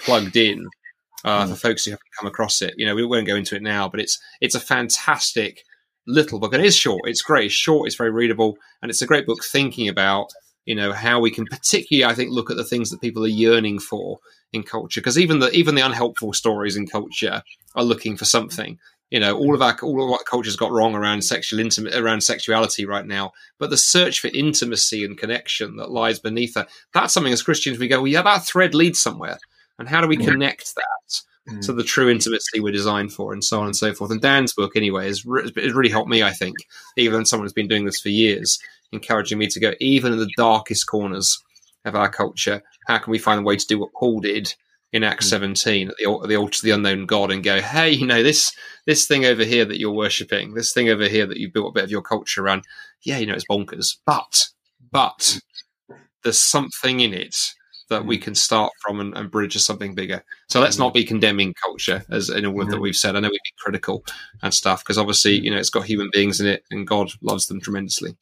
plugged 0.00 0.36
in 0.36 0.66
uh, 1.24 1.44
mm. 1.44 1.50
for 1.50 1.56
folks 1.56 1.84
who 1.84 1.90
haven't 1.90 2.16
come 2.18 2.28
across 2.28 2.62
it. 2.62 2.74
You 2.76 2.86
know, 2.86 2.94
we 2.94 3.04
won't 3.04 3.26
go 3.26 3.36
into 3.36 3.56
it 3.56 3.62
now, 3.62 3.88
but 3.88 4.00
it's 4.00 4.18
it's 4.40 4.54
a 4.54 4.60
fantastic 4.60 5.62
little 6.06 6.38
book. 6.38 6.54
And 6.54 6.62
it 6.62 6.66
is 6.66 6.76
short. 6.76 7.02
It's 7.04 7.22
great. 7.22 7.46
It's 7.46 7.54
short. 7.54 7.86
It's 7.86 7.96
very 7.96 8.10
readable, 8.10 8.56
and 8.80 8.90
it's 8.90 9.02
a 9.02 9.06
great 9.06 9.26
book 9.26 9.44
thinking 9.44 9.88
about 9.88 10.30
you 10.64 10.74
know 10.74 10.92
how 10.92 11.20
we 11.20 11.30
can 11.30 11.44
particularly, 11.46 12.10
I 12.10 12.14
think, 12.14 12.30
look 12.30 12.50
at 12.50 12.56
the 12.56 12.64
things 12.64 12.90
that 12.90 13.00
people 13.00 13.24
are 13.24 13.28
yearning 13.28 13.78
for 13.78 14.18
in 14.52 14.62
culture. 14.62 15.00
Because 15.00 15.18
even 15.18 15.40
the 15.40 15.50
even 15.50 15.74
the 15.74 15.84
unhelpful 15.84 16.32
stories 16.32 16.76
in 16.76 16.86
culture 16.86 17.42
are 17.74 17.84
looking 17.84 18.16
for 18.16 18.24
something. 18.24 18.78
You 19.10 19.20
know, 19.20 19.36
all 19.36 19.54
of 19.54 19.62
our 19.62 19.76
all 19.82 20.02
of 20.02 20.10
what 20.10 20.26
culture's 20.26 20.56
got 20.56 20.72
wrong 20.72 20.96
around 20.96 21.22
sexual 21.22 21.60
intimate 21.60 21.94
around 21.94 22.22
sexuality 22.22 22.86
right 22.86 23.06
now, 23.06 23.32
but 23.58 23.70
the 23.70 23.76
search 23.76 24.20
for 24.20 24.28
intimacy 24.28 25.04
and 25.04 25.16
connection 25.16 25.76
that 25.76 25.92
lies 25.92 26.18
beneath 26.18 26.54
that, 26.54 26.68
that's 26.92 27.14
something 27.14 27.32
as 27.32 27.42
Christians 27.42 27.78
we 27.78 27.86
go, 27.86 27.98
well, 27.98 28.08
yeah, 28.08 28.22
that 28.22 28.44
thread 28.44 28.74
leads 28.74 28.98
somewhere 28.98 29.38
and 29.78 29.88
how 29.88 30.00
do 30.00 30.08
we 30.08 30.16
connect 30.16 30.74
that 30.74 31.22
mm. 31.48 31.64
to 31.66 31.72
the 31.72 31.84
true 31.84 32.08
intimacy 32.08 32.60
we're 32.60 32.72
designed 32.72 33.12
for, 33.12 33.32
and 33.32 33.44
so 33.44 33.60
on 33.60 33.66
and 33.66 33.76
so 33.76 33.94
forth. 33.94 34.10
And 34.10 34.20
Dan's 34.20 34.52
book, 34.52 34.76
anyway, 34.76 35.06
has, 35.06 35.24
re- 35.24 35.42
has 35.42 35.72
really 35.72 35.90
helped 35.90 36.10
me. 36.10 36.22
I 36.22 36.32
think, 36.32 36.56
even 36.96 37.24
someone 37.24 37.44
who's 37.44 37.52
been 37.52 37.68
doing 37.68 37.84
this 37.84 38.00
for 38.00 38.08
years, 38.08 38.58
encouraging 38.92 39.38
me 39.38 39.46
to 39.48 39.60
go 39.60 39.72
even 39.80 40.12
in 40.12 40.18
the 40.18 40.30
darkest 40.36 40.86
corners 40.86 41.42
of 41.84 41.94
our 41.94 42.10
culture. 42.10 42.62
How 42.86 42.98
can 42.98 43.10
we 43.10 43.18
find 43.18 43.40
a 43.40 43.44
way 43.44 43.56
to 43.56 43.66
do 43.66 43.78
what 43.78 43.92
Paul 43.92 44.20
did 44.20 44.54
in 44.92 45.04
Acts 45.04 45.26
mm. 45.26 45.30
17 45.30 45.88
at 45.88 45.94
the, 45.98 46.26
the 46.26 46.36
altar 46.36 46.58
of 46.58 46.62
the 46.62 46.70
unknown 46.70 47.06
God 47.06 47.30
and 47.30 47.42
go, 47.42 47.60
hey, 47.60 47.90
you 47.90 48.06
know, 48.06 48.22
this 48.22 48.52
this 48.86 49.06
thing 49.06 49.24
over 49.24 49.44
here 49.44 49.64
that 49.64 49.78
you're 49.78 49.92
worshipping, 49.92 50.54
this 50.54 50.72
thing 50.72 50.88
over 50.88 51.08
here 51.08 51.26
that 51.26 51.38
you 51.38 51.50
built 51.50 51.70
a 51.70 51.72
bit 51.72 51.84
of 51.84 51.90
your 51.90 52.02
culture 52.02 52.44
around, 52.44 52.64
yeah, 53.02 53.18
you 53.18 53.26
know, 53.26 53.34
it's 53.34 53.46
bonkers. 53.46 53.96
But, 54.04 54.46
but 54.90 55.40
there's 56.22 56.38
something 56.38 57.00
in 57.00 57.14
it 57.14 57.36
that 57.88 58.04
we 58.04 58.18
mm. 58.18 58.22
can 58.22 58.34
start 58.34 58.72
from 58.80 59.00
and, 59.00 59.16
and 59.16 59.30
bridge 59.30 59.52
to 59.52 59.58
something 59.58 59.94
bigger. 59.94 60.24
So 60.48 60.60
let's 60.60 60.78
not 60.78 60.90
mm. 60.90 60.94
be 60.94 61.04
condemning 61.04 61.54
culture 61.64 62.04
as 62.10 62.30
in 62.30 62.44
a 62.44 62.50
word 62.50 62.70
that 62.70 62.76
mm. 62.76 62.82
we've 62.82 62.96
said. 62.96 63.16
I 63.16 63.20
know 63.20 63.28
we've 63.28 63.32
been 63.32 63.58
critical 63.58 64.04
and 64.42 64.52
stuff 64.52 64.82
because 64.82 64.98
obviously, 64.98 65.38
you 65.38 65.50
know, 65.50 65.58
it's 65.58 65.70
got 65.70 65.84
human 65.84 66.10
beings 66.12 66.40
in 66.40 66.46
it 66.46 66.64
and 66.70 66.86
God 66.86 67.10
loves 67.22 67.46
them 67.46 67.60
tremendously. 67.60 68.16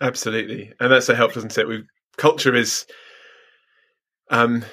Absolutely. 0.00 0.72
And 0.80 0.92
that's 0.92 1.06
so 1.06 1.14
helpful, 1.14 1.42
doesn't 1.42 1.60
it? 1.60 1.68
We 1.68 1.84
culture 2.16 2.54
is 2.54 2.86
um 4.30 4.64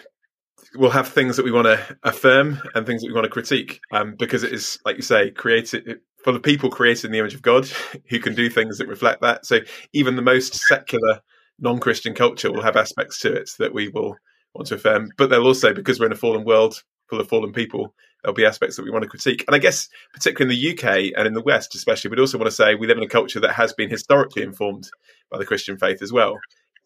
we'll 0.76 0.90
have 0.90 1.08
things 1.08 1.36
that 1.38 1.46
we 1.46 1.52
want 1.52 1.66
to 1.66 1.98
affirm 2.04 2.62
and 2.76 2.86
things 2.86 3.02
that 3.02 3.08
we 3.08 3.14
want 3.14 3.26
to 3.26 3.30
critique 3.30 3.80
um, 3.92 4.16
because 4.18 4.44
it 4.44 4.54
is 4.54 4.78
like 4.86 4.96
you 4.98 5.02
say 5.02 5.32
created 5.32 6.00
for 6.24 6.32
the 6.32 6.40
people 6.40 6.70
created 6.70 7.06
in 7.06 7.12
the 7.12 7.18
image 7.18 7.34
of 7.34 7.42
god 7.42 7.66
who 8.10 8.20
can 8.20 8.36
do 8.36 8.50
things 8.50 8.78
that 8.78 8.88
reflect 8.88 9.22
that 9.22 9.46
so 9.46 9.60
even 9.94 10.16
the 10.16 10.22
most 10.22 10.54
secular 10.68 11.22
non-Christian 11.60 12.14
culture 12.14 12.52
will 12.52 12.64
have 12.64 12.78
aspects 12.78 13.20
to 13.20 13.34
it 13.34 13.52
that 13.60 13.74
we 13.74 13.90
will 13.90 14.16
want 14.54 14.68
to 14.70 14.76
affirm. 14.76 15.10
But 15.18 15.30
they'll 15.30 15.46
also, 15.46 15.74
because 15.74 16.00
we're 16.00 16.08
in 16.08 16.12
a 16.12 16.18
fallen 16.18 16.46
world 16.46 16.82
full 17.10 17.20
of 17.20 17.28
fallen 17.28 17.54
people, 17.54 17.94
there'll 18.22 18.36
be 18.36 18.46
aspects 18.46 18.76
that 18.76 18.84
we 18.84 18.92
want 18.92 19.04
to 19.04 19.10
critique. 19.10 19.44
And 19.48 19.56
I 19.56 19.60
guess, 19.60 19.88
particularly 20.14 20.56
in 20.56 20.62
the 20.62 20.74
UK 20.74 21.14
and 21.18 21.28
in 21.28 21.34
the 21.34 21.42
West, 21.42 21.76
especially, 21.76 22.10
we'd 22.10 22.20
also 22.20 22.38
want 22.38 22.50
to 22.50 22.56
say 22.56 22.76
we 22.76 22.88
live 22.88 22.98
in 22.98 23.04
a 23.04 23.08
culture 23.08 23.40
that 23.40 23.54
has 23.54 23.74
been 23.74 23.90
historically 23.90 24.44
informed 24.44 24.90
by 25.32 25.38
the 25.38 25.46
Christian 25.46 25.78
faith 25.78 26.02
as 26.02 26.12
well. 26.12 26.38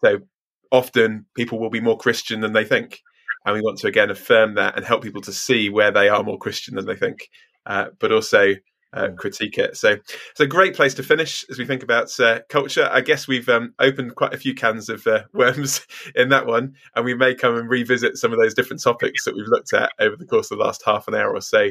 So 0.04 0.20
often 0.72 1.26
people 1.36 1.60
will 1.60 1.70
be 1.70 1.82
more 1.82 1.98
Christian 1.98 2.42
than 2.42 2.54
they 2.54 2.66
think. 2.66 3.02
And 3.46 3.56
we 3.56 3.62
want 3.62 3.80
to 3.80 3.88
again 3.88 4.10
affirm 4.10 4.56
that 4.56 4.76
and 4.76 4.86
help 4.86 5.04
people 5.04 5.22
to 5.22 5.34
see 5.34 5.70
where 5.70 5.92
they 5.92 6.08
are 6.10 6.24
more 6.24 6.38
Christian 6.38 6.76
than 6.76 6.86
they 6.86 6.96
think, 6.96 7.30
uh, 7.66 7.88
but 8.00 8.12
also 8.12 8.54
uh, 8.94 9.10
critique 9.18 9.58
it. 9.58 9.76
So 9.78 9.98
it's 10.32 10.40
a 10.40 10.48
great 10.48 10.76
place 10.76 10.94
to 10.96 11.04
finish 11.04 11.46
as 11.50 11.58
we 11.58 11.66
think 11.66 11.84
about 11.84 12.18
uh, 12.20 12.42
culture. 12.50 12.88
I 12.92 13.02
guess 13.02 13.28
we've 13.28 13.50
um, 13.50 13.74
opened 13.80 14.16
quite 14.16 14.34
a 14.34 14.38
few 14.38 14.54
cans 14.54 14.90
of 14.90 15.06
uh, 15.08 15.24
worms 15.34 15.86
in 16.16 16.30
that 16.30 16.46
one, 16.46 16.76
and 16.96 17.06
we 17.06 17.14
may 17.14 17.36
come 17.36 17.56
and 17.56 17.70
revisit 17.70 18.18
some 18.18 18.32
of 18.32 18.40
those 18.40 18.54
different 18.54 18.82
topics 18.82 19.26
that 19.26 19.36
we've 19.36 19.48
looked 19.48 19.74
at 19.74 19.92
over 20.00 20.16
the 20.16 20.26
course 20.26 20.52
of 20.52 20.58
the 20.58 20.64
last 20.64 20.84
half 20.86 21.08
an 21.08 21.16
hour 21.16 21.34
or 21.34 21.42
so 21.42 21.70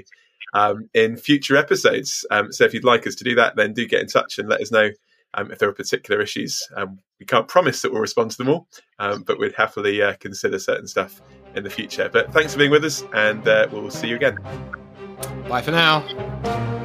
um, 0.54 0.88
in 0.94 1.16
future 1.16 1.56
episodes. 1.56 2.26
Um, 2.30 2.52
so 2.52 2.64
if 2.64 2.74
you'd 2.74 2.84
like 2.84 3.06
us 3.06 3.14
to 3.16 3.24
do 3.24 3.34
that, 3.36 3.56
then 3.56 3.72
do 3.72 3.86
get 3.86 4.02
in 4.02 4.08
touch 4.08 4.38
and 4.38 4.48
let 4.48 4.60
us 4.60 4.70
know. 4.70 4.90
Um, 5.34 5.50
if 5.50 5.58
there 5.58 5.68
are 5.70 5.72
particular 5.72 6.20
issues, 6.20 6.68
um, 6.76 6.98
we 7.18 7.24
can't 7.24 7.48
promise 7.48 7.80
that 7.80 7.90
we'll 7.90 8.02
respond 8.02 8.32
to 8.32 8.36
them 8.36 8.50
all, 8.50 8.68
um, 8.98 9.22
but 9.22 9.38
we'd 9.38 9.54
happily 9.54 10.02
uh, 10.02 10.12
consider 10.20 10.58
certain 10.58 10.86
stuff 10.86 11.22
in 11.54 11.64
the 11.64 11.70
future. 11.70 12.10
But 12.12 12.34
thanks 12.34 12.52
for 12.52 12.58
being 12.58 12.70
with 12.70 12.84
us, 12.84 13.02
and 13.14 13.48
uh, 13.48 13.66
we'll 13.72 13.90
see 13.90 14.08
you 14.08 14.16
again. 14.16 14.36
Bye 15.48 15.62
for 15.62 15.70
now. 15.70 16.80